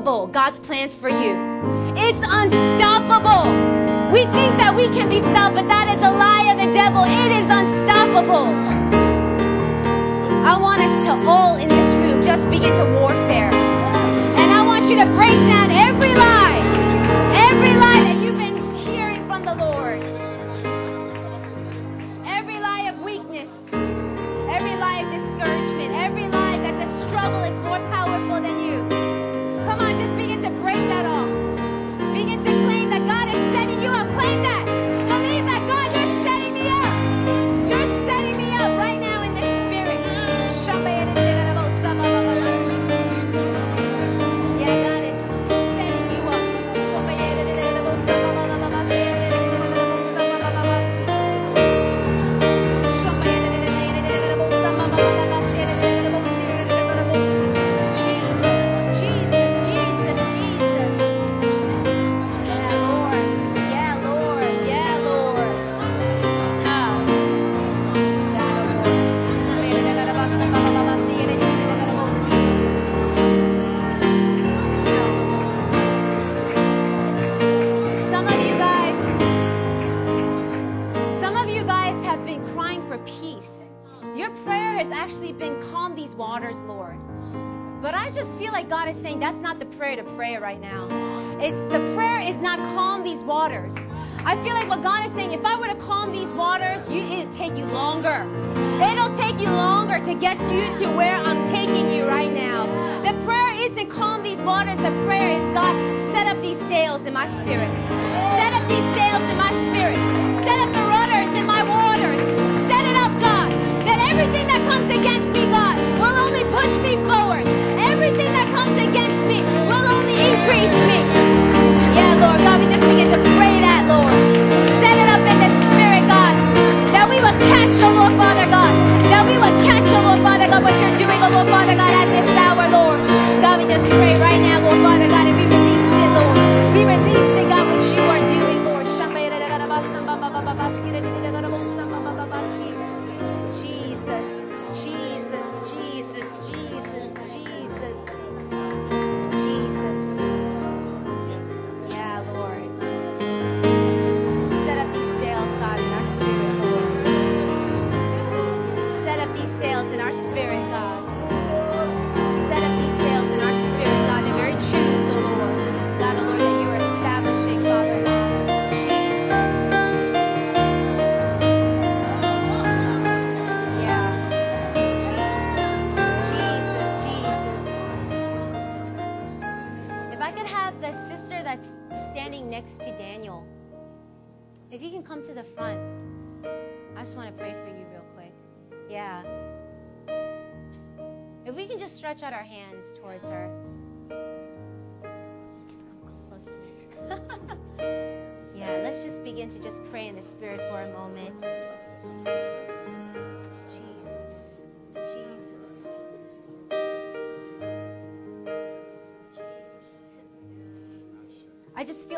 unstoppable, 0.00 0.26
God's 0.28 0.58
plans 0.66 0.96
for 0.96 1.08
you. 1.10 1.36
It's 1.96 2.24
unstoppable. 2.24 3.52
We 4.12 4.24
think 4.32 4.56
that 4.56 4.74
we 4.74 4.88
can 4.88 5.08
be 5.08 5.20
stopped, 5.20 5.54
but 5.54 5.68
that 5.68 5.92
is 5.92 6.00
a 6.00 6.10
lie 6.10 6.48
of 6.50 6.56
the 6.56 6.72
devil. 6.72 7.04
It 7.04 7.30
is 7.36 7.44
unstoppable. 7.44 8.48
I 10.48 10.56
want 10.56 10.80
us 10.80 11.04
to 11.04 11.12
all 11.28 11.56
in 11.56 11.68
this 11.68 11.92
room 12.00 12.24
just 12.24 12.48
begin 12.48 12.72
to 12.80 12.86
warfare. 12.96 13.52
And 13.52 14.48
I 14.50 14.64
want 14.64 14.88
you 14.88 14.96
to 15.04 15.06
break 15.14 15.36
down 15.46 15.70
every 15.70 16.14
lie, 16.16 16.64
every 17.36 17.76
lie 17.76 18.00
that 18.00 18.19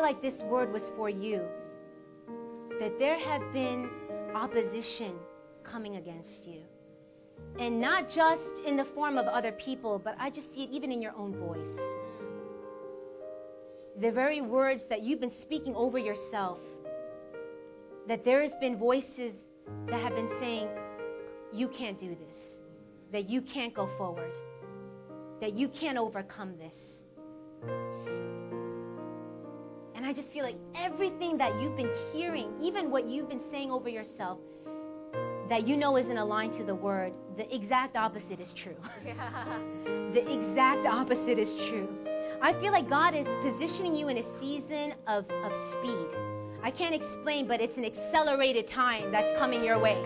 like 0.03 0.21
this 0.21 0.39
word 0.43 0.71
was 0.71 0.83
for 0.97 1.09
you. 1.09 1.41
That 2.79 2.99
there 2.99 3.17
have 3.17 3.41
been 3.53 3.89
opposition 4.35 5.13
coming 5.63 5.95
against 5.95 6.45
you. 6.45 6.59
And 7.57 7.79
not 7.79 8.09
just 8.09 8.67
in 8.67 8.75
the 8.75 8.83
form 8.93 9.17
of 9.17 9.27
other 9.27 9.53
people, 9.53 9.99
but 10.03 10.15
I 10.19 10.29
just 10.29 10.53
see 10.53 10.63
it 10.63 10.71
even 10.71 10.91
in 10.91 11.01
your 11.01 11.15
own 11.15 11.33
voice. 11.37 11.79
The 14.01 14.11
very 14.11 14.41
words 14.41 14.83
that 14.89 15.03
you've 15.03 15.21
been 15.21 15.31
speaking 15.41 15.73
over 15.73 15.97
yourself, 15.97 16.59
that 18.09 18.25
there's 18.25 18.51
been 18.59 18.77
voices 18.77 19.33
that 19.87 20.01
have 20.01 20.15
been 20.15 20.29
saying, 20.41 20.67
you 21.53 21.69
can't 21.69 21.97
do 21.97 22.09
this, 22.09 22.37
that 23.13 23.29
you 23.29 23.41
can't 23.41 23.73
go 23.73 23.89
forward, 23.97 24.33
that 25.39 25.53
you 25.53 25.69
can't 25.69 25.97
overcome 25.97 26.57
this. 26.57 26.75
And 30.03 30.09
I 30.09 30.13
just 30.13 30.33
feel 30.33 30.43
like 30.43 30.57
everything 30.75 31.37
that 31.37 31.61
you've 31.61 31.77
been 31.77 31.89
hearing, 32.11 32.51
even 32.61 32.91
what 32.91 33.07
you've 33.07 33.29
been 33.29 33.39
saying 33.53 33.71
over 33.71 33.87
yourself, 33.87 34.37
that 35.47 35.65
you 35.65 35.77
know 35.77 35.95
isn't 35.95 36.17
aligned 36.17 36.57
to 36.57 36.65
the 36.65 36.75
word, 36.75 37.13
the 37.37 37.55
exact 37.55 37.95
opposite 37.95 38.41
is 38.41 38.51
true. 38.61 38.75
the 39.85 40.29
exact 40.29 40.85
opposite 40.85 41.39
is 41.39 41.47
true. 41.69 41.87
I 42.41 42.51
feel 42.59 42.73
like 42.73 42.89
God 42.89 43.15
is 43.15 43.25
positioning 43.49 43.93
you 43.93 44.09
in 44.09 44.17
a 44.17 44.39
season 44.41 44.93
of, 45.07 45.23
of 45.29 45.53
speed. 45.79 46.07
I 46.61 46.69
can't 46.69 46.93
explain, 46.93 47.47
but 47.47 47.61
it's 47.61 47.77
an 47.77 47.85
accelerated 47.85 48.69
time 48.71 49.09
that's 49.09 49.39
coming 49.39 49.63
your 49.63 49.79
way. 49.79 50.05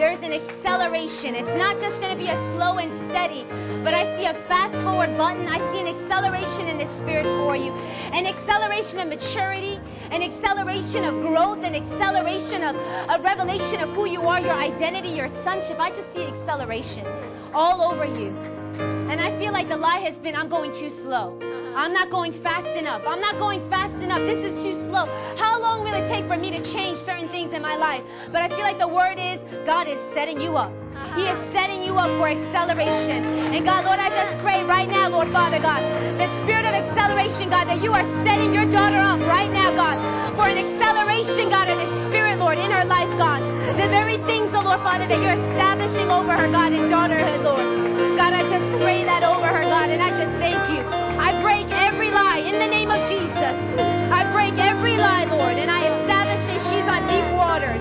There's 0.00 0.24
an 0.24 0.32
acceleration. 0.32 1.34
It's 1.34 1.60
not 1.60 1.76
just 1.76 2.00
going 2.00 2.08
to 2.08 2.16
be 2.16 2.32
a 2.32 2.38
slow 2.56 2.80
and 2.80 2.88
steady, 3.12 3.44
but 3.84 3.92
I 3.92 4.16
see 4.16 4.24
a 4.24 4.32
fast 4.48 4.72
forward 4.80 5.12
button. 5.18 5.46
I 5.46 5.60
see 5.70 5.80
an 5.84 5.92
acceleration 5.92 6.68
in 6.72 6.78
the 6.80 6.88
spirit 6.96 7.28
for 7.44 7.54
you, 7.54 7.68
an 7.68 8.24
acceleration 8.24 8.98
of 8.98 9.08
maturity, 9.08 9.76
an 10.08 10.22
acceleration 10.22 11.04
of 11.04 11.20
growth, 11.20 11.58
an 11.62 11.74
acceleration 11.76 12.64
of 12.64 12.76
a 12.76 13.20
revelation 13.22 13.82
of 13.82 13.90
who 13.90 14.06
you 14.06 14.22
are, 14.22 14.40
your 14.40 14.56
identity, 14.56 15.10
your 15.10 15.28
sonship. 15.44 15.78
I 15.78 15.90
just 15.90 16.08
see 16.16 16.24
acceleration 16.24 17.04
all 17.52 17.92
over 17.92 18.06
you. 18.06 18.32
And 18.80 19.20
I 19.20 19.38
feel 19.38 19.52
like 19.52 19.68
the 19.68 19.76
lie 19.76 20.00
has 20.00 20.16
been 20.24 20.34
I'm 20.34 20.48
going 20.48 20.72
too 20.72 20.96
slow. 21.04 21.38
I'm 21.76 21.92
not 21.92 22.10
going 22.10 22.42
fast 22.42 22.66
enough. 22.68 23.02
I'm 23.06 23.20
not 23.20 23.38
going 23.38 23.68
fast 23.68 23.92
enough. 24.02 24.20
This 24.20 24.48
is 24.48 24.64
too 24.64 24.79
How 24.92 25.60
long 25.60 25.82
will 25.84 25.94
it 25.94 26.08
take 26.12 26.26
for 26.26 26.36
me 26.36 26.50
to 26.50 26.62
change 26.72 26.98
certain 27.04 27.28
things 27.28 27.52
in 27.52 27.62
my 27.62 27.76
life? 27.76 28.02
But 28.32 28.42
I 28.42 28.48
feel 28.48 28.66
like 28.66 28.78
the 28.78 28.88
word 28.88 29.18
is 29.18 29.38
God 29.66 29.88
is 29.88 29.98
setting 30.14 30.40
you 30.40 30.56
up. 30.56 30.72
He 31.14 31.26
is 31.26 31.34
uh-huh. 31.34 31.52
setting 31.52 31.82
you 31.82 31.98
up 31.98 32.10
for 32.18 32.28
acceleration. 32.28 33.24
And 33.54 33.64
God, 33.64 33.84
Lord, 33.84 33.98
I 33.98 34.10
just 34.10 34.42
pray 34.42 34.62
right 34.62 34.88
now, 34.88 35.08
Lord 35.08 35.32
Father 35.32 35.58
God, 35.58 35.82
the 36.18 36.28
spirit 36.42 36.66
of 36.66 36.74
acceleration, 36.74 37.50
God, 37.50 37.66
that 37.66 37.82
you 37.82 37.92
are 37.92 38.06
setting 38.24 38.54
your 38.54 38.66
daughter 38.70 38.98
up 38.98 39.18
right 39.26 39.50
now, 39.50 39.74
God, 39.74 39.98
for 40.36 40.46
an 40.46 40.58
acceleration, 40.58 41.50
God, 41.50 41.68
in 41.68 41.78
the 41.78 41.88
spirit, 42.06 42.38
Lord, 42.38 42.58
in 42.58 42.70
her 42.70 42.84
life, 42.84 43.10
God. 43.18 43.42
The 43.74 43.88
very 43.90 44.18
things, 44.26 44.54
oh 44.54 44.62
Lord 44.62 44.80
Father, 44.86 45.06
that 45.06 45.18
you're 45.18 45.38
establishing 45.50 46.10
over 46.10 46.30
her, 46.30 46.50
God, 46.50 46.72
in 46.72 46.90
daughterhood, 46.90 47.42
Lord. 47.42 47.66
God, 48.16 48.32
I 48.34 48.42
just 48.46 48.66
pray 48.82 49.02
that 49.04 49.22
over 49.22 49.49
Lord, 55.00 55.56
and 55.56 55.70
I 55.70 55.88
establish 55.88 56.40
that 56.44 56.60
she's 56.68 56.84
on 56.84 57.08
deep 57.08 57.24
waters. 57.32 57.80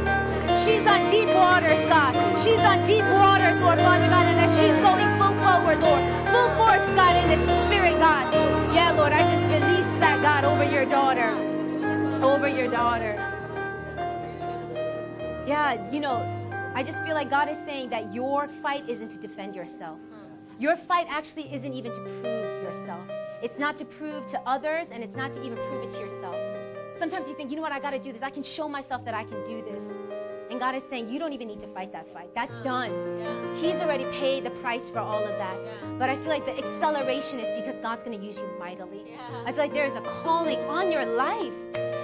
She's 0.63 0.85
on 0.87 1.11
deep 1.11 1.27
waters, 1.35 1.83
God. 1.91 2.15
She's 2.43 2.59
on 2.59 2.87
deep 2.87 3.03
waters, 3.03 3.59
Lord 3.59 3.79
Father 3.79 4.07
God, 4.07 4.25
and 4.27 4.39
that 4.39 4.51
she's 4.55 4.77
going 4.79 5.07
full 5.19 5.35
forward, 5.43 5.79
Lord. 5.83 5.99
Full 6.31 6.49
force, 6.55 6.85
God, 6.95 7.19
in 7.19 7.27
the 7.35 7.39
spirit, 7.67 7.99
God. 7.99 8.31
Yeah, 8.73 8.91
Lord, 8.91 9.11
I 9.11 9.27
just 9.27 9.51
release 9.51 9.99
that, 9.99 10.21
God, 10.21 10.45
over 10.45 10.63
your 10.63 10.85
daughter. 10.85 11.35
Over 12.23 12.47
your 12.47 12.71
daughter. 12.71 13.15
Yeah, 15.45 15.91
you 15.91 15.99
know, 15.99 16.23
I 16.75 16.83
just 16.83 17.03
feel 17.03 17.15
like 17.15 17.29
God 17.29 17.49
is 17.49 17.57
saying 17.65 17.89
that 17.89 18.13
your 18.13 18.47
fight 18.61 18.87
isn't 18.89 19.09
to 19.09 19.17
defend 19.17 19.55
yourself. 19.55 19.99
Your 20.59 20.77
fight 20.87 21.07
actually 21.09 21.53
isn't 21.53 21.73
even 21.73 21.91
to 21.91 21.99
prove 21.99 22.63
yourself. 22.63 23.07
It's 23.41 23.57
not 23.59 23.77
to 23.77 23.85
prove 23.85 24.29
to 24.31 24.39
others, 24.47 24.87
and 24.91 25.03
it's 25.03 25.15
not 25.15 25.33
to 25.33 25.43
even 25.43 25.57
prove 25.57 25.83
it 25.83 25.91
to 25.93 25.99
yourself. 25.99 26.35
Sometimes 26.99 27.27
you 27.27 27.35
think, 27.35 27.49
you 27.49 27.55
know 27.55 27.61
what, 27.61 27.71
I 27.71 27.79
got 27.79 27.91
to 27.91 27.99
do 27.99 28.11
this. 28.11 28.21
I 28.21 28.29
can 28.29 28.43
show 28.43 28.67
myself 28.67 29.05
that 29.05 29.13
I 29.13 29.23
can 29.23 29.41
do 29.47 29.63
this. 29.63 29.81
And 30.51 30.59
God 30.59 30.75
is 30.75 30.81
saying, 30.89 31.09
you 31.09 31.19
don't 31.19 31.31
even 31.31 31.47
need 31.47 31.61
to 31.61 31.71
fight 31.73 31.91
that 31.93 32.11
fight. 32.11 32.33
That's 32.33 32.51
done. 32.63 32.91
He's 33.61 33.75
already 33.75 34.05
paid 34.19 34.43
the 34.43 34.49
price 34.61 34.81
for 34.91 34.99
all 34.99 35.23
of 35.23 35.37
that. 35.37 35.57
But 35.99 36.09
I 36.09 36.17
feel 36.17 36.27
like 36.27 36.45
the 36.45 36.57
acceleration 36.57 37.39
is 37.39 37.61
because 37.61 37.79
God's 37.81 38.03
going 38.03 38.19
to 38.19 38.25
use 38.25 38.35
you 38.35 38.49
mightily. 38.59 39.05
I 39.45 39.51
feel 39.51 39.61
like 39.61 39.73
there 39.73 39.85
is 39.85 39.95
a 39.95 40.01
calling 40.23 40.59
on 40.61 40.91
your 40.91 41.05
life. 41.05 41.53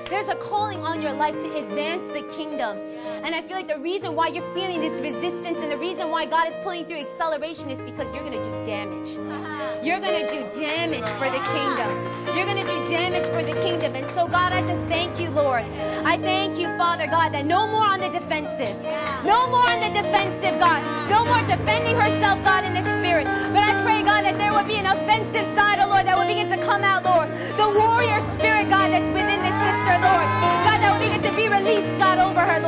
There's 0.10 0.30
a 0.30 0.38
calling 0.50 0.86
on 0.86 1.02
your 1.02 1.14
life 1.14 1.34
to 1.34 1.50
advance 1.58 2.06
the 2.14 2.22
kingdom. 2.38 2.78
And 3.26 3.34
I 3.34 3.42
feel 3.48 3.58
like 3.58 3.68
the 3.68 3.82
reason 3.82 4.14
why 4.14 4.30
you're 4.30 4.46
feeling 4.54 4.78
this 4.78 4.94
resistance 5.02 5.58
and 5.58 5.72
the 5.72 5.82
reason 5.82 6.14
why 6.14 6.30
God 6.30 6.54
is 6.54 6.58
pulling 6.62 6.86
through 6.86 7.10
acceleration 7.10 7.74
is 7.74 7.82
because 7.82 8.06
you're 8.14 8.22
going 8.22 8.38
to 8.38 8.46
do 8.46 8.54
damage. 8.70 9.18
You're 9.86 10.02
going 10.02 10.18
to 10.18 10.26
do 10.34 10.42
damage 10.58 11.06
for 11.22 11.30
the 11.30 11.38
kingdom. 11.38 11.90
You're 12.34 12.50
going 12.50 12.58
to 12.58 12.66
do 12.66 12.90
damage 12.90 13.30
for 13.30 13.46
the 13.46 13.54
kingdom. 13.54 13.94
And 13.94 14.10
so, 14.18 14.26
God, 14.26 14.50
I 14.50 14.66
just 14.66 14.82
thank 14.90 15.22
you, 15.22 15.30
Lord. 15.30 15.62
I 15.62 16.18
thank 16.18 16.58
you, 16.58 16.66
Father 16.74 17.06
God, 17.06 17.38
that 17.38 17.46
no 17.46 17.70
more 17.70 17.86
on 17.86 18.02
the 18.02 18.10
defensive. 18.10 18.82
No 19.22 19.46
more 19.46 19.62
on 19.62 19.86
the 19.86 19.94
defensive, 19.94 20.58
God. 20.58 20.82
No 21.06 21.22
more 21.22 21.38
defending 21.46 22.02
herself, 22.02 22.42
God, 22.42 22.66
in 22.66 22.74
the 22.74 22.82
spirit. 22.98 23.30
But 23.54 23.62
I 23.62 23.78
pray, 23.86 24.02
God, 24.02 24.26
that 24.26 24.42
there 24.42 24.58
would 24.58 24.66
be 24.66 24.82
an 24.82 24.90
offensive 24.90 25.54
side, 25.54 25.78
oh 25.78 25.90
Lord, 25.94 26.10
that 26.10 26.18
would 26.18 26.30
begin 26.34 26.50
to 26.50 26.62
come 26.66 26.82
out, 26.82 27.06
Lord. 27.06 27.30
The 27.30 27.70
warrior 27.70 28.15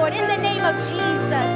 Lord, 0.08 0.22
in 0.22 0.28
the 0.30 0.38
name 0.38 0.64
of 0.64 0.76
Jesus. 0.88 1.50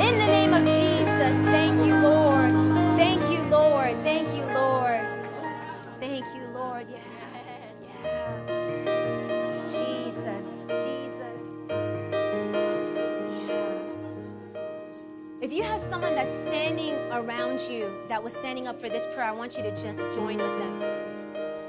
In 0.00 0.18
the 0.18 0.26
name 0.26 0.54
of 0.54 0.64
Jesus. 0.64 1.44
Thank 1.44 1.84
you, 1.86 1.94
Lord. 1.96 2.50
Thank 2.96 3.20
you, 3.30 3.42
Lord. 3.50 4.02
Thank 4.02 4.34
you, 4.34 4.44
Lord. 4.46 5.04
Thank 6.00 6.24
you, 6.34 6.46
Lord. 6.54 6.86
Yeah, 6.88 7.04
yeah. 7.84 8.48
Jesus, 9.68 10.42
Jesus. 10.70 11.36
Yeah. 13.46 13.68
If 15.42 15.52
you 15.52 15.62
have 15.64 15.82
someone 15.90 16.14
that's 16.14 16.32
standing 16.48 16.94
around 17.12 17.60
you 17.70 17.92
that 18.08 18.24
was 18.24 18.32
standing 18.40 18.66
up 18.68 18.80
for 18.80 18.88
this 18.88 19.04
prayer, 19.14 19.28
I 19.28 19.32
want 19.32 19.52
you 19.54 19.62
to 19.62 19.70
just 19.72 19.98
join 20.16 20.38
with 20.38 20.58
them. 20.58 20.82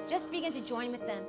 Just 0.10 0.32
begin 0.32 0.54
to 0.54 0.62
join 0.62 0.94
with 0.94 1.02
them. 1.02 1.26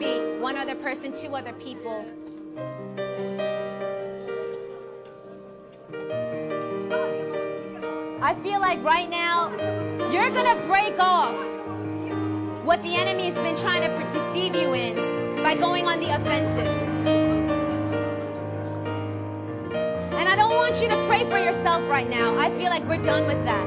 Be 0.00 0.40
one 0.40 0.56
other 0.56 0.74
person, 0.76 1.12
two 1.22 1.36
other 1.36 1.52
people. 1.52 2.06
I 8.22 8.34
feel 8.42 8.60
like 8.60 8.82
right 8.82 9.10
now 9.10 9.50
you're 10.10 10.30
going 10.30 10.56
to 10.56 10.66
break 10.66 10.98
off 10.98 11.36
what 12.64 12.82
the 12.82 12.96
enemy 12.96 13.26
has 13.26 13.34
been 13.34 13.60
trying 13.60 13.82
to 13.82 13.90
deceive 14.16 14.54
you 14.54 14.72
in 14.72 15.42
by 15.42 15.54
going 15.54 15.84
on 15.84 16.00
the 16.00 16.08
offensive. 16.16 16.66
And 20.16 20.28
I 20.28 20.34
don't 20.34 20.56
want 20.56 20.76
you 20.76 20.88
to 20.88 21.06
pray 21.08 21.28
for 21.28 21.38
yourself 21.38 21.82
right 21.90 22.08
now. 22.08 22.38
I 22.38 22.48
feel 22.58 22.70
like 22.70 22.84
we're 22.88 23.04
done 23.04 23.26
with 23.26 23.44
that. 23.44 23.66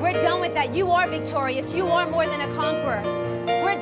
We're 0.00 0.22
done 0.22 0.40
with 0.40 0.54
that. 0.54 0.72
You 0.72 0.90
are 0.90 1.08
victorious. 1.10 1.72
You 1.74 1.86
are 1.86 2.08
more 2.08 2.26
than 2.26 2.40
a 2.40 2.54
conqueror. 2.54 3.31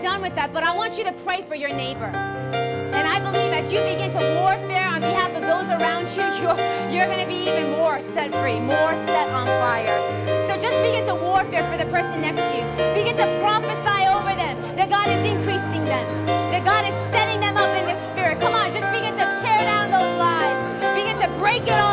Done 0.02 0.22
with 0.22 0.34
that. 0.34 0.52
But 0.52 0.64
I 0.64 0.74
want 0.74 0.96
you 0.96 1.04
to 1.04 1.12
pray 1.24 1.44
for 1.48 1.54
your 1.54 1.68
neighbor. 1.68 2.08
And 2.08 3.04
I 3.08 3.20
believe 3.20 3.52
as 3.52 3.68
you 3.72 3.80
begin 3.84 4.12
to 4.16 4.22
warfare 4.40 4.88
on 4.88 5.00
behalf 5.00 5.32
of 5.36 5.44
those 5.44 5.68
around 5.68 6.08
you, 6.16 6.24
you're, 6.40 6.56
you're 6.88 7.08
going 7.08 7.20
to 7.20 7.28
be 7.28 7.48
even 7.48 7.76
more 7.76 8.00
set 8.16 8.32
free, 8.40 8.60
more 8.60 8.96
set 9.08 9.28
on 9.28 9.44
fire. 9.60 9.96
So 10.48 10.60
just 10.60 10.76
begin 10.84 11.04
to 11.04 11.16
warfare 11.16 11.68
for 11.68 11.76
the 11.76 11.88
person 11.92 12.20
next 12.20 12.40
to 12.40 12.52
you. 12.56 12.64
Begin 12.92 13.16
to 13.16 13.28
prophesy 13.40 14.08
over 14.08 14.32
them 14.36 14.76
that 14.76 14.88
God 14.88 15.08
is 15.08 15.20
increasing 15.24 15.84
them, 15.84 16.04
that 16.52 16.64
God 16.64 16.84
is 16.84 16.96
setting 17.12 17.40
them 17.40 17.56
up 17.56 17.72
in 17.76 17.84
the 17.84 17.96
spirit. 18.12 18.40
Come 18.40 18.54
on, 18.54 18.72
just 18.72 18.88
begin 18.92 19.16
to 19.16 19.26
tear 19.42 19.64
down 19.64 19.90
those 19.92 20.12
lies. 20.16 20.54
Begin 20.94 21.18
to 21.20 21.28
break 21.40 21.64
it 21.64 21.76
off 21.76 21.89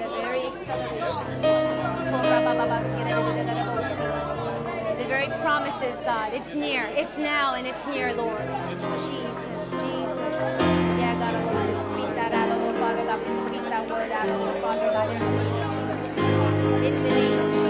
God, 0.00 0.08
the 0.08 0.16
very. 0.20 0.48
The 4.96 5.06
very 5.08 5.28
promises, 5.40 5.96
God. 6.04 6.32
It's 6.32 6.54
near. 6.54 6.86
It's 6.92 7.16
now 7.18 7.54
and 7.54 7.66
it's 7.66 7.78
near, 7.88 8.12
Lord. 8.14 8.40
Jesus, 8.40 9.68
Jesus. 9.80 10.32
Yeah, 11.00 11.16
God, 11.18 11.34
oh, 11.34 11.44
Lord, 11.52 11.66
we 11.66 11.72
just 11.72 11.88
speak 11.92 12.14
that 12.16 12.32
out, 12.32 12.50
oh, 12.50 12.58
Lord, 12.58 12.76
Father 12.76 13.04
God. 13.04 13.20
We 13.20 13.32
speak 13.48 13.64
that 13.70 13.88
word 13.88 14.12
out, 14.12 14.28
oh, 14.28 14.36
Lord, 14.36 14.60
Father 14.62 14.90
God, 14.92 15.10
in 16.84 17.02
the 17.02 17.10
name 17.10 17.38
of 17.38 17.52
Jesus. 17.52 17.69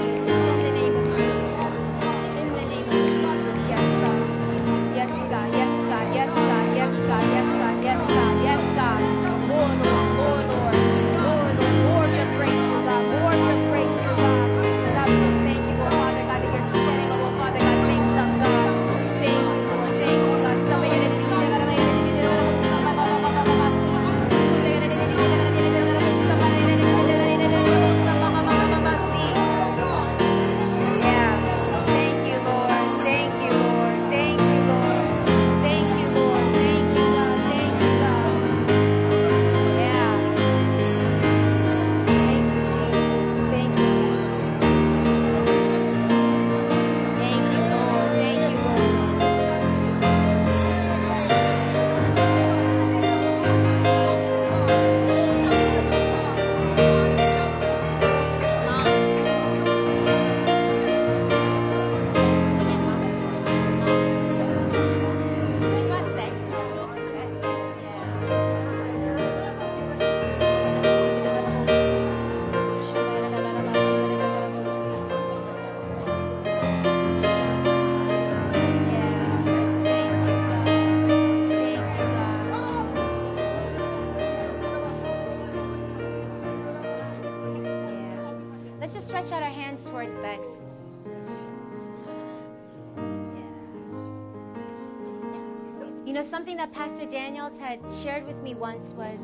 Something 96.30 96.56
that 96.56 96.72
Pastor 96.72 97.06
Daniels 97.10 97.58
had 97.58 97.80
shared 98.02 98.24
with 98.24 98.36
me 98.36 98.54
once 98.54 98.92
was 98.94 99.18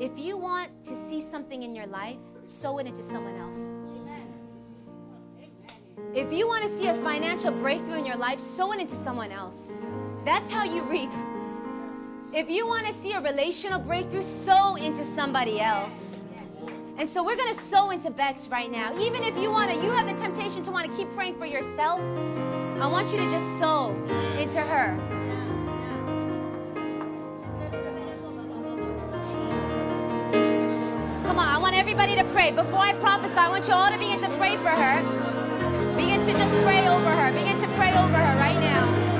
if 0.00 0.10
you 0.16 0.36
want 0.38 0.70
to 0.86 0.96
see 1.08 1.26
something 1.30 1.62
in 1.62 1.74
your 1.74 1.86
life, 1.86 2.16
sow 2.62 2.78
it 2.78 2.86
into 2.86 3.02
someone 3.12 3.36
else. 3.36 3.56
If 6.14 6.32
you 6.32 6.48
want 6.48 6.64
to 6.64 6.80
see 6.80 6.88
a 6.88 6.94
financial 7.04 7.52
breakthrough 7.52 7.98
in 7.98 8.06
your 8.06 8.16
life, 8.16 8.40
sow 8.56 8.72
it 8.72 8.80
into 8.80 8.96
someone 9.04 9.30
else. 9.30 9.54
That's 10.24 10.50
how 10.50 10.64
you 10.64 10.82
reap. 10.84 11.10
If 12.32 12.48
you 12.48 12.66
want 12.66 12.86
to 12.86 12.94
see 13.02 13.12
a 13.12 13.20
relational 13.20 13.78
breakthrough, 13.78 14.24
sow 14.46 14.76
into 14.76 15.04
somebody 15.14 15.60
else. 15.60 15.92
And 16.98 17.10
so 17.12 17.24
we're 17.24 17.36
going 17.36 17.54
to 17.54 17.70
sow 17.70 17.90
into 17.90 18.10
Bex 18.10 18.48
right 18.48 18.70
now. 18.70 18.98
Even 18.98 19.22
if 19.22 19.36
you 19.36 19.50
want 19.50 19.70
to, 19.70 19.76
you 19.76 19.90
have 19.90 20.06
the 20.06 20.20
temptation 20.20 20.64
to 20.64 20.70
want 20.70 20.90
to 20.90 20.96
keep 20.96 21.12
praying 21.14 21.38
for 21.38 21.46
yourself. 21.46 22.00
I 22.80 22.86
want 22.86 23.10
you 23.10 23.18
to 23.18 23.30
just 23.30 23.60
sow 23.60 23.92
into 24.38 24.60
her. 24.60 25.19
Pray. 32.40 32.52
Before 32.52 32.80
I 32.80 32.94
prophesy, 32.94 33.36
I 33.36 33.48
want 33.50 33.68
you 33.68 33.74
all 33.74 33.90
to 33.90 33.98
begin 33.98 34.20
to 34.22 34.32
pray 34.38 34.56
for 34.64 34.72
her. 34.72 34.96
Begin 35.94 36.24
to 36.26 36.32
just 36.32 36.54
pray 36.64 36.88
over 36.88 37.12
her. 37.12 37.28
Begin 37.36 37.60
to 37.60 37.68
pray 37.76 37.92
over 37.92 38.16
her 38.16 38.36
right 38.40 38.58
now. 38.58 39.10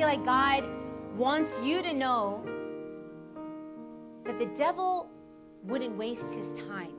Feel 0.00 0.08
like 0.08 0.24
God 0.24 0.64
wants 1.14 1.50
you 1.62 1.82
to 1.82 1.92
know 1.92 2.42
that 4.24 4.38
the 4.38 4.46
devil 4.56 5.10
wouldn't 5.62 5.94
waste 5.94 6.22
his 6.22 6.46
time. 6.66 6.94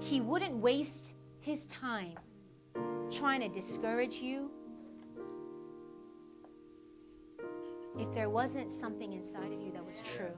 He 0.00 0.22
wouldn't 0.22 0.56
waste 0.56 1.12
his 1.40 1.60
time 1.82 2.16
trying 3.18 3.40
to 3.40 3.60
discourage 3.60 4.12
you 4.12 4.50
if 7.98 8.08
there 8.14 8.30
wasn't 8.30 8.68
something 8.80 9.12
inside 9.12 9.52
of 9.52 9.60
you 9.60 9.70
that 9.74 9.84
was 9.84 9.96
true. 10.16 10.32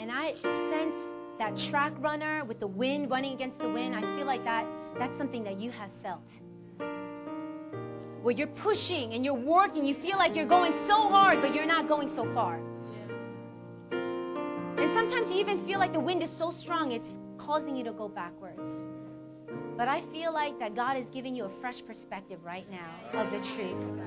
And 0.00 0.10
I 0.10 0.32
sense 0.70 1.13
that 1.38 1.56
track 1.70 1.92
runner 2.00 2.44
with 2.44 2.60
the 2.60 2.66
wind 2.66 3.10
running 3.10 3.32
against 3.32 3.58
the 3.58 3.68
wind. 3.68 3.94
I 3.94 4.00
feel 4.16 4.26
like 4.26 4.44
that 4.44 4.66
that's 4.98 5.16
something 5.18 5.42
that 5.44 5.60
you 5.60 5.70
have 5.70 5.90
felt. 6.02 6.20
Where 8.22 8.34
you're 8.34 8.46
pushing 8.46 9.14
and 9.14 9.24
you're 9.24 9.34
working, 9.34 9.84
you 9.84 9.96
feel 10.00 10.16
like 10.16 10.34
you're 10.34 10.46
going 10.46 10.72
so 10.88 11.08
hard, 11.08 11.42
but 11.42 11.54
you're 11.54 11.66
not 11.66 11.88
going 11.88 12.14
so 12.16 12.32
far. 12.32 12.60
And 13.90 14.94
sometimes 14.94 15.28
you 15.28 15.40
even 15.40 15.66
feel 15.66 15.78
like 15.78 15.92
the 15.92 16.00
wind 16.00 16.22
is 16.22 16.30
so 16.38 16.52
strong, 16.60 16.92
it's 16.92 17.08
causing 17.38 17.76
you 17.76 17.84
to 17.84 17.92
go 17.92 18.08
backwards. 18.08 18.60
But 19.76 19.88
I 19.88 20.02
feel 20.12 20.32
like 20.32 20.58
that 20.60 20.74
God 20.74 20.96
is 20.96 21.04
giving 21.12 21.34
you 21.34 21.44
a 21.44 21.50
fresh 21.60 21.76
perspective 21.86 22.38
right 22.44 22.66
now 22.70 23.20
of 23.20 23.30
the 23.30 23.38
truth. 23.54 24.00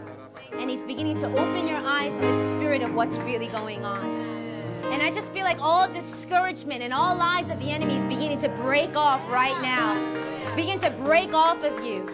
And 0.53 0.69
He's 0.69 0.83
beginning 0.87 1.19
to 1.21 1.27
open 1.27 1.67
your 1.67 1.77
eyes 1.77 2.11
to 2.11 2.27
the 2.27 2.57
spirit 2.57 2.81
of 2.81 2.93
what's 2.93 3.15
really 3.17 3.47
going 3.47 3.83
on. 3.83 4.46
And 4.91 5.03
I 5.03 5.11
just 5.13 5.31
feel 5.33 5.43
like 5.43 5.57
all 5.59 5.91
discouragement 5.91 6.81
and 6.81 6.93
all 6.93 7.17
lies 7.17 7.49
of 7.51 7.59
the 7.59 7.69
enemy 7.69 7.97
is 7.97 8.05
beginning 8.07 8.41
to 8.41 8.49
break 8.63 8.95
off 8.95 9.21
right 9.29 9.61
now. 9.61 10.55
Begin 10.55 10.79
to 10.81 10.89
break 11.05 11.33
off 11.33 11.63
of 11.63 11.83
you. 11.83 12.07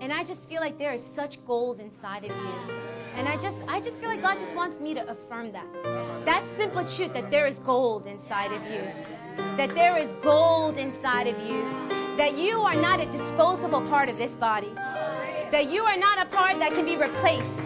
And 0.00 0.12
I 0.12 0.22
just 0.22 0.40
feel 0.48 0.60
like 0.60 0.78
there 0.78 0.94
is 0.94 1.02
such 1.16 1.36
gold 1.46 1.80
inside 1.80 2.24
of 2.24 2.30
you. 2.30 2.76
And 3.16 3.26
I 3.28 3.36
just 3.36 3.56
I 3.66 3.80
just 3.80 3.98
feel 3.98 4.08
like 4.08 4.22
God 4.22 4.38
just 4.38 4.54
wants 4.54 4.80
me 4.80 4.94
to 4.94 5.02
affirm 5.02 5.50
that. 5.52 5.66
That 6.26 6.44
simple 6.56 6.84
truth 6.96 7.12
that 7.14 7.30
there 7.30 7.46
is 7.46 7.58
gold 7.64 8.06
inside 8.06 8.52
of 8.52 8.62
you. 8.62 8.82
That 9.56 9.74
there 9.74 9.98
is 9.98 10.08
gold 10.22 10.78
inside 10.78 11.26
of 11.26 11.38
you. 11.40 12.16
That 12.18 12.36
you 12.36 12.60
are 12.60 12.76
not 12.76 13.00
a 13.00 13.06
disposable 13.06 13.80
part 13.88 14.08
of 14.08 14.16
this 14.16 14.32
body. 14.34 14.72
That 15.50 15.70
you 15.70 15.82
are 15.82 15.96
not 15.96 16.26
a 16.26 16.30
part 16.30 16.58
that 16.60 16.72
can 16.72 16.84
be 16.84 16.96
replaced. 16.96 17.65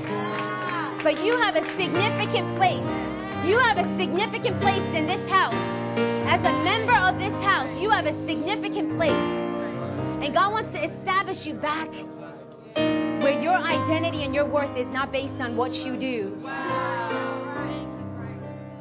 But 1.03 1.25
you 1.25 1.37
have 1.39 1.57
a 1.57 1.65
significant 1.79 2.57
place. 2.57 2.85
You 3.47 3.59
have 3.59 3.79
a 3.79 3.99
significant 3.99 4.61
place 4.61 4.85
in 4.95 5.07
this 5.07 5.31
house. 5.31 5.55
As 6.29 6.41
a 6.41 6.53
member 6.63 6.95
of 6.95 7.19
this 7.19 7.33
house, 7.43 7.71
you 7.81 7.89
have 7.89 8.05
a 8.05 8.13
significant 8.27 8.99
place. 8.99 9.11
And 10.23 10.35
God 10.35 10.53
wants 10.53 10.73
to 10.75 10.85
establish 10.85 11.47
you 11.47 11.55
back 11.55 11.89
where 12.75 13.41
your 13.41 13.57
identity 13.57 14.25
and 14.25 14.35
your 14.35 14.45
worth 14.45 14.77
is 14.77 14.87
not 14.89 15.11
based 15.11 15.41
on 15.41 15.57
what 15.57 15.73
you 15.73 15.97
do, 15.97 16.39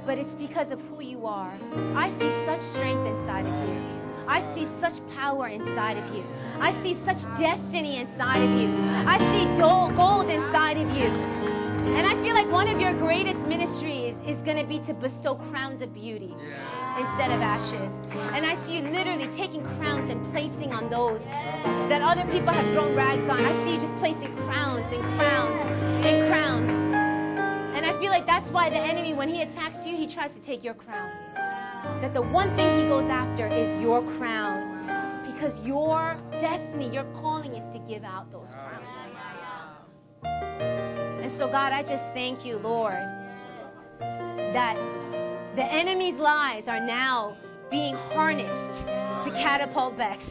but 0.06 0.18
it's 0.18 0.36
because 0.36 0.72
of 0.72 0.80
who 0.82 1.02
you 1.02 1.26
are. 1.26 1.58
I 1.96 2.10
see 2.20 2.46
such 2.46 2.62
strength 2.72 3.08
inside 3.08 3.46
of 3.46 3.54
you. 3.68 4.00
I 4.28 4.42
see 4.54 4.68
such 4.82 5.00
power 5.16 5.48
inside 5.48 5.98
of 5.98 6.14
you. 6.14 6.24
I 6.60 6.74
see 6.84 6.98
such 7.06 7.22
destiny 7.40 7.98
inside 7.98 8.44
of 8.44 8.50
you. 8.60 8.68
I 9.08 9.18
see 9.32 9.46
gold 9.58 10.30
inside 10.30 10.78
of 10.78 10.90
you. 10.96 11.59
And 11.88 12.08
I 12.08 12.14
feel 12.24 12.34
like 12.34 12.52
one 12.52 12.68
of 12.68 12.80
your 12.80 12.94
greatest 12.98 13.40
ministries 13.48 14.16
is 14.28 14.42
going 14.44 14.58
to 14.58 14.66
be 14.68 14.80
to 14.88 14.94
bestow 14.94 15.36
crowns 15.50 15.82
of 15.82 15.94
beauty 15.94 16.34
instead 17.00 17.32
of 17.32 17.40
ashes. 17.42 17.92
And 18.36 18.46
I 18.46 18.60
see 18.66 18.78
you 18.78 18.90
literally 18.90 19.28
taking 19.38 19.64
crowns 19.78 20.12
and 20.12 20.20
placing 20.32 20.74
on 20.74 20.90
those 20.90 21.22
that 21.90 22.02
other 22.02 22.30
people 22.32 22.54
have 22.54 22.66
thrown 22.74 22.96
rags 22.96 23.24
on. 23.30 23.46
I 23.46 23.54
see 23.66 23.76
you 23.76 23.82
just 23.82 23.96
placing 24.00 24.36
crowns 24.48 24.86
and 24.94 25.04
crowns 25.18 26.06
and 26.06 26.28
crowns. 26.28 26.70
And 27.76 27.86
I 27.86 27.98
feel 28.00 28.12
like 28.12 28.26
that's 28.26 28.50
why 28.52 28.70
the 28.70 28.78
enemy, 28.78 29.14
when 29.14 29.30
he 29.30 29.42
attacks 29.42 29.78
you, 29.86 29.96
he 29.96 30.14
tries 30.14 30.32
to 30.32 30.42
take 30.46 30.64
your 30.64 30.74
crown. 30.74 31.10
That 32.02 32.14
the 32.14 32.22
one 32.22 32.56
thing 32.56 32.78
he 32.78 32.86
goes 32.86 33.10
after 33.10 33.48
is 33.48 33.82
your 33.82 34.02
crown. 34.18 34.68
Because 35.32 35.58
your 35.66 36.18
destiny, 36.42 36.94
your 36.94 37.06
calling 37.22 37.54
is 37.54 37.64
to 37.74 37.80
give 37.88 38.04
out 38.04 38.30
those 38.32 38.50
crowns. 38.52 38.79
So, 41.40 41.48
God, 41.48 41.72
I 41.72 41.84
just 41.84 42.04
thank 42.14 42.44
you, 42.44 42.58
Lord, 42.58 43.00
that 44.52 44.76
the 45.56 45.64
enemy's 45.64 46.20
lies 46.20 46.68
are 46.68 46.86
now 46.86 47.38
being 47.72 47.96
harnessed 48.12 48.84
to 49.24 49.32
catapult 49.32 49.98
Bex 49.98 50.22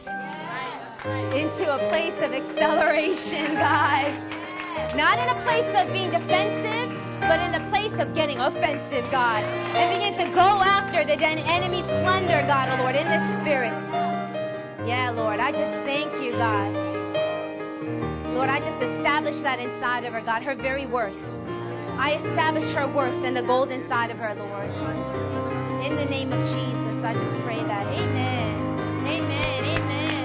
into 1.33 1.65
a 1.65 1.79
place 1.89 2.13
of 2.21 2.37
acceleration, 2.37 3.55
God. 3.57 4.13
Not 5.01 5.17
in 5.19 5.33
a 5.33 5.43
place 5.45 5.73
of 5.81 5.91
being 5.95 6.11
defensive, 6.11 6.93
but 7.25 7.41
in 7.41 7.53
the 7.53 7.65
place 7.71 7.97
of 7.99 8.15
getting 8.15 8.37
offensive, 8.37 9.11
God. 9.11 9.45
And 9.45 9.99
begin 9.99 10.29
to 10.29 10.35
go 10.35 10.61
after 10.61 11.07
the 11.07 11.17
enemy's 11.25 11.89
plunder, 12.05 12.45
God, 12.47 12.69
oh 12.69 12.83
Lord, 12.83 12.95
in 12.95 13.09
the 13.09 13.41
spirit. 13.41 13.73
Yeah, 14.87 15.11
Lord, 15.17 15.41
I 15.41 15.53
just 15.53 15.73
thank 15.87 16.13
you, 16.23 16.33
God. 16.33 16.88
Lord, 18.39 18.51
I 18.51 18.61
just 18.61 18.81
establish 18.81 19.43
that 19.43 19.59
inside 19.59 20.05
of 20.05 20.13
her, 20.13 20.21
God, 20.21 20.45
her 20.45 20.55
very 20.55 20.87
worth. 20.87 21.17
I 21.99 22.21
establish 22.23 22.73
her 22.73 22.87
worth 22.87 23.25
and 23.25 23.37
the 23.37 23.43
gold 23.43 23.73
inside 23.73 24.13
of 24.13 24.19
her, 24.19 24.33
Lord. 24.33 24.71
In 25.85 25.97
the 25.97 26.05
name 26.05 26.33
of 26.33 26.47
Jesus, 26.47 27.05
I 27.05 27.15
just 27.15 27.43
pray 27.43 27.65
that. 27.65 27.87
Amen. 27.89 29.09
Amen. 29.09 29.65
Amen. 29.65 30.18